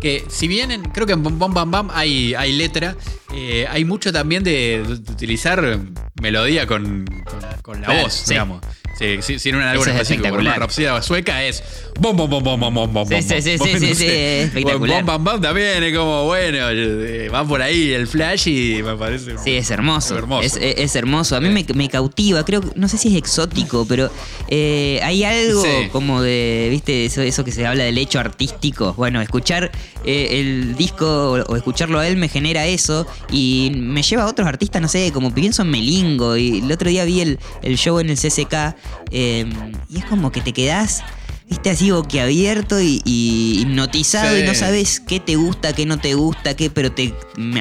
que 0.02 0.24
si 0.30 0.48
bien 0.48 0.72
en- 0.72 0.84
creo 0.84 1.06
que 1.06 1.14
en 1.14 1.22
Bom 1.22 1.38
Bom 1.38 1.54
Bam 1.54 1.70
Bam 1.70 1.90
hay, 1.94 2.34
hay 2.34 2.54
letra, 2.54 2.96
eh, 3.36 3.66
hay 3.70 3.84
mucho 3.86 4.12
también 4.12 4.44
de, 4.44 4.84
de 4.88 5.12
utilizar 5.12 5.80
melodía 6.22 6.66
con, 6.66 7.06
con- 7.26 7.62
con 7.62 7.82
la 7.82 7.88
Claro, 7.88 8.04
voz, 8.04 8.14
sí. 8.14 8.30
digamos. 8.32 8.62
Sí, 8.98 9.18
sí, 9.22 9.40
sin 9.40 9.56
un 9.56 9.62
álbum 9.62 9.84
Eso 9.84 9.92
es 9.92 10.02
específico. 10.10 10.36
Una 10.36 10.56
rapsida 10.56 11.02
sueca 11.02 11.44
es. 11.44 11.64
Bom, 12.00 12.16
bom, 12.16 12.30
bom, 12.30 12.44
bom, 12.44 12.60
bom, 12.60 12.74
bom, 12.74 12.94
bom, 12.94 13.08
Sí, 13.08 13.14
bom, 13.16 13.24
sí, 13.24 13.42
sí, 13.42 13.58
bom, 13.58 13.68
sí, 13.68 13.96
sí, 13.96 14.06
espectacular. 14.08 15.04
Bom, 15.04 15.06
bam, 15.06 15.24
bam 15.24 15.42
también 15.42 15.84
es 15.84 15.96
como, 15.98 16.26
bueno, 16.26 16.58
eh, 16.70 17.30
va 17.30 17.44
por 17.48 17.62
ahí 17.62 17.92
el 17.94 18.08
flash 18.08 18.48
y 18.48 18.82
me 18.84 18.96
parece. 18.96 19.38
Sí, 19.44 19.56
es 19.56 19.70
hermoso. 19.72 20.14
Es 20.16 20.20
hermoso. 20.20 20.42
Es, 20.44 20.56
es- 20.58 20.76
es 20.78 20.96
hermoso. 20.96 21.36
A 21.36 21.42
mí 21.42 21.50
me, 21.50 21.90
cautiva. 21.90 22.44
Creo, 22.46 22.62
no 22.76 22.88
sé 22.88 22.98
si 22.98 23.10
es 23.10 23.16
exótico, 23.16 23.86
pero 23.88 24.12
eh, 24.48 25.00
hay 25.04 25.24
algo 25.24 25.64
como 25.92 26.22
de, 26.22 26.68
¿viste? 26.70 27.06
Eso, 27.06 27.22
eso 27.22 27.44
que 27.44 27.52
se 27.52 27.66
habla 27.66 27.84
del 27.84 27.98
hecho 27.98 28.20
artístico. 28.20 28.94
Bueno, 28.94 29.22
escuchar 29.22 29.72
eh, 30.06 30.40
el 30.40 30.76
disco 30.76 31.32
o, 31.34 31.56
escucharlo 31.56 32.00
a 32.00 32.08
él 32.08 32.18
me 32.18 32.30
genera 32.30 32.66
eso 32.66 33.06
y 33.32 33.72
me 33.76 34.02
lleva 34.04 34.24
a 34.24 34.28
otros 34.28 34.48
artistas, 34.48 34.82
no 34.82 34.88
sé, 34.88 35.12
como 35.12 35.34
pienso 35.34 35.62
en 35.64 35.70
Melingo. 35.72 36.38
Y 36.38 36.60
el 36.60 36.72
otro 36.72 36.90
día 36.90 37.06
vi 37.06 37.22
el, 37.22 37.40
el 37.62 37.78
show 37.78 38.00
en 38.00 38.10
el 38.10 38.18
CCK 38.18 38.76
eh, 39.12 39.46
y 39.90 39.98
es 39.98 40.06
como 40.06 40.32
que 40.32 40.42
te 40.42 40.54
quedás. 40.54 41.04
Viste 41.50 41.70
así 41.70 41.92
boquiabierto 41.92 42.82
y, 42.82 43.02
y 43.06 43.60
hipnotizado 43.62 44.36
Sí. 44.36 44.42
y 44.42 44.46
no 44.46 44.54
sabes 44.54 45.00
qué 45.00 45.22
te 45.22 45.38
gusta, 45.38 45.72
qué 45.72 45.86
no 45.86 45.98
te 45.98 46.14
gusta, 46.14 46.58
qué, 46.58 46.70
pero 46.70 46.92
te, 46.92 47.14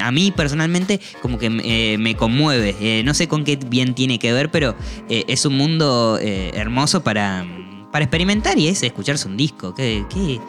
a 0.03 0.11
mí 0.11 0.33
personalmente 0.35 0.99
como 1.21 1.37
que 1.39 1.45
eh, 1.63 1.97
me 1.97 2.13
conmueve. 2.17 2.75
Eh, 2.81 3.03
no 3.05 3.13
sé 3.13 3.29
con 3.29 3.45
qué 3.45 3.55
bien 3.55 3.95
tiene 3.95 4.19
que 4.19 4.33
ver, 4.33 4.51
pero 4.51 4.75
eh, 5.07 5.23
es 5.29 5.45
un 5.45 5.55
mundo 5.55 6.19
eh, 6.21 6.51
hermoso 6.53 7.01
para, 7.01 7.45
para 7.93 8.03
experimentar 8.03 8.59
y 8.59 8.67
es 8.67 8.83
escucharse 8.83 9.25
un 9.25 9.37
disco. 9.37 9.73
¿Qué, 9.73 10.03
qué? 10.13 10.41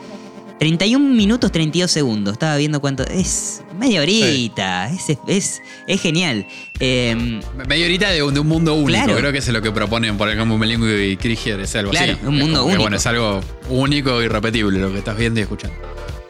31 0.59 1.15
minutos 1.15 1.53
32 1.53 1.91
segundos. 1.91 2.33
Estaba 2.33 2.57
viendo 2.57 2.81
cuánto. 2.81 3.05
Es 3.05 3.63
media 3.79 4.01
horita. 4.03 4.91
Es, 4.91 5.17
es, 5.27 5.63
es 5.87 6.01
genial. 6.01 6.47
Eh, 6.81 7.41
Medio 7.69 7.85
horita 7.87 8.11
de, 8.11 8.23
un- 8.23 8.35
de 8.35 8.41
un 8.41 8.47
mundo 8.49 8.75
único. 8.75 8.89
Claro. 9.05 9.17
Creo 9.17 9.33
que 9.33 9.39
eso 9.39 9.51
es 9.51 9.55
lo 9.55 9.63
que 9.63 9.71
proponen 9.71 10.17
por 10.19 10.29
ejemplo 10.29 10.59
Melingo 10.59 10.89
y 10.89 11.17
Krieger. 11.17 11.61
Es 11.61 11.75
algo 11.77 11.91
Claro, 11.93 12.15
así. 12.15 12.27
un 12.27 12.39
mundo 12.39 12.61
como 12.61 12.67
que, 12.67 12.69
único. 12.75 12.83
Bueno, 12.83 12.97
es 12.97 13.07
algo 13.07 13.41
único 13.69 14.21
y 14.21 14.25
irrepetible 14.27 14.79
lo 14.81 14.91
que 14.93 14.99
estás 14.99 15.17
viendo 15.17 15.39
y 15.41 15.45
escuchando. 15.45 15.77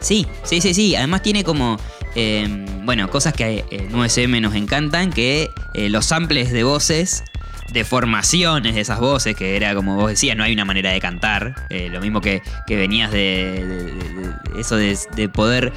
Sí, 0.00 0.26
sí, 0.44 0.60
sí, 0.60 0.74
sí. 0.74 0.94
Además 0.94 1.22
tiene 1.22 1.42
como, 1.42 1.76
eh, 2.14 2.46
bueno, 2.84 3.10
cosas 3.10 3.32
que 3.34 3.64
en 3.70 3.92
USM 3.94 4.40
nos 4.40 4.54
encantan, 4.54 5.10
que 5.12 5.50
eh, 5.74 5.88
los 5.88 6.06
samples 6.06 6.52
de 6.52 6.62
voces, 6.62 7.24
deformaciones 7.72 8.74
de 8.74 8.80
esas 8.80 8.98
voces, 9.00 9.36
que 9.36 9.56
era 9.56 9.74
como 9.74 9.96
vos 9.96 10.10
decías, 10.10 10.36
no 10.36 10.44
hay 10.44 10.52
una 10.52 10.64
manera 10.64 10.90
de 10.90 11.00
cantar. 11.00 11.54
eh, 11.70 11.88
lo 11.90 12.00
mismo 12.00 12.20
que, 12.20 12.42
que 12.66 12.76
venías 12.76 13.10
de, 13.12 13.64
de- 14.54 14.60
eso 14.60 14.76
de 14.76 15.28
poder... 15.28 15.72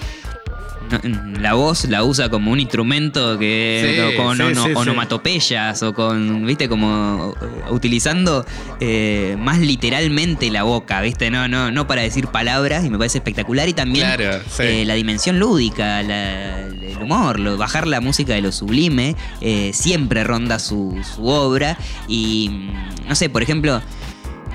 La 1.39 1.54
voz 1.54 1.86
la 1.86 2.04
usa 2.04 2.30
como 2.30 2.52
un 2.52 2.60
instrumento 2.60 3.38
que 3.39 4.12
Sí, 4.12 4.18
con 4.18 4.36
sí, 4.38 4.44
ono- 4.44 4.64
sí, 4.66 4.70
sí. 4.70 4.76
onomatopeyas 4.76 5.84
o 5.84 5.94
con, 5.94 6.46
viste, 6.46 6.68
como 6.70 7.30
uh, 7.70 7.74
utilizando 7.74 8.46
eh, 8.80 9.36
más 9.39 9.60
literalmente 9.60 10.50
la 10.52 10.64
boca, 10.64 11.02
viste, 11.02 11.30
no, 11.32 11.48
no, 11.48 11.72
no 11.72 11.88
para 11.88 12.02
decir 12.02 12.28
palabras 12.28 12.86
y 12.86 12.89
me 12.89 12.98
parece 12.98 13.20
espectacular. 13.20 13.68
Y 13.70 13.74
también 13.74 14.06
Claro, 14.08 14.39
eh, 14.60 14.84
la 14.86 14.94
dimensión 14.96 15.39
lúdica, 15.39 16.04
la- 16.04 16.60
el 16.68 16.98
humor, 17.02 17.39
lo- 17.39 17.58
bajar 17.58 17.88
la 17.88 18.02
música 18.02 18.34
de 18.34 18.42
lo 18.42 18.52
sublime, 18.52 19.16
eh, 19.42 19.72
siempre 19.74 20.24
ronda 20.24 20.60
su, 20.60 20.98
su 21.16 21.26
obra. 21.28 21.78
Y 22.08 22.50
mm, 22.52 23.08
no 23.10 23.16
sé, 23.16 23.30
por 23.30 23.42
ejemplo, 23.44 23.82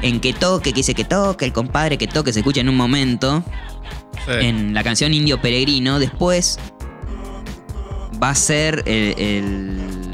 en 0.03 0.21
que 0.21 0.33
toque, 0.33 0.71
que 0.73 0.77
dice 0.77 0.95
que 0.95 1.05
toque, 1.05 1.45
el 1.45 1.53
compadre 1.53 1.99
que 1.99 2.07
toque 2.07 2.33
se 2.33 2.41
escucha 2.41 2.61
en 2.61 2.69
un 2.69 2.77
momento, 2.77 3.43
Sí. 4.27 4.33
en 4.47 4.75
la 4.75 4.83
canción 4.83 5.15
Indio 5.15 5.41
Peregrino, 5.41 5.99
después 5.99 6.59
va 8.23 8.31
a 8.31 8.35
ser 8.35 8.83
el, 8.87 9.15
el- 9.19 9.81
el 10.05 10.06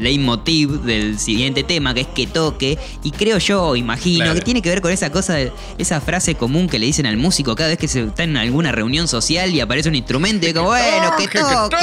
leitmotiv 0.00 0.82
del 0.82 1.18
siguiente 1.18 1.62
tema, 1.62 1.94
que 1.94 2.00
es 2.02 2.06
que 2.08 2.26
toque, 2.26 2.78
y 3.02 3.10
creo 3.10 3.38
yo, 3.38 3.76
imagino, 3.76 4.24
Claro. 4.24 4.34
que 4.34 4.40
tiene 4.44 4.62
que 4.62 4.68
ver 4.68 4.80
con 4.80 4.90
esa 4.92 5.10
cosa, 5.10 5.34
de- 5.34 5.52
esa 5.78 6.00
frase 6.00 6.34
común 6.34 6.68
que 6.68 6.78
le 6.78 6.86
dicen 6.86 7.06
al 7.06 7.16
músico 7.16 7.54
cada 7.54 7.68
vez 7.70 7.78
que 7.78 7.88
se 7.88 8.02
está 8.02 8.24
en 8.24 8.36
alguna 8.36 8.72
reunión 8.72 9.08
social 9.08 9.50
y 9.54 9.60
aparece 9.60 9.88
un 9.88 9.94
instrumento, 9.94 10.46
y 10.48 10.52
como, 10.52 10.68
bueno, 10.68 11.12
que 11.18 11.24
toque, 11.28 11.38
que 11.38 11.40
toque, 11.40 11.76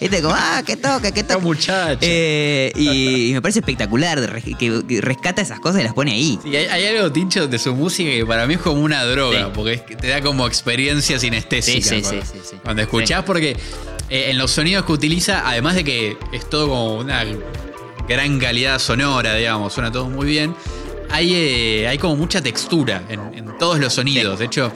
que 0.00 0.08
toque". 0.08 0.22
como, 0.22 0.34
ah, 0.34 0.62
que 0.64 0.76
toque, 0.76 1.12
que 1.12 1.22
toque. 1.24 1.42
muchacha. 1.42 1.98
Eh, 2.00 2.72
y, 2.76 3.30
y 3.30 3.32
me 3.34 3.42
parece 3.42 3.60
espectacular 3.60 4.40
que, 4.42 4.82
que 4.86 5.00
rescata 5.00 5.42
esas 5.42 5.60
cosas 5.60 5.80
y 5.80 5.84
las 5.84 5.94
pone 5.94 6.12
ahí. 6.12 6.38
Sí, 6.42 6.54
hay, 6.56 6.66
hay 6.66 6.86
algo, 6.96 7.12
Tincho, 7.12 7.46
de 7.48 7.58
su 7.58 7.74
música 7.74 8.10
que 8.10 8.24
para 8.26 8.46
mí 8.46 8.54
es 8.54 8.60
como 8.60 8.80
una 8.80 9.04
droga, 9.04 9.46
Sí. 9.46 9.50
porque 9.54 9.72
es 9.74 9.82
que 9.82 9.96
te 9.96 10.08
da 10.08 10.20
como 10.20 10.46
experiencia 10.46 11.18
sinestésica. 11.18 11.88
Sí, 11.90 11.96
sí, 11.96 12.02
cuando, 12.02 12.22
sí, 12.24 12.28
sí, 12.32 12.38
sí. 12.50 12.56
cuando 12.62 12.82
escuchás, 12.82 13.22
porque 13.24 13.56
eh, 14.10 14.26
en 14.30 14.38
los 14.38 14.50
sonidos 14.50 14.84
que 14.84 14.92
utiliza, 14.92 15.42
además 15.48 15.74
de 15.74 15.84
que 15.84 16.16
es 16.32 16.48
todo 16.48 16.68
como 16.68 16.96
una 16.96 17.24
gran 18.08 18.38
calidad 18.38 18.78
sonora, 18.78 19.34
digamos, 19.34 19.72
suena 19.72 19.90
todo 19.90 20.08
muy 20.08 20.26
bien, 20.26 20.54
hay, 21.10 21.34
eh, 21.34 21.88
hay 21.88 21.98
como 21.98 22.16
mucha 22.16 22.40
textura 22.42 23.02
en, 23.08 23.20
en 23.34 23.58
todos 23.58 23.78
los 23.78 23.92
sonidos. 23.94 24.38
De 24.38 24.46
hecho, 24.46 24.72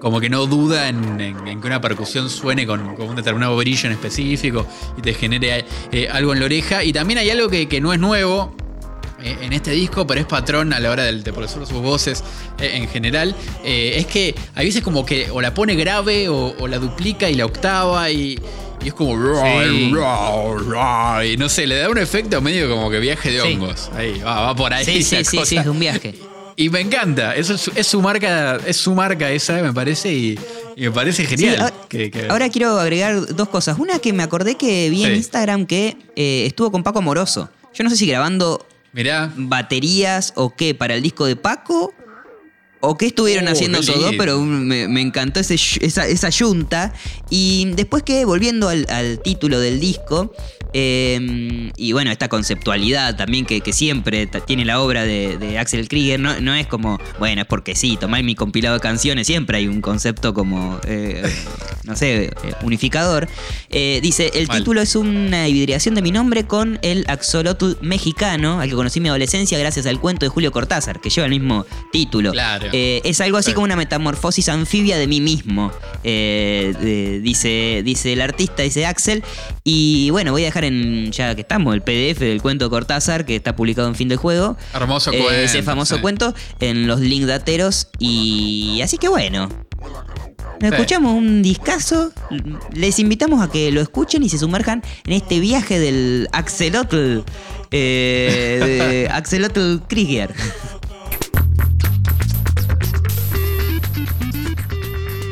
como 0.00 0.20
que 0.20 0.28
no 0.28 0.46
duda 0.46 0.88
en, 0.88 1.20
en- 1.20 1.48
en 1.48 1.60
que 1.60 1.66
una 1.66 1.80
percusión 1.80 2.28
suene 2.28 2.66
con, 2.66 2.94
con 2.96 3.08
un 3.08 3.16
determinado 3.16 3.56
brillo 3.56 3.86
en 3.86 3.92
específico 3.92 4.66
y 4.96 5.00
te 5.02 5.14
genere 5.14 5.64
eh, 5.92 6.08
algo 6.12 6.32
en 6.32 6.40
la 6.40 6.44
oreja. 6.46 6.84
Y 6.84 6.92
también 6.92 7.18
hay 7.18 7.30
algo 7.30 7.48
que, 7.48 7.66
que 7.68 7.80
no 7.80 7.92
es 7.92 7.98
nuevo, 8.00 8.54
en 9.40 9.52
este 9.52 9.70
disco, 9.72 10.06
pero 10.06 10.20
es 10.20 10.26
patrón 10.26 10.72
a 10.72 10.80
la 10.80 10.90
hora 10.90 11.04
del- 11.04 11.22
de, 11.24 11.32
profesor 11.32 11.66
sus 11.66 11.80
voces 11.82 12.22
eh, 12.58 12.70
en 12.74 12.88
general, 12.88 13.34
eh, 13.64 13.94
es 13.96 14.06
que 14.06 14.34
a 14.54 14.60
veces 14.60 14.82
como 14.82 15.04
que 15.04 15.30
o 15.30 15.40
la 15.40 15.52
pone 15.54 15.74
grave 15.74 16.28
o, 16.28 16.54
o 16.58 16.68
la 16.68 16.78
duplica 16.78 17.28
y 17.30 17.34
la 17.34 17.46
octava 17.46 18.10
y, 18.10 18.38
y 18.84 18.88
es 18.88 18.94
como... 18.94 19.14
Sí. 19.42 19.92
Y 21.32 21.36
no 21.36 21.48
sé, 21.48 21.66
le 21.66 21.76
da 21.76 21.88
un 21.90 21.98
efecto 21.98 22.40
medio 22.40 22.68
como 22.68 22.90
que 22.90 22.98
viaje 23.00 23.30
de 23.32 23.40
Sí. 23.40 23.52
hongos. 23.54 23.90
Ahí, 23.94 24.20
va, 24.20 24.40
va 24.40 24.54
por 24.56 24.72
ahí. 24.72 24.84
Sí, 24.84 25.02
sí, 25.02 25.24
sí, 25.24 25.38
sí, 25.44 25.56
es 25.56 25.66
un 25.66 25.78
viaje. 25.78 26.14
Y 26.58 26.70
me 26.70 26.80
encanta, 26.80 27.34
eso 27.36 27.54
es, 27.54 27.60
su- 27.60 27.72
es 27.74 27.86
su 27.86 28.00
marca, 28.00 28.58
es 28.66 28.78
su 28.78 28.94
marca 28.94 29.30
esa, 29.30 29.60
me 29.60 29.74
parece, 29.74 30.10
y, 30.12 30.38
y 30.74 30.82
me 30.84 30.90
parece 30.90 31.26
genial. 31.26 31.60
Ahora, 31.60 31.74
que- 31.88 32.10
que- 32.10 32.28
ahora 32.28 32.48
quiero 32.48 32.78
agregar 32.80 33.34
dos 33.34 33.48
cosas. 33.50 33.78
Una 33.78 33.98
que 33.98 34.12
me 34.14 34.22
acordé 34.22 34.54
que 34.56 34.88
vi 34.88 35.04
en. 35.04 35.14
Instagram 35.16 35.66
que 35.66 35.98
eh, 36.16 36.44
estuvo 36.46 36.72
con 36.72 36.82
Paco 36.82 37.00
Amoroso. 37.00 37.50
Yo 37.74 37.84
no 37.84 37.90
sé 37.90 37.96
si 37.96 38.06
grabando 38.06 38.64
Baterías 39.36 40.32
o 40.36 40.54
qué 40.56 40.74
para 40.74 40.94
el 40.94 41.02
disco 41.02 41.26
de 41.26 41.36
Paco 41.36 41.92
o 42.86 42.96
qué 42.96 43.06
estuvieron 43.06 43.46
Oh, 43.48 43.50
haciendo 43.52 43.78
esos 43.78 44.00
dos, 44.00 44.14
pero 44.18 44.40
me, 44.40 44.88
me 44.88 45.00
encantó 45.00 45.40
ese, 45.40 45.56
esa, 45.80 46.06
esa 46.06 46.30
yunta. 46.30 46.92
Y 47.30 47.66
después 47.74 48.02
que, 48.02 48.24
volviendo 48.24 48.68
al, 48.68 48.86
al 48.88 49.20
título 49.20 49.60
del 49.60 49.80
disco, 49.80 50.32
eh, 50.72 51.70
y 51.76 51.92
bueno, 51.92 52.10
esta 52.10 52.28
conceptualidad 52.28 53.16
también 53.16 53.46
que, 53.46 53.60
que 53.60 53.72
siempre 53.72 54.26
tiene 54.46 54.64
la 54.64 54.80
obra 54.80 55.04
de, 55.04 55.38
de 55.38 55.58
Axel 55.58 55.88
Krieger, 55.88 56.20
no, 56.20 56.38
no 56.40 56.54
es 56.54 56.66
como, 56.66 56.98
bueno, 57.18 57.42
es 57.42 57.46
porque 57.46 57.74
sí, 57.74 57.96
tomar 57.98 58.22
mi 58.22 58.34
compilado 58.34 58.74
de 58.74 58.80
canciones, 58.80 59.26
siempre 59.26 59.58
hay 59.58 59.68
un 59.68 59.80
concepto 59.80 60.34
como, 60.34 60.78
eh, 60.86 61.22
no 61.84 61.96
sé, 61.96 62.24
eh, 62.24 62.30
unificador. 62.62 63.28
Eh, 63.70 64.00
dice, 64.02 64.30
el 64.34 64.48
Mal. 64.48 64.58
título 64.58 64.82
es 64.82 64.96
una 64.96 65.48
hibridación 65.48 65.94
de 65.94 66.02
mi 66.02 66.10
nombre 66.10 66.46
con 66.46 66.78
el 66.82 67.04
axolotl 67.08 67.74
mexicano, 67.80 68.60
al 68.60 68.68
que 68.68 68.74
conocí 68.74 68.98
en 68.98 69.04
mi 69.04 69.08
adolescencia 69.08 69.58
gracias 69.58 69.86
al 69.86 70.00
cuento 70.00 70.26
de 70.26 70.30
Julio 70.30 70.52
Cortázar, 70.52 71.00
que 71.00 71.10
lleva 71.10 71.26
el 71.26 71.32
mismo 71.32 71.64
título. 71.90 72.32
Claro. 72.32 72.68
Eh, 72.78 73.00
es 73.04 73.22
algo 73.22 73.38
así 73.38 73.52
Sí. 73.52 73.54
como 73.54 73.64
una 73.64 73.74
metamorfosis 73.76 74.50
anfibia 74.50 74.98
de 74.98 75.06
mí 75.06 75.22
mismo, 75.22 75.72
eh, 76.04 76.74
de- 76.78 77.20
dice, 77.20 77.80
dice 77.82 78.12
el 78.12 78.20
artista, 78.20 78.62
dice 78.64 78.84
Axel. 78.84 79.22
Y 79.64 80.10
bueno, 80.10 80.32
voy 80.32 80.42
a 80.42 80.46
dejar 80.46 80.64
en, 80.64 81.10
ya 81.10 81.34
que 81.34 81.40
estamos, 81.40 81.72
el 81.74 81.80
PDF 81.80 82.20
del 82.20 82.42
cuento 82.42 82.66
de 82.66 82.70
Cortázar, 82.70 83.24
que 83.24 83.34
está 83.36 83.56
publicado 83.56 83.88
en 83.88 83.94
fin 83.94 84.08
del 84.08 84.18
juego. 84.18 84.58
hermoso 84.74 85.10
Eh, 85.10 85.18
cuento. 85.22 85.40
ese 85.40 85.62
famoso 85.62 85.94
sí. 85.96 86.02
cuento 86.02 86.34
en 86.60 86.86
los 86.86 87.00
link 87.00 87.24
dateros. 87.24 87.88
Y 87.98 88.80
así 88.82 88.98
que 88.98 89.08
bueno. 89.08 89.48
Nos 90.60 90.70
Sí. 90.70 90.74
escuchamos 90.76 91.14
un 91.14 91.42
discazo. 91.42 92.12
Les 92.74 92.98
invitamos 92.98 93.42
a 93.42 93.50
que 93.50 93.70
lo 93.72 93.80
escuchen 93.80 94.22
y 94.22 94.28
se 94.28 94.38
sumerjan 94.38 94.82
en 95.06 95.12
este 95.14 95.40
viaje 95.40 95.78
del 95.78 96.28
Axelotl. 96.32 97.20
eh, 97.72 98.60
de 98.64 99.08
Axelotl 99.12 99.78
Krieger. 99.88 100.32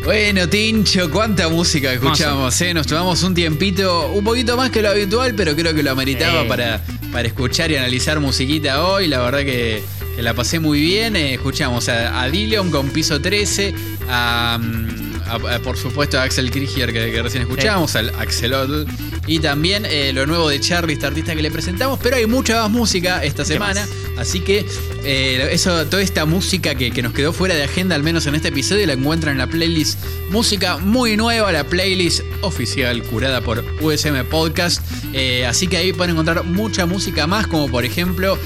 Bueno, 0.05 0.47
Tincho, 0.51 1.11
cuánta 1.11 1.49
música 1.49 1.91
escuchamos, 1.91 2.61
¿eh? 2.61 2.75
Nos 2.75 2.87
tomamos 2.87 3.23
un 3.23 3.35
tiempito, 3.35 4.11
un 4.11 4.23
poquito 4.23 4.55
más 4.55 4.71
que 4.71 4.83
lo 4.83 4.91
habitual, 4.91 5.35
pero 5.35 5.57
creo 5.57 5.75
que 5.75 5.83
lo 5.83 5.93
ameritaba 5.93 6.47
para, 6.47 6.83
para 7.11 7.27
escuchar 7.27 7.71
y 7.71 7.77
analizar 7.77 8.21
musiquita 8.21 8.85
hoy. 8.85 9.09
La 9.09 9.21
verdad 9.21 9.39
que, 9.41 9.83
que 10.15 10.23
la 10.23 10.35
pasé 10.35 10.61
muy 10.61 10.79
bien. 10.83 11.17
Eh, 11.17 11.33
escuchamos 11.33 11.89
a, 11.89 12.21
a 12.21 12.29
Dillon 12.29 12.71
con 12.71 12.91
piso 12.91 13.23
13, 13.23 13.75
a, 14.11 14.59
mm, 14.61 15.14
a- 15.27 15.55
a- 15.57 15.59
por 15.61 15.77
supuesto, 15.77 16.19
a 16.19 16.23
Axel 16.23 16.51
Krieger, 16.51 16.93
que, 16.93 17.11
que 17.11 17.23
recién 17.23 17.43
escuchamos, 17.43 17.95
al 17.97 18.11
Axelotl. 18.19 18.85
Y 19.27 19.39
también 19.39 19.87
eh, 19.87 20.13
lo 20.13 20.27
nuevo 20.27 20.49
de 20.51 20.61
Charlie, 20.61 20.95
este 20.95 21.07
artista 21.07 21.35
que 21.35 21.41
le 21.43 21.51
presentamos. 21.51 21.99
Pero 22.03 22.17
hay 22.17 22.27
mucha 22.27 22.61
más 22.63 22.71
música 22.71 23.25
esta 23.25 23.45
semana. 23.45 23.87
Así 24.19 24.41
que 24.41 24.65
eh, 25.03 25.49
eso, 25.51 25.87
toda 25.87 26.03
esta 26.03 26.25
música 26.27 26.75
que, 26.75 26.91
que 26.91 27.03
nos 27.03 27.13
quedó 27.15 27.33
fuera 27.33 27.55
de 27.55 27.65
agenda, 27.65 27.95
al 27.97 28.03
menos 28.03 28.27
en 28.27 28.35
este 28.35 28.49
episodio, 28.49 28.87
la 28.87 28.93
encuentran 28.93 29.33
en 29.33 29.39
la 29.39 29.47
playlist 29.47 29.99
Música 30.31 30.79
muy 30.79 31.17
nueva, 31.17 31.53
la 31.53 31.65
playlist 31.65 32.23
oficial 32.41 33.03
curada 33.05 33.41
por 33.41 33.65
USM 33.81 34.25
Podcast. 34.29 34.81
Eh, 35.13 35.47
así 35.47 35.67
que 35.69 35.77
ahí 35.77 35.93
pueden 35.93 36.13
encontrar 36.13 36.45
mucha 36.45 36.87
música 36.87 37.27
más, 37.27 37.47
como 37.47 37.69
por 37.71 37.85
ejemplo, 37.85 38.39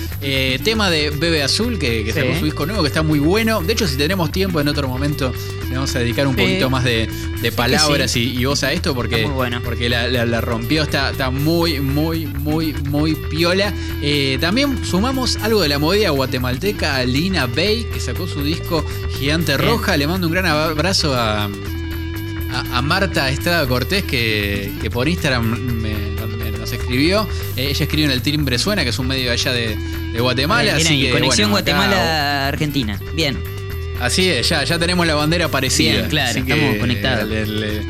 tema 0.65 0.91
de 0.91 1.11
Bebe 1.11 1.43
Azul, 1.43 1.79
que, 1.79 2.05
que 2.05 2.13
Sí. 2.13 2.21
sacó 2.21 2.39
su 2.39 2.45
disco 2.45 2.67
nuevo, 2.67 2.83
que 2.83 2.89
está 2.89 3.03
muy 3.03 3.19
bueno. 3.21 3.63
De 3.63 3.73
hecho, 3.73 3.87
si 3.89 3.97
tenemos 3.97 4.31
tiempo 4.33 4.61
en 4.61 4.69
otro 4.69 4.87
momento, 4.89 5.33
le 5.69 5.75
vamos 5.75 5.95
a 5.95 5.99
dedicar 5.99 6.27
un 6.27 6.35
Sí. 6.35 6.41
poquito 6.43 6.71
más 6.71 6.83
de, 6.85 7.09
de 7.43 7.53
palabras 7.53 8.11
sí. 8.11 8.33
y, 8.37 8.41
y 8.41 8.45
voz 8.47 8.63
a 8.65 8.73
esto, 8.73 8.95
porque, 8.95 9.27
bueno. 9.27 9.61
porque 9.63 9.89
la, 9.89 10.09
la- 10.09 10.25
la 10.25 10.41
rompió, 10.41 10.83
está, 10.83 11.11
está 11.11 11.31
muy, 11.31 11.81
muy, 11.81 12.27
muy, 12.27 12.73
muy 12.73 13.15
piola. 13.15 13.73
Eh, 14.03 14.39
también 14.41 14.85
sumamos 14.85 15.37
algo 15.43 15.61
de 15.61 15.69
la 15.69 15.79
movida 15.79 16.11
guatemalteca 16.11 17.05
Lina 17.05 17.47
Bay, 17.47 17.87
que 17.93 18.01
sacó 18.01 18.27
su 18.27 18.43
disco 18.43 18.85
Gigante 19.19 19.57
Bien. 19.57 19.69
Roja. 19.69 19.97
Le 19.97 20.07
mando 20.07 20.27
un 20.27 20.33
gran 20.33 20.47
abrazo 20.47 21.15
a, 21.15 21.45
a, 21.45 21.49
a 22.79 22.83
Marta 22.83 23.29
Estrada 23.31 23.67
Cortés, 23.67 24.05
que, 24.05 24.73
que 24.81 24.91
por 24.91 25.09
Instagram 25.09 25.45
me- 25.83 26.09
nos 26.59 26.73
escribió. 26.73 27.29
Eh, 27.57 27.69
ella 27.71 27.85
escribe 27.85 28.05
en 28.07 28.11
el 28.11 28.21
Timbre 28.23 28.59
Suena, 28.59 28.83
que 28.85 28.91
es 28.91 28.99
un 28.99 29.07
medio 29.07 29.31
allá 29.31 29.53
de, 29.53 29.77
de 30.13 30.21
Guatemala. 30.21 30.75
Bien 30.75 30.87
así 30.87 30.95
ahí, 30.95 31.03
que, 31.07 31.11
Conexión 31.13 31.51
bueno, 31.51 31.65
Guatemala-Argentina. 31.73 32.99
Bien. 33.15 33.39
Así 34.01 34.29
es, 34.29 34.49
ya, 34.49 34.63
ya 34.65 34.79
tenemos 34.79 35.07
la 35.07 35.15
bandera 35.15 35.49
parecida. 35.49 35.93
Bien, 35.93 36.09
claro, 36.09 36.39
estamos 36.39 36.77
conectados. 36.79 37.29
le- 37.29 37.47
le- 37.47 37.83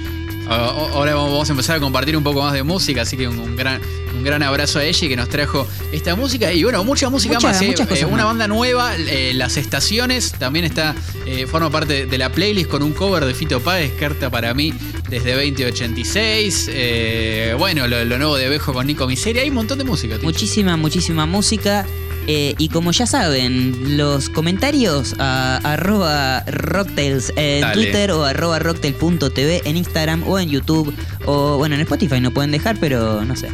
ahora 0.49 1.15
vamos 1.15 1.49
a 1.49 1.53
empezar 1.53 1.77
a 1.77 1.81
compartir 1.81 2.17
un 2.17 2.25
poco 2.25 2.41
más 2.43 2.53
de 2.55 2.63
música, 2.63 3.03
así 3.03 3.17
que 3.17 3.29
un, 3.29 3.39
un 3.39 3.55
gran, 3.57 3.81
un 4.19 4.25
gran 4.25 4.43
abrazo 4.43 4.79
a 4.81 4.85
ella 4.85 5.09
que 5.09 5.17
nos 5.17 5.29
trajo 5.29 5.67
esta 5.93 6.15
música. 6.17 6.53
Y 6.53 6.63
bueno, 6.65 6.85
mucha 6.85 7.09
música 7.09 7.35
Muchas- 7.37 7.53
más. 7.55 7.63
¿eh? 7.63 7.67
muchas 7.69 7.87
cosas 7.89 8.03
Eh, 8.03 8.07
una 8.07 8.17
más. 8.25 8.25
banda 8.27 8.49
nueva, 8.49 8.95
eh, 8.97 9.33
Las 9.35 9.57
Estaciones, 9.57 10.33
también 10.33 10.65
está, 10.65 10.95
eh, 11.27 11.47
forma 11.47 11.71
parte 11.71 12.07
de 12.07 12.19
la 12.19 12.31
playlist 12.31 12.69
con 12.69 12.83
un 12.83 12.93
cover 12.93 13.25
de 13.25 13.35
Fito 13.35 13.61
Páez, 13.61 13.93
carta 13.99 14.29
para 14.31 14.53
mí 14.55 14.75
desde 15.09 15.33
2086. 15.35 16.69
Eh, 16.73 17.55
bueno, 17.59 17.87
lo, 17.89 18.05
lo 18.05 18.19
nuevo 18.19 18.37
de 18.37 18.49
Bejo 18.49 18.73
con 18.73 18.87
Nico 18.87 19.07
Miseria, 19.07 19.43
hay 19.43 19.49
un 19.49 19.55
montón 19.55 19.79
de 19.79 19.85
música. 19.85 20.15
Ticho. 20.17 20.27
Muchísima, 20.27 20.77
muchísima 20.77 21.27
música. 21.27 21.87
Eh, 22.31 22.55
y 22.59 22.69
como 22.69 22.93
ya 22.93 23.07
saben, 23.07 23.97
los 23.97 24.29
comentarios 24.29 25.15
a 25.19 25.57
arroba 25.65 26.45
rocktails 26.47 27.33
en 27.37 27.63
Dale. 27.63 27.73
Twitter 27.75 28.11
o 28.11 28.25
arroba 28.25 28.59
rocktail.tv 28.59 29.63
en 29.65 29.79
Instagram 29.79 30.25
o 30.29 30.39
en 30.39 30.51
YouTube 30.51 30.93
o 31.25 31.57
bueno, 31.57 31.75
en 31.77 31.81
Spotify 31.81 32.21
no 32.21 32.31
pueden 32.31 32.51
dejar, 32.51 32.77
pero 32.79 33.25
no 33.25 33.35
sé. 33.35 33.49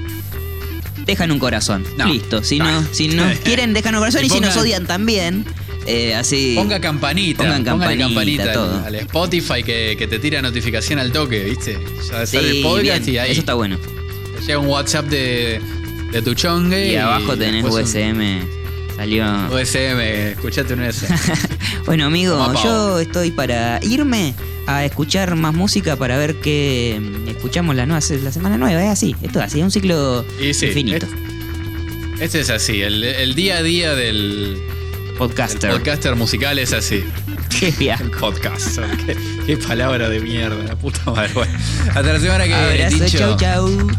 Dejan 1.07 1.31
un 1.31 1.39
corazón. 1.39 1.85
No. 1.97 2.07
Listo. 2.07 2.43
Si 2.43 2.59
no, 2.59 2.85
si 2.93 3.09
nos 3.09 3.39
quieren, 3.45 3.73
dejan 3.75 3.95
un 3.95 4.01
corazón 4.01 4.23
Y 4.23 4.27
y, 4.27 4.31
si 4.31 4.41
nos 4.41 4.57
odian 4.57 4.87
también. 4.87 5.45
eh, 5.87 6.15
así. 6.15 6.55
Ponga 6.57 6.81
campanita, 6.81 7.43
Pongan 7.43 7.65
campanita, 7.99 8.53
todo. 8.53 8.85
al, 8.85 8.95
Spotify 8.97 9.63
que, 9.63 9.97
que 9.99 10.07
te 10.07 10.19
tira 10.19 10.41
notificación 10.43 10.99
al 10.99 11.13
toque, 11.13 11.45
¿viste? 11.45 11.79
Ya 12.09 12.27
sale 12.27 12.27
Sí, 12.27 12.37
el 12.59 12.63
podcast 12.63 13.05
bien, 13.05 13.15
y 13.15 13.19
ahí 13.19 13.31
Eso 13.33 13.41
está 13.41 13.55
bueno. 13.55 13.77
te 13.79 14.41
llega 14.47 14.59
un 14.59 14.67
WhatsApp 14.69 15.07
de, 15.07 15.61
de 16.13 16.23
tu 16.23 16.35
chongue. 16.35 16.93
Y 16.93 16.97
abajo 16.97 17.37
tenés 17.37 17.63
después 17.65 17.95
un 17.95 18.19
USM. 18.21 18.97
Salió. 18.97 19.25
USM, 19.53 20.01
escuchate 20.33 20.75
un 20.75 20.83
S. 20.85 21.07
Bueno, 21.87 22.07
amigo, 22.07 22.55
yo 22.63 22.99
estoy 23.01 23.31
para 23.31 23.79
irme 23.83 24.33
a 24.67 24.85
escuchar 24.85 25.35
más 25.37 25.55
música 25.55 25.97
para 25.97 26.17
ver 26.17 26.37
qué 26.41 27.01
mm, 27.01 27.29
escuchamos 27.29 27.75
la, 27.75 27.87
nueva, 27.87 28.05
la 28.23 28.33
semana 28.33 28.59
nueva. 28.59 28.83
Es 28.85 28.91
así, 28.91 29.15
esto 29.23 29.39
es 29.39 29.45
así, 29.47 29.59
es 29.59 29.65
un 29.65 29.71
ciclo 29.71 30.25
sí, 30.39 30.67
infinito. 30.67 31.07
Este 32.21 32.41
es 32.41 32.51
así, 32.51 32.81
el, 32.83 33.03
el 33.05 33.35
día 33.35 33.59
a 33.59 33.63
día 33.63 33.95
del, 33.95 34.57
Podcaster. 35.19 35.71
podcaster 35.71 36.17
musical 36.17 36.59
es 36.59 36.73
así. 36.73 37.05
Qué. 37.49 37.73
Podcaster, 38.21 38.85
qué, 39.07 39.17
qué 39.47 39.57
palabra 39.57 40.09
de 40.09 40.21
mierda, 40.21 40.63
la 40.65 40.77
puta 40.77 41.11
madre. 41.11 41.33
Bueno, 41.35 41.57
hasta 41.89 42.03
la 42.03 42.21
semana 42.21 42.45
que 42.45 42.51
viene, 42.51 42.85
Abrazo, 42.85 43.05
Ticho. 43.05 43.19
chau, 43.19 43.37
chau. 43.37 43.91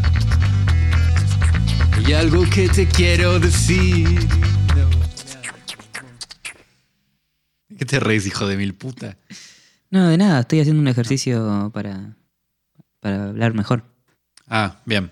Y 2.06 2.12
algo 2.12 2.48
que 2.50 2.68
te 2.68 2.86
quiero 2.86 3.40
decir. 3.40 4.28
¿Qué 7.78 7.84
te 7.84 7.98
reís, 8.00 8.26
hijo 8.26 8.46
de 8.46 8.56
mil 8.56 8.74
puta? 8.74 9.16
No, 9.90 10.08
de 10.08 10.18
nada, 10.18 10.40
estoy 10.40 10.60
haciendo 10.60 10.80
un 10.80 10.88
ejercicio 10.88 11.70
para, 11.72 12.16
para 13.00 13.28
hablar 13.28 13.54
mejor. 13.54 13.84
Ah, 14.48 14.80
bien. 14.84 15.10